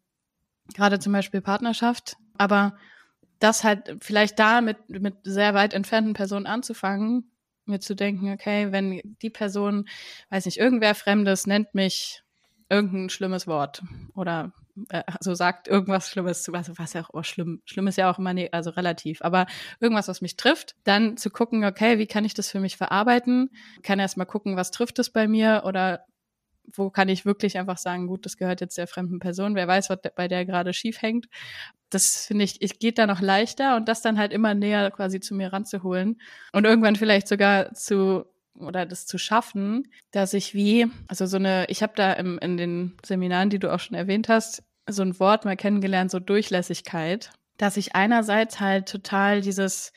gerade 0.73 0.99
zum 0.99 1.13
Beispiel 1.13 1.41
Partnerschaft, 1.41 2.17
aber 2.37 2.77
das 3.39 3.63
halt 3.63 3.97
vielleicht 4.01 4.39
da 4.39 4.61
mit, 4.61 4.89
mit 4.89 5.15
sehr 5.23 5.53
weit 5.53 5.73
entfernten 5.73 6.13
Personen 6.13 6.47
anzufangen, 6.47 7.31
mir 7.65 7.79
zu 7.79 7.95
denken, 7.95 8.31
okay, 8.31 8.71
wenn 8.71 9.01
die 9.21 9.29
Person, 9.29 9.87
weiß 10.29 10.45
nicht, 10.45 10.57
irgendwer 10.57 10.95
Fremdes 10.95 11.47
nennt 11.47 11.73
mich 11.75 12.23
irgendein 12.69 13.09
schlimmes 13.09 13.47
Wort 13.47 13.83
oder 14.15 14.53
also 14.89 15.33
sagt 15.33 15.67
irgendwas 15.67 16.09
Schlimmes, 16.09 16.49
also 16.49 16.73
was 16.77 16.93
ja 16.93 17.03
auch 17.03 17.09
oh, 17.13 17.23
schlimm, 17.23 17.61
schlimm 17.65 17.87
ist 17.87 17.97
ja 17.97 18.11
auch 18.11 18.19
immer 18.19 18.33
ne, 18.33 18.49
also 18.51 18.71
relativ, 18.71 19.21
aber 19.21 19.45
irgendwas, 19.79 20.07
was 20.07 20.21
mich 20.21 20.35
trifft, 20.35 20.75
dann 20.83 21.17
zu 21.17 21.29
gucken, 21.29 21.63
okay, 21.63 21.97
wie 21.97 22.07
kann 22.07 22.25
ich 22.25 22.33
das 22.33 22.49
für 22.49 22.59
mich 22.59 22.77
verarbeiten? 22.77 23.51
Kann 23.83 23.99
erst 23.99 24.17
mal 24.17 24.25
gucken, 24.25 24.57
was 24.57 24.71
trifft 24.71 24.99
es 24.99 25.09
bei 25.09 25.27
mir 25.27 25.63
oder 25.65 26.05
wo 26.73 26.89
kann 26.89 27.09
ich 27.09 27.25
wirklich 27.25 27.57
einfach 27.57 27.77
sagen, 27.77 28.07
gut, 28.07 28.25
das 28.25 28.37
gehört 28.37 28.61
jetzt 28.61 28.77
der 28.77 28.87
fremden 28.87 29.19
Person, 29.19 29.55
wer 29.55 29.67
weiß, 29.67 29.89
was 29.89 29.99
bei 30.15 30.27
der 30.27 30.45
gerade 30.45 30.73
schief 30.73 31.01
hängt. 31.01 31.27
Das 31.89 32.25
finde 32.25 32.43
ich, 32.43 32.61
ich 32.61 32.79
geht 32.79 32.97
da 32.97 33.07
noch 33.07 33.21
leichter 33.21 33.75
und 33.75 33.87
das 33.87 34.01
dann 34.01 34.17
halt 34.17 34.33
immer 34.33 34.53
näher 34.55 34.89
quasi 34.91 35.19
zu 35.19 35.35
mir 35.35 35.53
ranzuholen 35.53 36.19
und 36.51 36.65
irgendwann 36.65 36.95
vielleicht 36.95 37.27
sogar 37.27 37.73
zu 37.73 38.25
oder 38.59 38.85
das 38.85 39.05
zu 39.05 39.17
schaffen, 39.17 39.87
dass 40.11 40.33
ich 40.33 40.53
wie, 40.53 40.87
also 41.07 41.25
so 41.25 41.37
eine, 41.37 41.65
ich 41.69 41.83
habe 41.83 41.93
da 41.95 42.13
im, 42.13 42.37
in 42.39 42.57
den 42.57 42.97
Seminaren, 43.05 43.49
die 43.49 43.59
du 43.59 43.73
auch 43.73 43.79
schon 43.79 43.97
erwähnt 43.97 44.29
hast, 44.29 44.63
so 44.87 45.01
ein 45.01 45.19
Wort 45.19 45.45
mal 45.45 45.57
kennengelernt, 45.57 46.11
so 46.11 46.19
Durchlässigkeit, 46.19 47.31
dass 47.57 47.77
ich 47.77 47.95
einerseits 47.95 48.59
halt 48.59 48.87
total 48.87 49.41
dieses, 49.41 49.93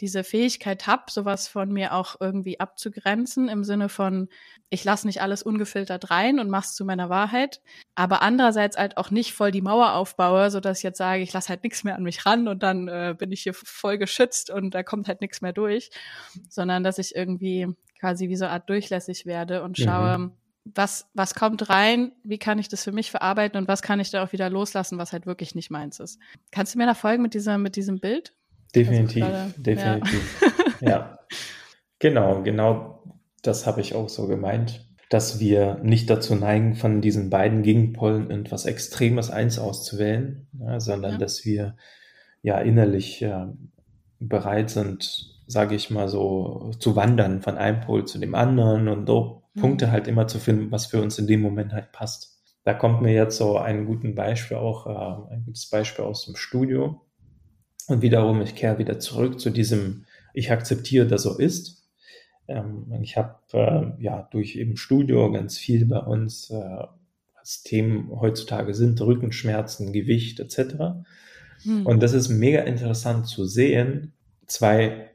diese 0.00 0.22
Fähigkeit 0.22 0.86
habe, 0.86 1.10
sowas 1.10 1.48
von 1.48 1.72
mir 1.72 1.92
auch 1.92 2.16
irgendwie 2.20 2.60
abzugrenzen, 2.60 3.48
im 3.48 3.64
Sinne 3.64 3.88
von, 3.88 4.28
ich 4.70 4.84
lasse 4.84 5.06
nicht 5.06 5.22
alles 5.22 5.42
ungefiltert 5.42 6.10
rein 6.10 6.38
und 6.38 6.50
mach's 6.50 6.76
zu 6.76 6.84
meiner 6.84 7.08
Wahrheit, 7.08 7.60
aber 7.96 8.22
andererseits 8.22 8.76
halt 8.76 8.96
auch 8.96 9.10
nicht 9.10 9.32
voll 9.32 9.50
die 9.50 9.62
Mauer 9.62 9.94
aufbaue, 9.94 10.50
so 10.50 10.60
dass 10.60 10.78
ich 10.78 10.84
jetzt 10.84 10.98
sage, 10.98 11.22
ich 11.22 11.32
lasse 11.32 11.48
halt 11.48 11.64
nichts 11.64 11.82
mehr 11.82 11.96
an 11.96 12.04
mich 12.04 12.24
ran 12.26 12.46
und 12.46 12.62
dann 12.62 12.86
äh, 12.86 13.16
bin 13.18 13.32
ich 13.32 13.42
hier 13.42 13.54
voll 13.54 13.98
geschützt 13.98 14.50
und 14.50 14.72
da 14.72 14.84
kommt 14.84 15.08
halt 15.08 15.20
nichts 15.20 15.40
mehr 15.40 15.52
durch, 15.52 15.90
sondern 16.48 16.84
dass 16.84 16.98
ich 16.98 17.16
irgendwie 17.16 17.66
quasi 17.98 18.28
wie 18.28 18.36
so 18.36 18.44
eine 18.44 18.54
Art 18.54 18.68
durchlässig 18.68 19.26
werde 19.26 19.62
und 19.62 19.78
schaue, 19.78 20.18
mhm. 20.18 20.32
was, 20.64 21.08
was 21.14 21.34
kommt 21.34 21.68
rein, 21.70 22.12
wie 22.24 22.38
kann 22.38 22.58
ich 22.58 22.68
das 22.68 22.84
für 22.84 22.92
mich 22.92 23.10
verarbeiten 23.10 23.58
und 23.58 23.68
was 23.68 23.82
kann 23.82 24.00
ich 24.00 24.10
da 24.10 24.24
auch 24.24 24.32
wieder 24.32 24.50
loslassen, 24.50 24.98
was 24.98 25.12
halt 25.12 25.26
wirklich 25.26 25.54
nicht 25.54 25.70
meins 25.70 26.00
ist. 26.00 26.18
Kannst 26.52 26.74
du 26.74 26.78
mir 26.78 26.86
da 26.86 26.94
folgen 26.94 27.22
mit, 27.22 27.34
dieser, 27.34 27.58
mit 27.58 27.76
diesem 27.76 28.00
Bild? 28.00 28.32
Definitiv, 28.74 29.24
grade, 29.24 29.54
definitiv. 29.56 30.42
Ja. 30.80 30.88
ja. 30.88 31.18
Genau, 31.98 32.42
genau 32.42 33.02
das 33.42 33.66
habe 33.66 33.80
ich 33.80 33.94
auch 33.94 34.08
so 34.08 34.26
gemeint, 34.26 34.84
dass 35.08 35.40
wir 35.40 35.78
nicht 35.82 36.10
dazu 36.10 36.34
neigen, 36.34 36.74
von 36.74 37.00
diesen 37.00 37.30
beiden 37.30 37.62
Gegenpolen 37.62 38.30
etwas 38.30 38.66
Extremes 38.66 39.30
eins 39.30 39.58
auszuwählen, 39.58 40.46
ja, 40.60 40.80
sondern 40.80 41.12
ja. 41.12 41.18
dass 41.18 41.44
wir 41.44 41.76
ja 42.42 42.60
innerlich 42.60 43.20
ja, 43.20 43.54
bereit 44.20 44.70
sind, 44.70 45.37
sage 45.48 45.74
ich 45.74 45.90
mal 45.90 46.08
so, 46.08 46.70
zu 46.78 46.94
wandern 46.94 47.40
von 47.40 47.56
einem 47.56 47.80
Pol 47.80 48.04
zu 48.04 48.18
dem 48.18 48.34
anderen 48.34 48.86
und 48.86 49.06
so 49.06 49.42
mhm. 49.54 49.60
Punkte 49.60 49.90
halt 49.90 50.06
immer 50.06 50.28
zu 50.28 50.38
finden, 50.38 50.70
was 50.70 50.86
für 50.86 51.02
uns 51.02 51.18
in 51.18 51.26
dem 51.26 51.40
Moment 51.40 51.72
halt 51.72 51.90
passt. 51.90 52.38
Da 52.64 52.74
kommt 52.74 53.00
mir 53.00 53.14
jetzt 53.14 53.38
so 53.38 53.56
ein 53.56 53.86
gutes 53.86 54.14
Beispiel 54.14 54.58
auch, 54.58 54.86
äh, 54.86 55.34
ein 55.34 55.44
gutes 55.46 55.70
Beispiel 55.70 56.04
aus 56.04 56.26
dem 56.26 56.36
Studio. 56.36 57.00
Und 57.86 58.02
wiederum, 58.02 58.42
ich 58.42 58.54
kehre 58.54 58.78
wieder 58.78 59.00
zurück 59.00 59.40
zu 59.40 59.48
diesem, 59.48 60.04
ich 60.34 60.52
akzeptiere, 60.52 61.06
dass 61.06 61.22
so 61.22 61.38
ist. 61.38 61.88
Ähm, 62.46 62.92
ich 63.00 63.16
habe 63.16 63.38
äh, 63.54 64.02
ja 64.02 64.28
durch 64.30 64.56
eben 64.56 64.76
Studio 64.76 65.32
ganz 65.32 65.56
viel 65.56 65.86
bei 65.86 66.00
uns, 66.00 66.50
äh, 66.50 66.84
was 67.40 67.62
Themen 67.62 68.10
heutzutage 68.20 68.74
sind, 68.74 69.00
Rückenschmerzen, 69.00 69.94
Gewicht 69.94 70.40
etc. 70.40 70.74
Hm. 71.62 71.86
Und 71.86 72.02
das 72.02 72.12
ist 72.12 72.28
mega 72.28 72.60
interessant 72.60 73.26
zu 73.26 73.46
sehen, 73.46 74.12
zwei 74.46 75.08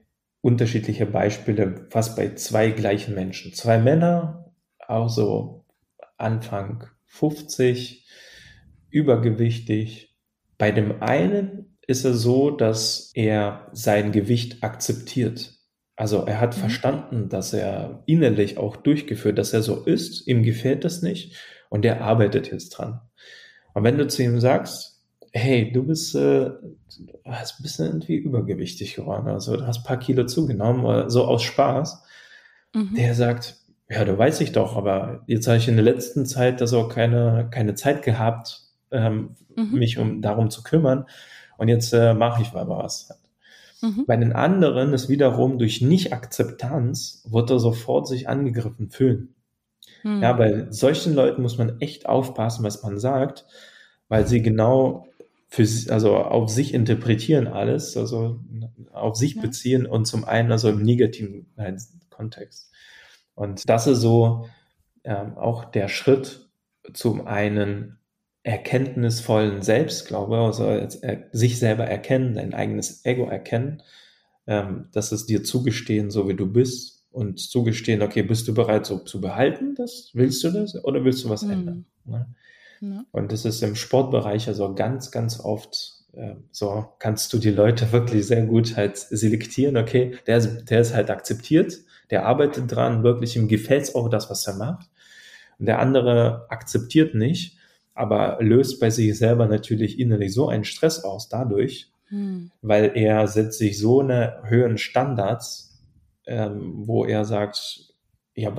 unterschiedliche 0.44 1.06
Beispiele 1.06 1.88
fast 1.90 2.18
bei 2.18 2.36
zwei 2.36 2.70
gleichen 2.70 3.16
Menschen. 3.16 3.54
Zwei 3.54 3.78
Männer, 3.78 4.52
auch 4.78 5.08
so 5.08 5.66
Anfang 6.18 6.84
50, 7.06 8.06
übergewichtig. 8.90 10.18
Bei 10.58 10.72
dem 10.72 11.02
einen 11.02 11.78
ist 11.88 12.04
es 12.04 12.22
so, 12.22 12.52
dass 12.52 13.12
er 13.14 13.70
sein 13.72 14.12
Gewicht 14.12 14.64
akzeptiert. 14.64 15.54
Also 15.96 16.26
er 16.26 16.42
hat 16.42 16.58
mhm. 16.58 16.60
verstanden, 16.60 17.30
dass 17.30 17.54
er 17.54 18.04
innerlich 18.06 18.58
auch 18.58 18.76
durchgeführt, 18.76 19.38
dass 19.38 19.54
er 19.54 19.62
so 19.62 19.86
ist, 19.86 20.28
ihm 20.28 20.44
gefällt 20.44 20.84
das 20.84 21.02
nicht 21.02 21.38
und 21.70 21.86
er 21.86 22.02
arbeitet 22.02 22.52
jetzt 22.52 22.70
dran. 22.72 23.00
Und 23.74 23.86
wenn 23.86 23.98
du 23.98 24.08
zu 24.08 24.22
ihm 24.22 24.42
sagst, 24.42 24.93
hey, 25.34 25.72
du 25.72 25.84
bist, 25.84 26.16
äh, 26.16 26.52
hast 27.26 27.60
ein 27.60 27.64
bisschen 27.64 27.88
irgendwie 27.88 28.16
übergewichtig 28.16 28.96
geworden, 28.96 29.28
also 29.28 29.58
du 29.58 29.66
hast 29.66 29.80
ein 29.80 29.84
paar 29.84 29.98
Kilo 29.98 30.26
zugenommen, 30.26 31.10
so 31.10 31.26
aus 31.26 31.44
Spaß. 31.44 32.04
Mhm. 32.74 32.96
Der 32.96 33.16
sagt, 33.16 33.58
ja, 33.90 34.06
du 34.06 34.18
weiß 34.18 34.42
ich 34.42 34.52
doch, 34.52 34.78
aber 34.78 35.24
jetzt 35.28 35.48
habe 35.48 35.58
ich 35.58 35.68
in 35.68 35.76
der 35.76 35.84
letzten 35.84 36.26
Zeit 36.26 36.62
das 36.62 36.74
auch 36.74 36.88
keine, 36.90 37.48
keine 37.52 37.76
Zeit 37.76 38.04
gehabt, 38.04 38.62
ähm, 38.92 39.36
mhm. 39.56 39.78
mich 39.78 39.98
um 39.98 40.22
darum 40.22 40.50
zu 40.50 40.64
kümmern. 40.64 41.06
Und 41.58 41.68
jetzt 41.68 41.94
äh, 41.94 42.14
mache 42.14 42.42
ich 42.42 42.54
mal 42.54 42.68
was. 42.68 43.10
Mhm. 43.82 44.06
Bei 44.06 44.16
den 44.16 44.34
anderen 44.34 44.94
ist 44.94 45.10
wiederum 45.10 45.58
durch 45.58 45.82
Nicht-Akzeptanz, 45.82 47.28
wird 47.30 47.50
er 47.50 47.60
sofort 47.60 48.08
sich 48.08 48.30
angegriffen 48.30 48.90
fühlen. 48.90 49.36
Mhm. 50.04 50.22
Ja, 50.22 50.34
bei 50.34 50.68
solchen 50.70 51.14
Leuten 51.16 51.42
muss 51.42 51.58
man 51.58 51.80
echt 51.80 52.08
aufpassen, 52.08 52.64
was 52.64 52.84
man 52.84 53.00
sagt, 53.00 53.46
weil 54.10 54.28
sie 54.28 54.42
genau 54.42 55.08
für 55.54 55.68
also 55.94 56.18
auf 56.18 56.50
sich 56.50 56.74
interpretieren 56.74 57.46
alles, 57.46 57.96
also 57.96 58.40
auf 58.92 59.16
sich 59.16 59.36
ja. 59.36 59.42
beziehen 59.44 59.86
und 59.86 60.06
zum 60.06 60.26
einen 60.26 60.52
also 60.52 60.70
im 60.70 60.82
negativen 60.82 61.46
Kontext. 62.10 62.72
Und 63.36 63.70
das 63.70 63.86
ist 63.86 64.00
so 64.00 64.50
ähm, 65.04 65.38
auch 65.38 65.66
der 65.66 65.90
Schritt 65.90 66.50
zum 66.94 67.28
einen 67.28 68.00
erkenntnisvollen 68.42 69.62
Selbstglaube, 69.62 70.40
also 70.40 70.66
er, 70.66 71.30
sich 71.32 71.60
selber 71.60 71.86
erkennen, 71.86 72.34
dein 72.34 72.56
eigenes 72.56 73.06
Ego 73.06 73.26
erkennen, 73.26 73.84
ähm, 74.48 74.88
dass 74.92 75.12
es 75.12 75.28
dir 75.28 75.44
zugestehen, 75.44 76.10
so 76.10 76.28
wie 76.28 76.36
du 76.36 76.52
bist 76.52 77.06
und 77.12 77.40
zugestehen, 77.40 78.02
okay, 78.02 78.24
bist 78.24 78.48
du 78.48 78.56
bereit, 78.56 78.88
so 78.88 78.98
zu 78.98 79.22
behalten, 79.22 79.76
das 79.76 80.10
willst 80.16 80.44
du 80.44 80.50
das 80.50 80.84
oder 80.84 81.06
willst 81.06 81.24
du 81.24 81.30
was 81.30 81.44
mhm. 81.44 81.52
ändern? 81.52 81.86
Ne? 82.06 82.26
Und 83.12 83.32
das 83.32 83.46
ist 83.46 83.62
im 83.64 83.76
Sportbereich 83.76 84.48
also 84.48 84.74
ganz, 84.74 85.12
ganz 85.12 85.40
oft 85.40 86.04
äh, 86.14 86.36
so, 86.52 86.86
kannst 87.00 87.34
du 87.34 87.40
die 87.40 87.52
Leute 87.52 87.92
wirklich 87.92 88.28
sehr 88.28 88.46
gut 88.46 88.78
halt 88.78 88.98
selektieren. 88.98 89.78
Okay, 89.78 90.18
der 90.28 90.38
ist, 90.38 90.66
der 90.66 90.82
ist 90.82 90.94
halt 90.94 91.10
akzeptiert, 91.10 91.80
der 92.10 92.26
arbeitet 92.26 92.72
dran, 92.72 93.04
wirklich 93.04 93.36
ihm 93.36 93.48
gefällt 93.48 93.96
auch 93.96 94.10
das, 94.10 94.30
was 94.30 94.46
er 94.48 94.56
macht. 94.56 94.90
Und 95.60 95.66
der 95.66 95.80
andere 95.80 96.46
akzeptiert 96.50 97.16
nicht, 97.16 97.58
aber 97.94 98.38
löst 98.42 98.80
bei 98.80 98.90
sich 98.90 99.18
selber 99.18 99.48
natürlich 99.48 100.00
innerlich 100.00 100.34
so 100.34 100.48
einen 100.48 100.64
Stress 100.64 101.04
aus 101.04 101.30
dadurch, 101.30 101.92
hm. 102.08 102.52
weil 102.62 102.92
er 102.96 103.28
setzt 103.28 103.60
sich 103.60 103.80
so 103.80 104.02
eine 104.02 104.42
höheren 104.46 104.78
Standards, 104.78 105.82
ähm, 106.26 106.88
wo 106.88 107.06
er 107.06 107.26
sagt, 107.26 107.93
ja, 108.36 108.54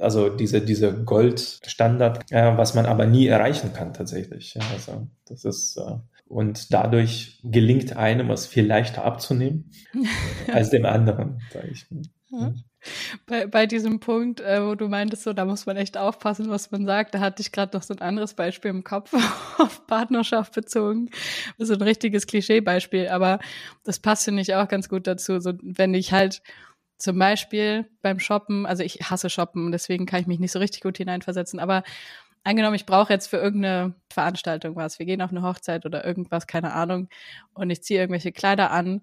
also 0.00 0.28
diese, 0.30 0.60
diese 0.60 1.04
Goldstandard, 1.04 2.30
äh, 2.32 2.56
was 2.56 2.74
man 2.74 2.86
aber 2.86 3.06
nie 3.06 3.26
erreichen 3.26 3.72
kann 3.72 3.92
tatsächlich. 3.92 4.54
Ja, 4.54 4.62
also 4.72 5.08
das 5.26 5.44
ist 5.44 5.76
äh, 5.76 5.96
und 6.28 6.72
dadurch 6.72 7.40
gelingt 7.42 7.96
einem 7.96 8.30
es 8.30 8.46
viel 8.46 8.66
leichter 8.66 9.04
abzunehmen 9.04 9.70
als 10.52 10.70
dem 10.70 10.84
anderen, 10.84 11.40
sage 11.52 11.68
ich. 11.68 11.86
Ja. 12.30 12.52
Bei, 13.26 13.46
bei 13.46 13.66
diesem 13.66 13.98
Punkt, 13.98 14.40
äh, 14.40 14.64
wo 14.64 14.74
du 14.74 14.88
meintest, 14.88 15.24
so, 15.24 15.32
da 15.32 15.44
muss 15.44 15.66
man 15.66 15.76
echt 15.76 15.96
aufpassen, 15.96 16.48
was 16.48 16.70
man 16.70 16.84
sagt, 16.84 17.14
da 17.14 17.20
hatte 17.20 17.40
ich 17.40 17.50
gerade 17.50 17.76
noch 17.76 17.82
so 17.82 17.94
ein 17.94 18.00
anderes 18.00 18.34
Beispiel 18.34 18.70
im 18.70 18.84
Kopf, 18.84 19.12
auf 19.58 19.86
Partnerschaft 19.86 20.54
bezogen. 20.54 21.10
So 21.56 21.74
ein 21.74 21.82
richtiges 21.82 22.26
Klischeebeispiel, 22.26 23.08
aber 23.08 23.40
das 23.84 23.98
passt, 23.98 24.24
finde 24.24 24.42
ich, 24.42 24.54
auch 24.54 24.68
ganz 24.68 24.88
gut 24.88 25.06
dazu. 25.06 25.40
So, 25.40 25.54
wenn 25.62 25.94
ich 25.94 26.12
halt 26.12 26.42
zum 26.98 27.18
Beispiel 27.18 27.88
beim 28.02 28.18
Shoppen, 28.18 28.66
also 28.66 28.82
ich 28.82 28.98
hasse 29.10 29.30
Shoppen, 29.30 29.72
deswegen 29.72 30.06
kann 30.06 30.20
ich 30.20 30.26
mich 30.26 30.40
nicht 30.40 30.52
so 30.52 30.58
richtig 30.58 30.82
gut 30.82 30.98
hineinversetzen, 30.98 31.60
aber 31.60 31.84
angenommen, 32.44 32.74
ich 32.74 32.86
brauche 32.86 33.12
jetzt 33.12 33.28
für 33.28 33.38
irgendeine 33.38 33.94
Veranstaltung 34.12 34.76
was, 34.76 34.98
wir 34.98 35.06
gehen 35.06 35.22
auf 35.22 35.30
eine 35.30 35.42
Hochzeit 35.42 35.86
oder 35.86 36.04
irgendwas, 36.04 36.46
keine 36.46 36.72
Ahnung, 36.72 37.08
und 37.54 37.70
ich 37.70 37.82
ziehe 37.82 38.00
irgendwelche 38.00 38.32
Kleider 38.32 38.70
an 38.70 39.02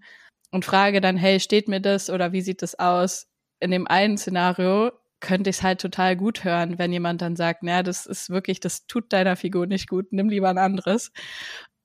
und 0.51 0.65
frage 0.65 1.01
dann, 1.01 1.17
hey, 1.17 1.39
steht 1.39 1.67
mir 1.67 1.79
das 1.79 2.09
oder 2.09 2.31
wie 2.31 2.41
sieht 2.41 2.61
das 2.61 2.77
aus? 2.77 3.27
In 3.59 3.71
dem 3.71 3.87
einen 3.87 4.17
Szenario 4.17 4.91
könnte 5.21 5.49
ich 5.49 5.57
es 5.57 5.63
halt 5.63 5.81
total 5.81 6.15
gut 6.15 6.43
hören, 6.43 6.77
wenn 6.77 6.91
jemand 6.91 7.21
dann 7.21 7.35
sagt, 7.35 7.63
naja, 7.63 7.83
das 7.83 8.05
ist 8.05 8.29
wirklich, 8.29 8.59
das 8.59 8.85
tut 8.87 9.11
deiner 9.13 9.35
Figur 9.35 9.65
nicht 9.65 9.89
gut, 9.89 10.11
nimm 10.11 10.29
lieber 10.29 10.49
ein 10.49 10.57
anderes. 10.57 11.11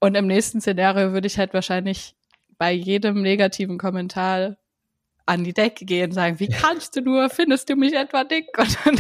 Und 0.01 0.15
im 0.15 0.27
nächsten 0.27 0.61
Szenario 0.61 1.13
würde 1.13 1.27
ich 1.27 1.39
halt 1.39 1.55
wahrscheinlich 1.55 2.17
bei 2.59 2.73
jedem 2.73 3.23
negativen 3.23 3.79
Kommentar 3.79 4.57
an 5.27 5.45
die 5.45 5.53
Decke 5.53 5.85
gehen 5.85 6.11
und 6.11 6.15
sagen, 6.15 6.41
wie 6.41 6.49
kannst 6.49 6.97
du 6.97 7.03
nur, 7.03 7.31
findest 7.31 7.69
du 7.69 7.77
mich 7.77 7.95
etwa 7.95 8.25
dick? 8.25 8.47
Und 8.59 8.79
dann, 8.85 8.97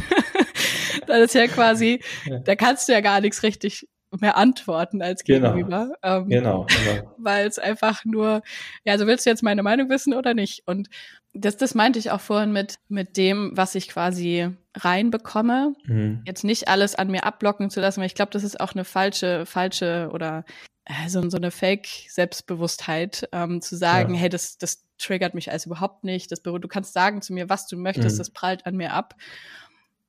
dann 1.07 1.23
ist 1.23 1.35
ja 1.35 1.47
quasi, 1.47 2.03
da 2.45 2.55
kannst 2.55 2.89
du 2.89 2.93
ja 2.93 3.01
gar 3.01 3.21
nichts 3.21 3.43
richtig 3.43 3.89
mehr 4.19 4.37
antworten 4.37 5.03
als 5.03 5.23
genau. 5.23 5.53
gegenüber. 5.53 5.93
Ähm, 6.03 6.29
genau, 6.29 6.67
genau. 6.67 7.15
Weil 7.19 7.47
es 7.47 7.59
einfach 7.59 8.05
nur, 8.05 8.43
ja, 8.85 8.95
also 8.95 9.07
willst 9.07 9.27
du 9.27 9.31
jetzt 9.31 9.43
meine 9.43 9.63
Meinung 9.63 9.89
wissen 9.89 10.15
oder 10.15 10.35
nicht? 10.35 10.63
Und 10.67 10.89
das, 11.33 11.57
das 11.57 11.75
meinte 11.75 11.99
ich 11.99 12.11
auch 12.11 12.21
vorhin 12.21 12.53
mit, 12.53 12.77
mit 12.89 13.17
dem, 13.17 13.53
was 13.55 13.75
ich 13.77 13.89
quasi 13.89 14.49
reinbekomme. 14.77 15.75
Mhm. 15.85 16.23
Jetzt 16.27 16.43
nicht 16.43 16.69
alles 16.69 16.97
an 16.97 17.11
mir 17.11 17.25
abblocken 17.25 17.71
zu 17.71 17.81
lassen, 17.81 18.01
weil 18.01 18.07
ich 18.07 18.15
glaube, 18.15 18.33
das 18.33 18.43
ist 18.43 18.61
auch 18.61 18.73
eine 18.73 18.85
falsche, 18.85 19.47
falsche 19.47 20.11
oder 20.13 20.45
äh, 20.85 21.09
so, 21.09 21.29
so 21.31 21.37
eine 21.37 21.53
Fake-Selbstbewusstheit, 21.53 23.29
ähm, 23.33 23.61
zu 23.61 23.77
sagen, 23.77 24.15
ja. 24.15 24.21
hey, 24.21 24.29
das, 24.29 24.59
das 24.59 24.85
triggert 25.01 25.35
mich 25.35 25.51
als 25.51 25.67
überhaupt 25.67 26.05
nicht. 26.05 26.31
Das, 26.31 26.43
du 26.43 26.61
kannst 26.61 26.93
sagen 26.93 27.23
zu 27.23 27.33
mir, 27.33 27.49
was 27.49 27.67
du 27.67 27.77
möchtest, 27.77 28.17
mhm. 28.17 28.19
das 28.19 28.31
prallt 28.31 28.67
an 28.67 28.77
mir 28.77 28.93
ab. 28.93 29.15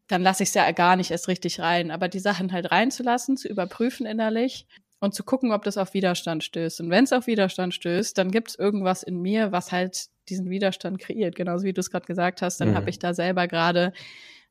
Dann 0.07 0.21
lasse 0.21 0.43
ich 0.43 0.49
es 0.49 0.55
ja 0.55 0.69
gar 0.71 0.95
nicht 0.95 1.11
erst 1.11 1.27
richtig 1.27 1.59
rein. 1.59 1.91
Aber 1.91 2.07
die 2.07 2.19
Sachen 2.19 2.51
halt 2.51 2.71
reinzulassen, 2.71 3.37
zu 3.37 3.47
überprüfen 3.47 4.05
innerlich 4.05 4.67
und 4.99 5.15
zu 5.15 5.23
gucken, 5.23 5.51
ob 5.51 5.63
das 5.63 5.77
auf 5.77 5.93
Widerstand 5.93 6.43
stößt. 6.43 6.81
Und 6.81 6.89
wenn 6.89 7.05
es 7.05 7.13
auf 7.13 7.27
Widerstand 7.27 7.73
stößt, 7.73 8.17
dann 8.17 8.31
gibt 8.31 8.49
es 8.49 8.55
irgendwas 8.59 9.03
in 9.03 9.21
mir, 9.21 9.51
was 9.51 9.71
halt 9.71 10.07
diesen 10.29 10.49
Widerstand 10.49 10.99
kreiert. 10.99 11.35
Genauso 11.35 11.65
wie 11.65 11.73
du 11.73 11.79
es 11.79 11.89
gerade 11.89 12.05
gesagt 12.05 12.41
hast, 12.41 12.61
dann 12.61 12.71
mhm. 12.71 12.75
habe 12.75 12.89
ich 12.89 12.99
da 12.99 13.13
selber 13.13 13.47
gerade 13.47 13.93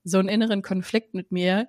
so 0.02 0.18
einen 0.18 0.28
inneren 0.28 0.62
Konflikt 0.62 1.14
mit 1.14 1.30
mir, 1.30 1.68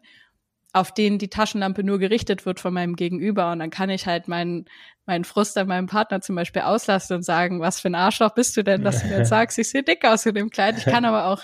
auf 0.74 0.94
den 0.94 1.18
die 1.18 1.30
Taschenlampe 1.30 1.84
nur 1.84 2.00
gerichtet 2.00 2.46
wird 2.46 2.60
von 2.60 2.74
meinem 2.74 2.96
Gegenüber. 2.96 3.52
Und 3.52 3.60
dann 3.60 3.70
kann 3.70 3.90
ich 3.90 4.06
halt 4.06 4.28
meinen, 4.28 4.66
meinen 5.06 5.26
Frust 5.26 5.58
an 5.58 5.68
meinem 5.68 5.88
Partner 5.88 6.22
zum 6.22 6.36
Beispiel 6.36 6.62
auslassen 6.62 7.18
und 7.18 7.24
sagen, 7.24 7.60
was 7.60 7.80
für 7.80 7.90
ein 7.90 7.96
Arschloch 7.96 8.34
bist 8.34 8.56
du 8.56 8.64
denn, 8.64 8.84
dass 8.84 9.02
du 9.02 9.08
mir 9.08 9.20
jetzt 9.20 9.30
sagst, 9.30 9.60
ich 9.60 9.70
sehe 9.70 9.84
dick 9.84 10.06
aus 10.06 10.26
in 10.26 10.36
dem 10.36 10.50
Kleid. 10.50 10.78
Ich 10.78 10.86
kann 10.86 11.06
aber 11.06 11.26
auch 11.28 11.44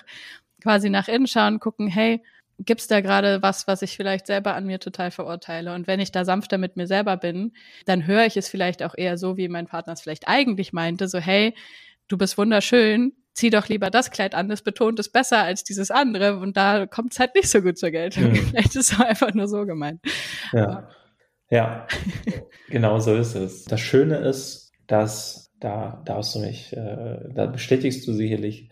quasi 0.61 0.89
nach 0.89 1.07
innen 1.07 1.27
schauen, 1.27 1.59
gucken, 1.59 1.87
hey, 1.87 2.21
gibt's 2.59 2.87
da 2.87 3.01
gerade 3.01 3.41
was, 3.41 3.67
was 3.67 3.81
ich 3.81 3.95
vielleicht 3.95 4.27
selber 4.27 4.55
an 4.55 4.65
mir 4.65 4.79
total 4.79 5.11
verurteile? 5.11 5.73
Und 5.73 5.87
wenn 5.87 5.99
ich 5.99 6.11
da 6.11 6.25
sanfter 6.25 6.57
mit 6.57 6.75
mir 6.75 6.87
selber 6.87 7.17
bin, 7.17 7.53
dann 7.85 8.07
höre 8.07 8.25
ich 8.25 8.37
es 8.37 8.49
vielleicht 8.49 8.81
auch 8.83 8.95
eher 8.97 9.17
so, 9.17 9.37
wie 9.37 9.47
mein 9.49 9.67
Partner 9.67 9.93
es 9.93 10.01
vielleicht 10.01 10.27
eigentlich 10.27 10.73
meinte, 10.73 11.07
so, 11.07 11.19
hey, 11.19 11.53
du 12.07 12.17
bist 12.17 12.37
wunderschön, 12.37 13.13
zieh 13.37 13.51
doch 13.51 13.69
lieber 13.69 13.89
das 13.91 14.09
Kleid 14.09 14.33
an, 14.33 14.49
das 14.49 14.63
betont 14.63 14.99
es 14.99 15.09
besser 15.09 15.43
als 15.43 15.63
dieses 15.63 15.91
andere 15.91 16.39
und 16.39 16.57
da 16.57 16.87
kommt 16.87 17.13
es 17.13 17.19
halt 17.19 17.35
nicht 17.35 17.49
so 17.49 17.61
gut 17.61 17.77
zur 17.77 17.91
Geltung. 17.91 18.31
Mhm. 18.31 18.35
Vielleicht 18.49 18.75
ist 18.75 18.91
es 18.91 18.99
einfach 18.99 19.33
nur 19.33 19.47
so 19.47 19.65
gemeint. 19.65 20.01
Ja, 20.51 20.89
ja. 21.49 21.87
genau 22.69 22.99
so 22.99 23.15
ist 23.15 23.35
es. 23.35 23.65
Das 23.65 23.79
Schöne 23.79 24.17
ist, 24.17 24.71
dass 24.87 25.51
da 25.59 26.01
darfst 26.05 26.35
du 26.35 26.39
mich, 26.39 26.73
äh, 26.73 27.19
da 27.33 27.45
bestätigst 27.45 28.07
du 28.07 28.13
sicherlich 28.13 28.69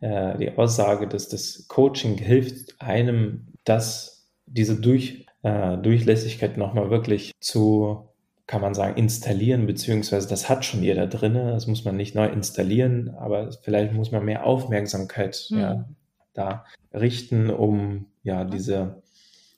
äh, 0.00 0.36
die 0.38 0.56
Aussage, 0.56 1.08
dass 1.08 1.28
das 1.28 1.66
Coaching 1.68 2.18
hilft 2.18 2.80
einem, 2.80 3.54
dass 3.64 4.30
diese 4.46 4.80
Durch, 4.80 5.26
äh, 5.42 5.78
Durchlässigkeit 5.78 6.56
nochmal 6.58 6.90
wirklich 6.90 7.32
zu 7.40 8.11
kann 8.46 8.60
man 8.60 8.74
sagen, 8.74 8.96
installieren, 8.96 9.66
beziehungsweise 9.66 10.28
das 10.28 10.48
hat 10.48 10.64
schon 10.64 10.82
jeder 10.82 11.06
drin. 11.06 11.34
Das 11.34 11.66
muss 11.66 11.84
man 11.84 11.96
nicht 11.96 12.14
neu 12.14 12.26
installieren, 12.26 13.10
aber 13.10 13.52
vielleicht 13.62 13.92
muss 13.92 14.10
man 14.10 14.24
mehr 14.24 14.44
Aufmerksamkeit 14.44 15.46
mhm. 15.50 15.58
ja, 15.58 15.88
da 16.34 16.64
richten, 16.92 17.50
um 17.50 18.06
ja 18.22 18.44
diese, 18.44 19.02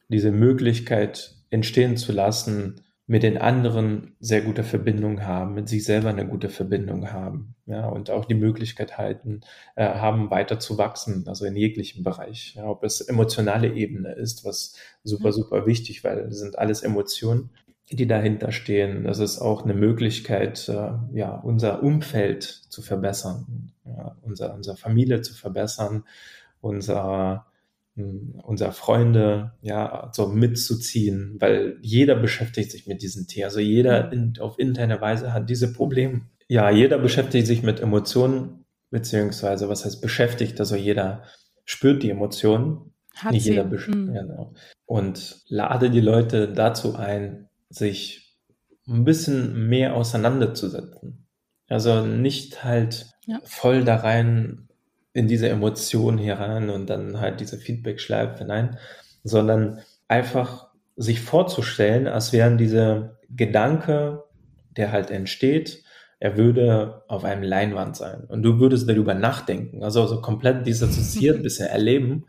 diese 0.09 0.31
Möglichkeit 0.31 1.35
entstehen 1.51 1.97
zu 1.97 2.13
lassen, 2.13 2.81
mit 3.07 3.23
den 3.23 3.37
anderen 3.37 4.17
sehr 4.19 4.41
gute 4.41 4.65
Verbindung 4.65 5.25
haben, 5.25 5.55
mit 5.55 5.69
sich 5.69 5.85
selber 5.85 6.09
eine 6.09 6.27
gute 6.27 6.49
Verbindung 6.49 7.13
haben, 7.13 7.55
ja, 7.67 7.87
und 7.87 8.11
auch 8.11 8.25
die 8.25 8.35
Möglichkeit 8.35 8.97
halten, 8.97 9.43
äh, 9.77 9.85
haben, 9.85 10.31
weiter 10.31 10.59
zu 10.59 10.79
wachsen, 10.79 11.25
also 11.29 11.45
in 11.45 11.55
jeglichem 11.55 12.03
Bereich, 12.03 12.55
ja, 12.55 12.67
ob 12.67 12.83
es 12.83 13.03
emotionale 13.03 13.75
Ebene 13.75 14.13
ist, 14.13 14.47
was 14.47 14.77
super, 15.03 15.33
super 15.33 15.67
wichtig, 15.67 16.03
weil 16.03 16.25
das 16.25 16.39
sind 16.39 16.59
alles 16.59 16.83
Emotionen 16.83 17.51
die 17.91 18.07
dahinter 18.07 18.53
stehen. 18.53 19.05
Das 19.05 19.19
ist 19.19 19.39
auch 19.39 19.65
eine 19.65 19.75
Möglichkeit, 19.75 20.69
äh, 20.69 20.93
ja, 21.13 21.35
unser 21.37 21.83
Umfeld 21.83 22.43
zu 22.43 22.83
verbessern, 22.83 23.73
ja, 23.85 24.17
unser, 24.23 24.55
unsere 24.55 24.77
Familie 24.77 25.21
zu 25.21 25.35
verbessern, 25.35 26.05
unser, 26.61 27.47
hm, 27.97 28.41
unser 28.43 28.73
Freunde, 28.73 29.53
ja, 29.61 30.11
so 30.13 30.29
mitzuziehen, 30.29 31.37
weil 31.41 31.77
jeder 31.83 32.17
beschäftigt 32.17 32.71
sich 32.71 32.87
mit 32.87 33.03
diesem 33.03 33.27
Thema. 33.27 33.47
Also 33.47 33.61
jeder 33.61 34.11
in, 34.13 34.35
auf 34.41 34.59
interne 34.59 35.01
Weise 35.01 35.33
hat 35.33 35.51
diese 35.51 35.73
Probleme. 35.73 36.23
Ja, 36.49 36.71
jeder 36.71 36.99
beschäftigt 36.99 37.47
sich 37.47 37.63
mit 37.63 37.81
Emotionen, 37.81 38.65
beziehungsweise 38.91 39.69
was 39.69 39.85
heißt 39.85 40.01
beschäftigt, 40.01 40.59
also 40.61 40.77
jeder 40.77 41.25
spürt 41.65 42.03
die 42.03 42.11
Emotionen. 42.11 42.93
Hat 43.17 43.33
Nicht 43.33 43.45
sie. 43.45 43.51
jeder 43.51 43.65
mhm. 43.65 44.13
genau. 44.13 44.55
Und 44.87 45.43
lade 45.49 45.91
die 45.91 46.01
Leute 46.01 46.53
dazu 46.53 46.97
ein, 46.97 47.49
sich 47.75 48.37
ein 48.87 49.05
bisschen 49.05 49.69
mehr 49.69 49.95
auseinanderzusetzen. 49.95 51.27
Also 51.69 52.05
nicht 52.05 52.65
halt 52.65 53.07
ja. 53.27 53.41
voll 53.45 53.85
da 53.85 53.97
rein 53.97 54.69
in 55.13 55.29
diese 55.29 55.49
Emotionen 55.49 56.19
herein 56.19 56.71
und 56.71 56.91
dann 56.91 57.21
halt 57.21 57.41
diese 57.41 57.57
Feedback-Schleife 57.57 58.39
hinein, 58.39 58.79
sondern 59.23 59.81
einfach 60.09 60.69
sich 60.97 61.21
vorzustellen, 61.21 62.07
als 62.07 62.33
wären 62.33 62.59
diese 62.59 63.19
Gedanke, 63.31 64.25
der 64.77 64.93
halt 64.93 65.11
entsteht, 65.11 65.83
er 66.21 66.37
würde 66.37 67.03
auf 67.09 67.25
einem 67.25 67.43
Leinwand 67.43 67.97
sein 67.97 68.25
und 68.29 68.43
du 68.43 68.59
würdest 68.59 68.89
darüber 68.89 69.15
nachdenken, 69.15 69.83
also 69.83 70.07
so 70.07 70.21
komplett 70.21 70.67
dissoziiert 70.67 71.43
bisher 71.43 71.71
erleben 71.71 72.27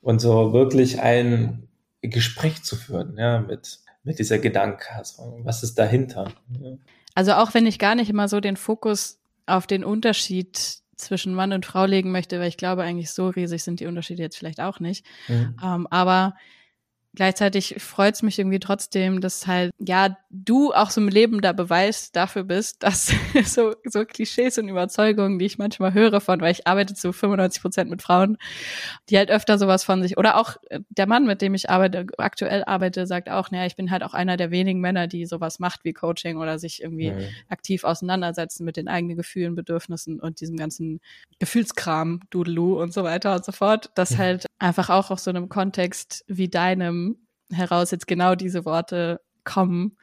und 0.00 0.20
so 0.20 0.52
wirklich 0.52 1.00
ein 1.00 1.68
Gespräch 2.00 2.62
zu 2.62 2.76
führen, 2.76 3.16
ja, 3.18 3.40
mit 3.40 3.80
mit 4.08 4.18
dieser 4.18 4.38
Gedanke 4.38 4.94
Also, 4.94 5.38
was 5.44 5.62
ist 5.62 5.78
dahinter? 5.78 6.32
Also 7.14 7.32
auch 7.34 7.52
wenn 7.52 7.66
ich 7.66 7.78
gar 7.78 7.94
nicht 7.94 8.08
immer 8.08 8.26
so 8.26 8.40
den 8.40 8.56
Fokus 8.56 9.20
auf 9.44 9.66
den 9.66 9.84
Unterschied 9.84 10.78
zwischen 10.96 11.34
Mann 11.34 11.52
und 11.52 11.66
Frau 11.66 11.84
legen 11.84 12.10
möchte, 12.10 12.40
weil 12.40 12.48
ich 12.48 12.56
glaube, 12.56 12.82
eigentlich 12.82 13.10
so 13.10 13.28
riesig 13.28 13.62
sind 13.62 13.80
die 13.80 13.86
Unterschiede 13.86 14.22
jetzt 14.22 14.38
vielleicht 14.38 14.60
auch 14.60 14.80
nicht. 14.80 15.04
Mhm. 15.28 15.56
Ähm, 15.62 15.86
aber 15.90 16.34
gleichzeitig 17.18 17.74
freut 17.80 18.14
es 18.14 18.22
mich 18.22 18.38
irgendwie 18.38 18.60
trotzdem, 18.60 19.20
dass 19.20 19.48
halt, 19.48 19.72
ja, 19.80 20.16
du 20.30 20.72
auch 20.72 20.90
so 20.90 21.00
ein 21.00 21.08
lebender 21.08 21.52
Beweis 21.52 22.12
dafür 22.12 22.44
bist, 22.44 22.84
dass 22.84 23.12
so, 23.44 23.74
so 23.82 24.04
Klischees 24.04 24.56
und 24.56 24.68
Überzeugungen, 24.68 25.40
die 25.40 25.46
ich 25.46 25.58
manchmal 25.58 25.94
höre 25.94 26.20
von, 26.20 26.40
weil 26.40 26.52
ich 26.52 26.68
arbeite 26.68 26.94
zu 26.94 27.12
95 27.12 27.60
Prozent 27.60 27.90
mit 27.90 28.02
Frauen, 28.02 28.38
die 29.10 29.18
halt 29.18 29.32
öfter 29.32 29.58
sowas 29.58 29.82
von 29.82 30.00
sich, 30.00 30.16
oder 30.16 30.36
auch 30.36 30.58
äh, 30.70 30.78
der 30.90 31.08
Mann, 31.08 31.26
mit 31.26 31.42
dem 31.42 31.54
ich 31.54 31.68
arbeite, 31.68 32.06
aktuell 32.18 32.62
arbeite, 32.62 33.04
sagt 33.04 33.28
auch, 33.28 33.50
naja, 33.50 33.66
ich 33.66 33.74
bin 33.74 33.90
halt 33.90 34.04
auch 34.04 34.14
einer 34.14 34.36
der 34.36 34.52
wenigen 34.52 34.80
Männer, 34.80 35.08
die 35.08 35.26
sowas 35.26 35.58
macht 35.58 35.84
wie 35.84 35.94
Coaching 35.94 36.36
oder 36.36 36.60
sich 36.60 36.84
irgendwie 36.84 37.10
mhm. 37.10 37.24
aktiv 37.48 37.82
auseinandersetzen 37.82 38.64
mit 38.64 38.76
den 38.76 38.86
eigenen 38.86 39.16
Gefühlen, 39.16 39.56
Bedürfnissen 39.56 40.20
und 40.20 40.40
diesem 40.40 40.56
ganzen 40.56 41.00
Gefühlskram, 41.40 42.20
Dudelou 42.30 42.80
und 42.80 42.92
so 42.94 43.02
weiter 43.02 43.34
und 43.34 43.44
so 43.44 43.50
fort, 43.50 43.90
dass 43.96 44.18
halt 44.18 44.46
einfach 44.60 44.88
auch 44.88 45.10
aus 45.10 45.24
so 45.24 45.30
einem 45.30 45.48
Kontext 45.48 46.24
wie 46.28 46.48
deinem 46.48 47.07
heraus 47.52 47.90
jetzt 47.90 48.06
genau 48.06 48.34
diese 48.34 48.64
Worte 48.64 49.20
kommen 49.44 49.96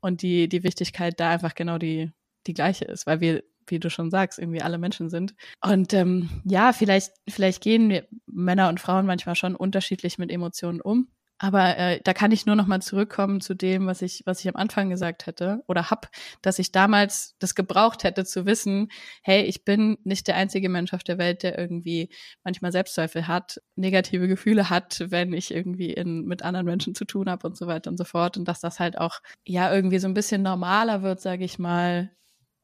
und 0.00 0.22
die, 0.22 0.48
die 0.48 0.62
Wichtigkeit 0.64 1.18
da 1.18 1.30
einfach 1.30 1.54
genau 1.54 1.78
die, 1.78 2.12
die 2.46 2.54
gleiche 2.54 2.84
ist, 2.84 3.06
weil 3.06 3.20
wir, 3.20 3.44
wie 3.66 3.78
du 3.78 3.90
schon 3.90 4.10
sagst, 4.10 4.38
irgendwie 4.38 4.62
alle 4.62 4.78
Menschen 4.78 5.10
sind. 5.10 5.34
Und 5.60 5.92
ähm, 5.92 6.42
ja, 6.44 6.72
vielleicht, 6.72 7.12
vielleicht 7.28 7.62
gehen 7.62 7.90
wir 7.90 8.06
Männer 8.26 8.68
und 8.68 8.80
Frauen 8.80 9.06
manchmal 9.06 9.34
schon 9.34 9.54
unterschiedlich 9.54 10.18
mit 10.18 10.30
Emotionen 10.30 10.80
um. 10.80 11.08
Aber 11.38 11.76
äh, 11.78 12.00
da 12.02 12.12
kann 12.14 12.32
ich 12.32 12.46
nur 12.46 12.56
noch 12.56 12.66
mal 12.66 12.82
zurückkommen 12.82 13.40
zu 13.40 13.54
dem, 13.54 13.86
was 13.86 14.02
ich, 14.02 14.22
was 14.26 14.40
ich 14.40 14.48
am 14.48 14.56
Anfang 14.56 14.90
gesagt 14.90 15.26
hätte 15.26 15.62
oder 15.68 15.88
hab, 15.90 16.10
dass 16.42 16.58
ich 16.58 16.72
damals 16.72 17.36
das 17.38 17.54
gebraucht 17.54 18.02
hätte 18.02 18.24
zu 18.24 18.44
wissen, 18.44 18.90
hey, 19.22 19.42
ich 19.42 19.64
bin 19.64 19.98
nicht 20.02 20.26
der 20.26 20.34
einzige 20.36 20.68
Mensch 20.68 20.92
auf 20.92 21.04
der 21.04 21.18
Welt, 21.18 21.44
der 21.44 21.56
irgendwie 21.56 22.08
manchmal 22.42 22.72
Selbstzweifel 22.72 23.28
hat, 23.28 23.60
negative 23.76 24.26
Gefühle 24.26 24.68
hat, 24.68 25.04
wenn 25.08 25.32
ich 25.32 25.54
irgendwie 25.54 25.92
in, 25.92 26.24
mit 26.24 26.42
anderen 26.42 26.66
Menschen 26.66 26.94
zu 26.96 27.04
tun 27.04 27.30
habe 27.30 27.46
und 27.46 27.56
so 27.56 27.68
weiter 27.68 27.90
und 27.90 27.98
so 27.98 28.04
fort. 28.04 28.36
Und 28.36 28.46
dass 28.46 28.60
das 28.60 28.80
halt 28.80 28.98
auch 28.98 29.20
ja 29.46 29.72
irgendwie 29.72 30.00
so 30.00 30.08
ein 30.08 30.14
bisschen 30.14 30.42
normaler 30.42 31.02
wird, 31.02 31.20
sage 31.20 31.44
ich 31.44 31.58
mal, 31.58 32.10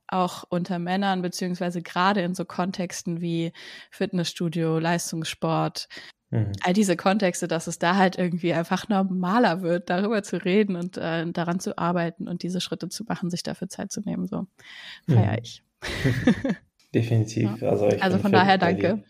auch 0.08 0.44
unter 0.48 0.78
Männern, 0.78 1.22
beziehungsweise 1.22 1.82
gerade 1.82 2.22
in 2.22 2.34
so 2.34 2.44
Kontexten 2.44 3.20
wie 3.20 3.52
Fitnessstudio, 3.90 4.78
Leistungssport, 4.78 5.88
Mhm. 6.30 6.52
All 6.62 6.72
diese 6.72 6.96
Kontexte, 6.96 7.48
dass 7.48 7.66
es 7.66 7.78
da 7.78 7.96
halt 7.96 8.18
irgendwie 8.18 8.52
einfach 8.52 8.88
normaler 8.88 9.62
wird, 9.62 9.90
darüber 9.90 10.22
zu 10.22 10.44
reden 10.44 10.76
und 10.76 10.96
äh, 10.96 11.30
daran 11.30 11.60
zu 11.60 11.78
arbeiten 11.78 12.28
und 12.28 12.42
diese 12.42 12.60
Schritte 12.60 12.88
zu 12.88 13.04
machen, 13.04 13.30
sich 13.30 13.42
dafür 13.42 13.68
Zeit 13.68 13.92
zu 13.92 14.00
nehmen. 14.00 14.26
So 14.26 14.46
feiere 15.08 15.32
mhm. 15.32 15.38
ich. 15.42 15.62
Definitiv. 16.94 17.60
Ja. 17.60 17.70
Also, 17.70 17.86
also 17.86 18.18
von 18.18 18.32
daher 18.32 18.58
danke. 18.58 19.04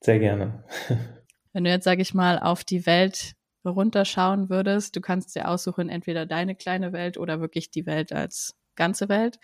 Sehr 0.00 0.18
gerne. 0.18 0.64
Wenn 1.52 1.64
du 1.64 1.70
jetzt, 1.70 1.84
sage 1.84 2.02
ich 2.02 2.12
mal, 2.12 2.38
auf 2.38 2.64
die 2.64 2.86
Welt 2.86 3.34
runterschauen 3.64 4.50
würdest, 4.50 4.94
du 4.94 5.00
kannst 5.00 5.34
dir 5.34 5.48
aussuchen, 5.48 5.88
entweder 5.88 6.26
deine 6.26 6.54
kleine 6.54 6.92
Welt 6.92 7.18
oder 7.18 7.40
wirklich 7.40 7.70
die 7.70 7.86
Welt 7.86 8.12
als 8.12 8.54
ganze 8.76 9.08
Welt. 9.08 9.38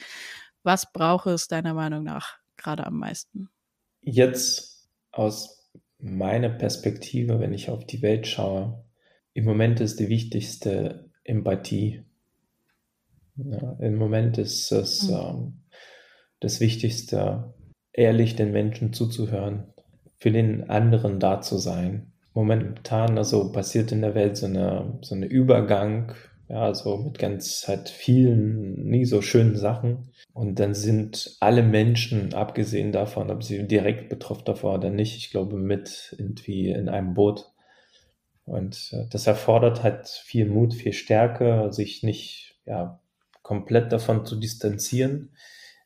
Was 0.62 0.92
braucht 0.92 1.26
es 1.26 1.48
deiner 1.48 1.74
Meinung 1.74 2.04
nach 2.04 2.36
gerade 2.56 2.86
am 2.86 2.98
meisten? 2.98 3.48
Jetzt 4.02 4.88
aus 5.10 5.61
meine 6.02 6.50
Perspektive, 6.50 7.40
wenn 7.40 7.54
ich 7.54 7.70
auf 7.70 7.86
die 7.86 8.02
Welt 8.02 8.26
schaue, 8.26 8.84
im 9.34 9.44
Moment 9.44 9.80
ist 9.80 10.00
die 10.00 10.08
wichtigste 10.08 11.08
Empathie. 11.24 12.02
Ja, 13.36 13.76
Im 13.80 13.96
Moment 13.96 14.36
ist 14.36 14.70
es 14.72 15.08
mhm. 15.08 15.14
ähm, 15.14 15.62
das 16.40 16.60
Wichtigste, 16.60 17.54
ehrlich 17.92 18.36
den 18.36 18.52
Menschen 18.52 18.92
zuzuhören, 18.92 19.72
für 20.18 20.30
den 20.30 20.68
anderen 20.68 21.18
da 21.20 21.40
zu 21.40 21.56
sein. 21.56 22.12
Momentan 22.34 23.16
also 23.16 23.52
passiert 23.52 23.92
in 23.92 24.02
der 24.02 24.14
Welt 24.14 24.36
so 24.36 24.46
eine 24.46 24.98
so 25.02 25.14
eine 25.14 25.26
Übergang, 25.26 26.14
ja, 26.52 26.64
also 26.64 26.98
mit 26.98 27.18
ganz 27.18 27.66
halt 27.66 27.88
vielen 27.88 28.74
nie 28.84 29.06
so 29.06 29.22
schönen 29.22 29.56
Sachen. 29.56 30.12
Und 30.34 30.60
dann 30.60 30.74
sind 30.74 31.36
alle 31.40 31.62
Menschen, 31.62 32.34
abgesehen 32.34 32.92
davon, 32.92 33.30
ob 33.30 33.42
sie 33.42 33.66
direkt 33.66 34.10
betroffen 34.10 34.44
davon 34.44 34.78
oder 34.78 34.90
nicht, 34.90 35.16
ich 35.16 35.30
glaube, 35.30 35.56
mit 35.56 36.14
irgendwie 36.18 36.68
in 36.68 36.90
einem 36.90 37.14
Boot. 37.14 37.50
Und 38.44 38.90
äh, 38.92 39.06
das 39.10 39.26
erfordert 39.26 39.82
halt 39.82 40.08
viel 40.08 40.46
Mut, 40.46 40.74
viel 40.74 40.92
Stärke, 40.92 41.68
sich 41.72 42.02
nicht 42.02 42.60
ja, 42.66 43.00
komplett 43.42 43.90
davon 43.90 44.26
zu 44.26 44.36
distanzieren, 44.36 45.30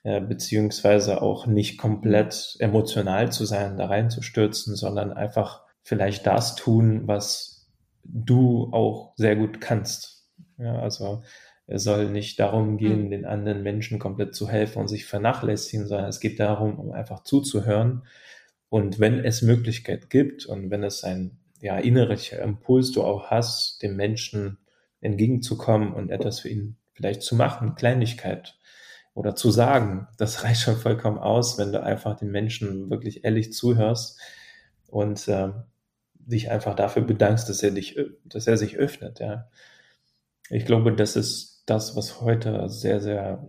äh, 0.03 0.21
beziehungsweise 0.21 1.23
auch 1.23 1.47
nicht 1.47 1.79
komplett 1.79 2.57
emotional 2.59 3.31
zu 3.31 3.45
sein, 3.45 3.77
da 3.77 3.87
reinzustürzen, 3.87 4.75
sondern 4.75 5.13
einfach 5.13 5.63
vielleicht 5.85 6.27
das 6.27 6.57
tun, 6.57 7.07
was 7.07 7.69
du 8.03 8.71
auch 8.73 9.13
sehr 9.17 9.37
gut 9.37 9.61
kannst. 9.61 10.16
Ja, 10.59 10.79
also 10.79 11.23
es 11.67 11.83
soll 11.83 12.11
nicht 12.11 12.39
darum 12.39 12.79
gehen, 12.79 13.07
mhm. 13.07 13.11
den 13.11 13.25
anderen 13.25 13.63
Menschen 13.63 13.99
komplett 13.99 14.35
zu 14.35 14.49
helfen 14.49 14.79
und 14.79 14.89
sich 14.89 15.05
vernachlässigen, 15.05 15.87
sondern 15.87 16.09
es 16.09 16.21
geht 16.21 16.39
darum, 16.39 16.79
um 16.79 16.93
einfach 16.93 17.25
zuzuhören. 17.25 18.07
Und 18.69 19.01
wenn 19.01 19.25
es 19.25 19.43
Möglichkeit 19.43 20.11
gibt 20.11 20.47
und 20.47 20.71
wenn 20.71 20.85
es 20.85 21.03
ein 21.05 21.39
ja, 21.61 21.79
innerer 21.79 22.17
Impuls 22.43 22.93
du 22.93 23.03
auch 23.03 23.31
hast, 23.31 23.83
dem 23.83 23.97
Menschen 23.97 24.59
entgegenzukommen 25.01 25.93
und 25.93 26.11
etwas 26.11 26.41
für 26.41 26.49
ihn 26.49 26.77
vielleicht 26.95 27.23
zu 27.23 27.35
machen, 27.35 27.75
Kleinigkeit 27.75 28.59
oder 29.15 29.35
zu 29.35 29.51
sagen, 29.51 30.09
das 30.19 30.45
reicht 30.45 30.63
schon 30.63 30.77
vollkommen 30.77 31.19
aus, 31.19 31.59
wenn 31.59 31.73
du 31.73 31.83
einfach 31.83 32.17
den 32.17 32.31
Menschen 32.31 32.91
wirklich 32.91 33.25
ehrlich 33.25 33.53
zuhörst 33.53 34.21
und 34.89 35.27
äh, 35.29 35.51
dich 36.15 36.51
einfach 36.51 36.75
dafür 36.75 37.03
bedankst, 37.03 37.49
dass 37.49 37.63
er 37.63 37.71
dich, 37.71 37.99
dass 38.25 38.47
er 38.47 38.57
sich 38.57 38.77
öffnet. 38.77 39.21
Ja, 39.21 39.49
ich 40.51 40.65
glaube, 40.65 40.95
das 40.95 41.17
ist 41.17 41.63
das, 41.67 41.97
was 41.97 42.21
heute 42.21 42.69
sehr, 42.69 43.01
sehr 43.01 43.47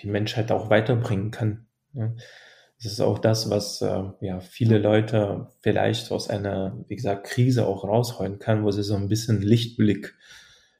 die 0.00 0.08
Menschheit 0.08 0.50
auch 0.50 0.70
weiterbringen 0.70 1.30
kann. 1.30 1.66
Das 1.92 2.92
ist 2.92 3.00
auch 3.00 3.18
das, 3.18 3.50
was 3.50 3.80
äh, 3.82 4.02
ja 4.20 4.40
viele 4.40 4.78
Leute 4.78 5.48
vielleicht 5.60 6.10
aus 6.10 6.28
einer, 6.28 6.84
wie 6.88 6.96
gesagt, 6.96 7.26
Krise 7.26 7.66
auch 7.66 7.84
rausholen 7.84 8.38
kann, 8.38 8.64
wo 8.64 8.70
sie 8.70 8.82
so 8.82 8.96
ein 8.96 9.08
bisschen 9.08 9.40
Lichtblick 9.40 10.16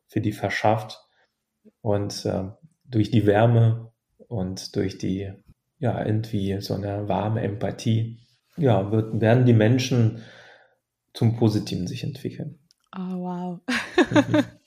für 0.08 0.20
die 0.20 0.32
verschafft 0.32 1.00
und 1.80 2.24
äh, 2.24 2.44
durch 2.84 3.10
die 3.10 3.26
Wärme 3.26 3.92
und 4.28 4.74
durch 4.74 4.98
die, 4.98 5.32
ja, 5.78 6.04
irgendwie 6.04 6.60
so 6.60 6.74
eine 6.74 7.08
warme 7.08 7.42
Empathie, 7.42 8.18
ja, 8.56 8.90
wird, 8.90 9.20
werden 9.20 9.46
die 9.46 9.54
Menschen 9.54 10.22
zum 11.14 11.36
Positiven 11.36 11.86
sich 11.86 12.02
entwickeln. 12.04 12.58
Oh, 12.96 12.98
wow. 12.98 13.60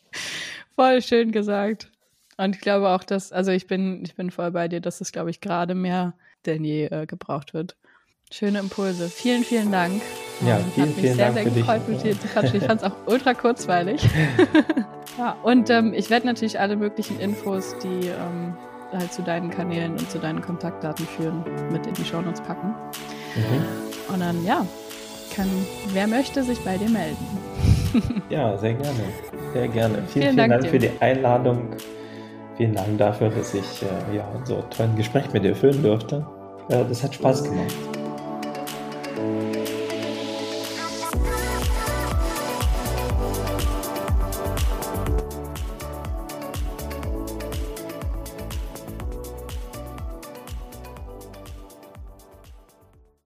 voll 0.76 1.02
schön 1.02 1.32
gesagt. 1.32 1.92
Und 2.38 2.56
ich 2.56 2.62
glaube 2.62 2.90
auch, 2.90 3.04
dass, 3.04 3.32
also 3.32 3.52
ich 3.52 3.68
bin, 3.68 4.04
ich 4.04 4.16
bin 4.16 4.30
voll 4.30 4.52
bei 4.52 4.68
dir, 4.68 4.82
dass 4.82 5.02
es, 5.02 5.12
glaube 5.12 5.30
ich, 5.30 5.42
gerade 5.42 5.74
mehr 5.74 6.14
denn 6.46 6.64
je 6.64 6.86
äh, 6.86 7.06
gebraucht 7.06 7.54
wird. 7.54 7.76
Schöne 8.32 8.60
Impulse. 8.60 9.10
Vielen, 9.10 9.44
vielen 9.44 9.72
Dank. 9.72 10.02
Ja, 10.46 10.58
vielen, 10.58 10.88
Hat 10.88 10.96
mich 10.96 10.96
vielen 10.96 11.16
sehr, 11.16 11.32
Dank 11.32 11.48
sehr 11.48 11.54
gefreut, 11.54 11.88
mit 11.88 12.04
dir 12.04 12.20
zu 12.20 12.28
quatschen. 12.28 12.58
Ich 12.58 12.64
fand 12.64 12.82
es 12.82 12.88
auch 12.92 12.96
ultra 13.08 13.34
kurzweilig. 13.34 14.02
ja, 15.18 15.32
und 15.44 15.70
ähm, 15.70 15.94
ich 15.94 16.10
werde 16.10 16.26
natürlich 16.26 16.60
alle 16.60 16.76
möglichen 16.76 17.20
Infos, 17.20 17.76
die 17.84 18.08
ähm, 18.08 18.58
halt 18.92 19.14
zu 19.14 19.22
deinen 19.22 19.52
Kanälen 19.52 19.94
und 19.94 20.10
zu 20.10 20.20
deinen 20.20 20.42
Kontaktdaten 20.42 21.06
führen, 21.06 21.44
mit 21.72 21.86
in 21.88 21.94
die 21.94 22.04
Shownotes 22.04 22.42
packen. 22.42 22.70
Mhm. 23.36 24.14
Und 24.14 24.20
dann, 24.20 24.44
ja, 24.44 24.68
kann 25.36 25.50
wer 25.94 26.08
möchte 26.08 26.44
sich 26.44 26.60
bei 26.60 26.78
dir 26.78 26.90
melden. 26.90 27.28
ja, 28.30 28.58
sehr 28.58 28.74
gerne. 28.74 29.00
Sehr 29.54 29.68
gerne. 29.68 29.96
Vielen, 29.96 30.08
vielen, 30.08 30.38
Dank, 30.38 30.52
Dank 30.52 30.68
für 30.68 30.80
die 30.80 30.92
Einladung. 31.00 31.70
Vielen 32.58 32.76
Dank 32.76 32.98
dafür, 32.98 33.30
dass 33.30 33.54
ich 33.54 33.84
äh, 33.84 34.16
ja, 34.16 34.26
so 34.46 34.58
ein 34.58 34.70
tolles 34.70 34.96
Gespräch 34.96 35.32
mit 35.34 35.44
dir 35.44 35.56
führen 35.56 35.82
durfte. 35.84 36.26
Äh, 36.70 36.84
das 36.88 37.04
hat 37.04 37.16
Spaß 37.16 37.44
gemacht. 37.44 37.74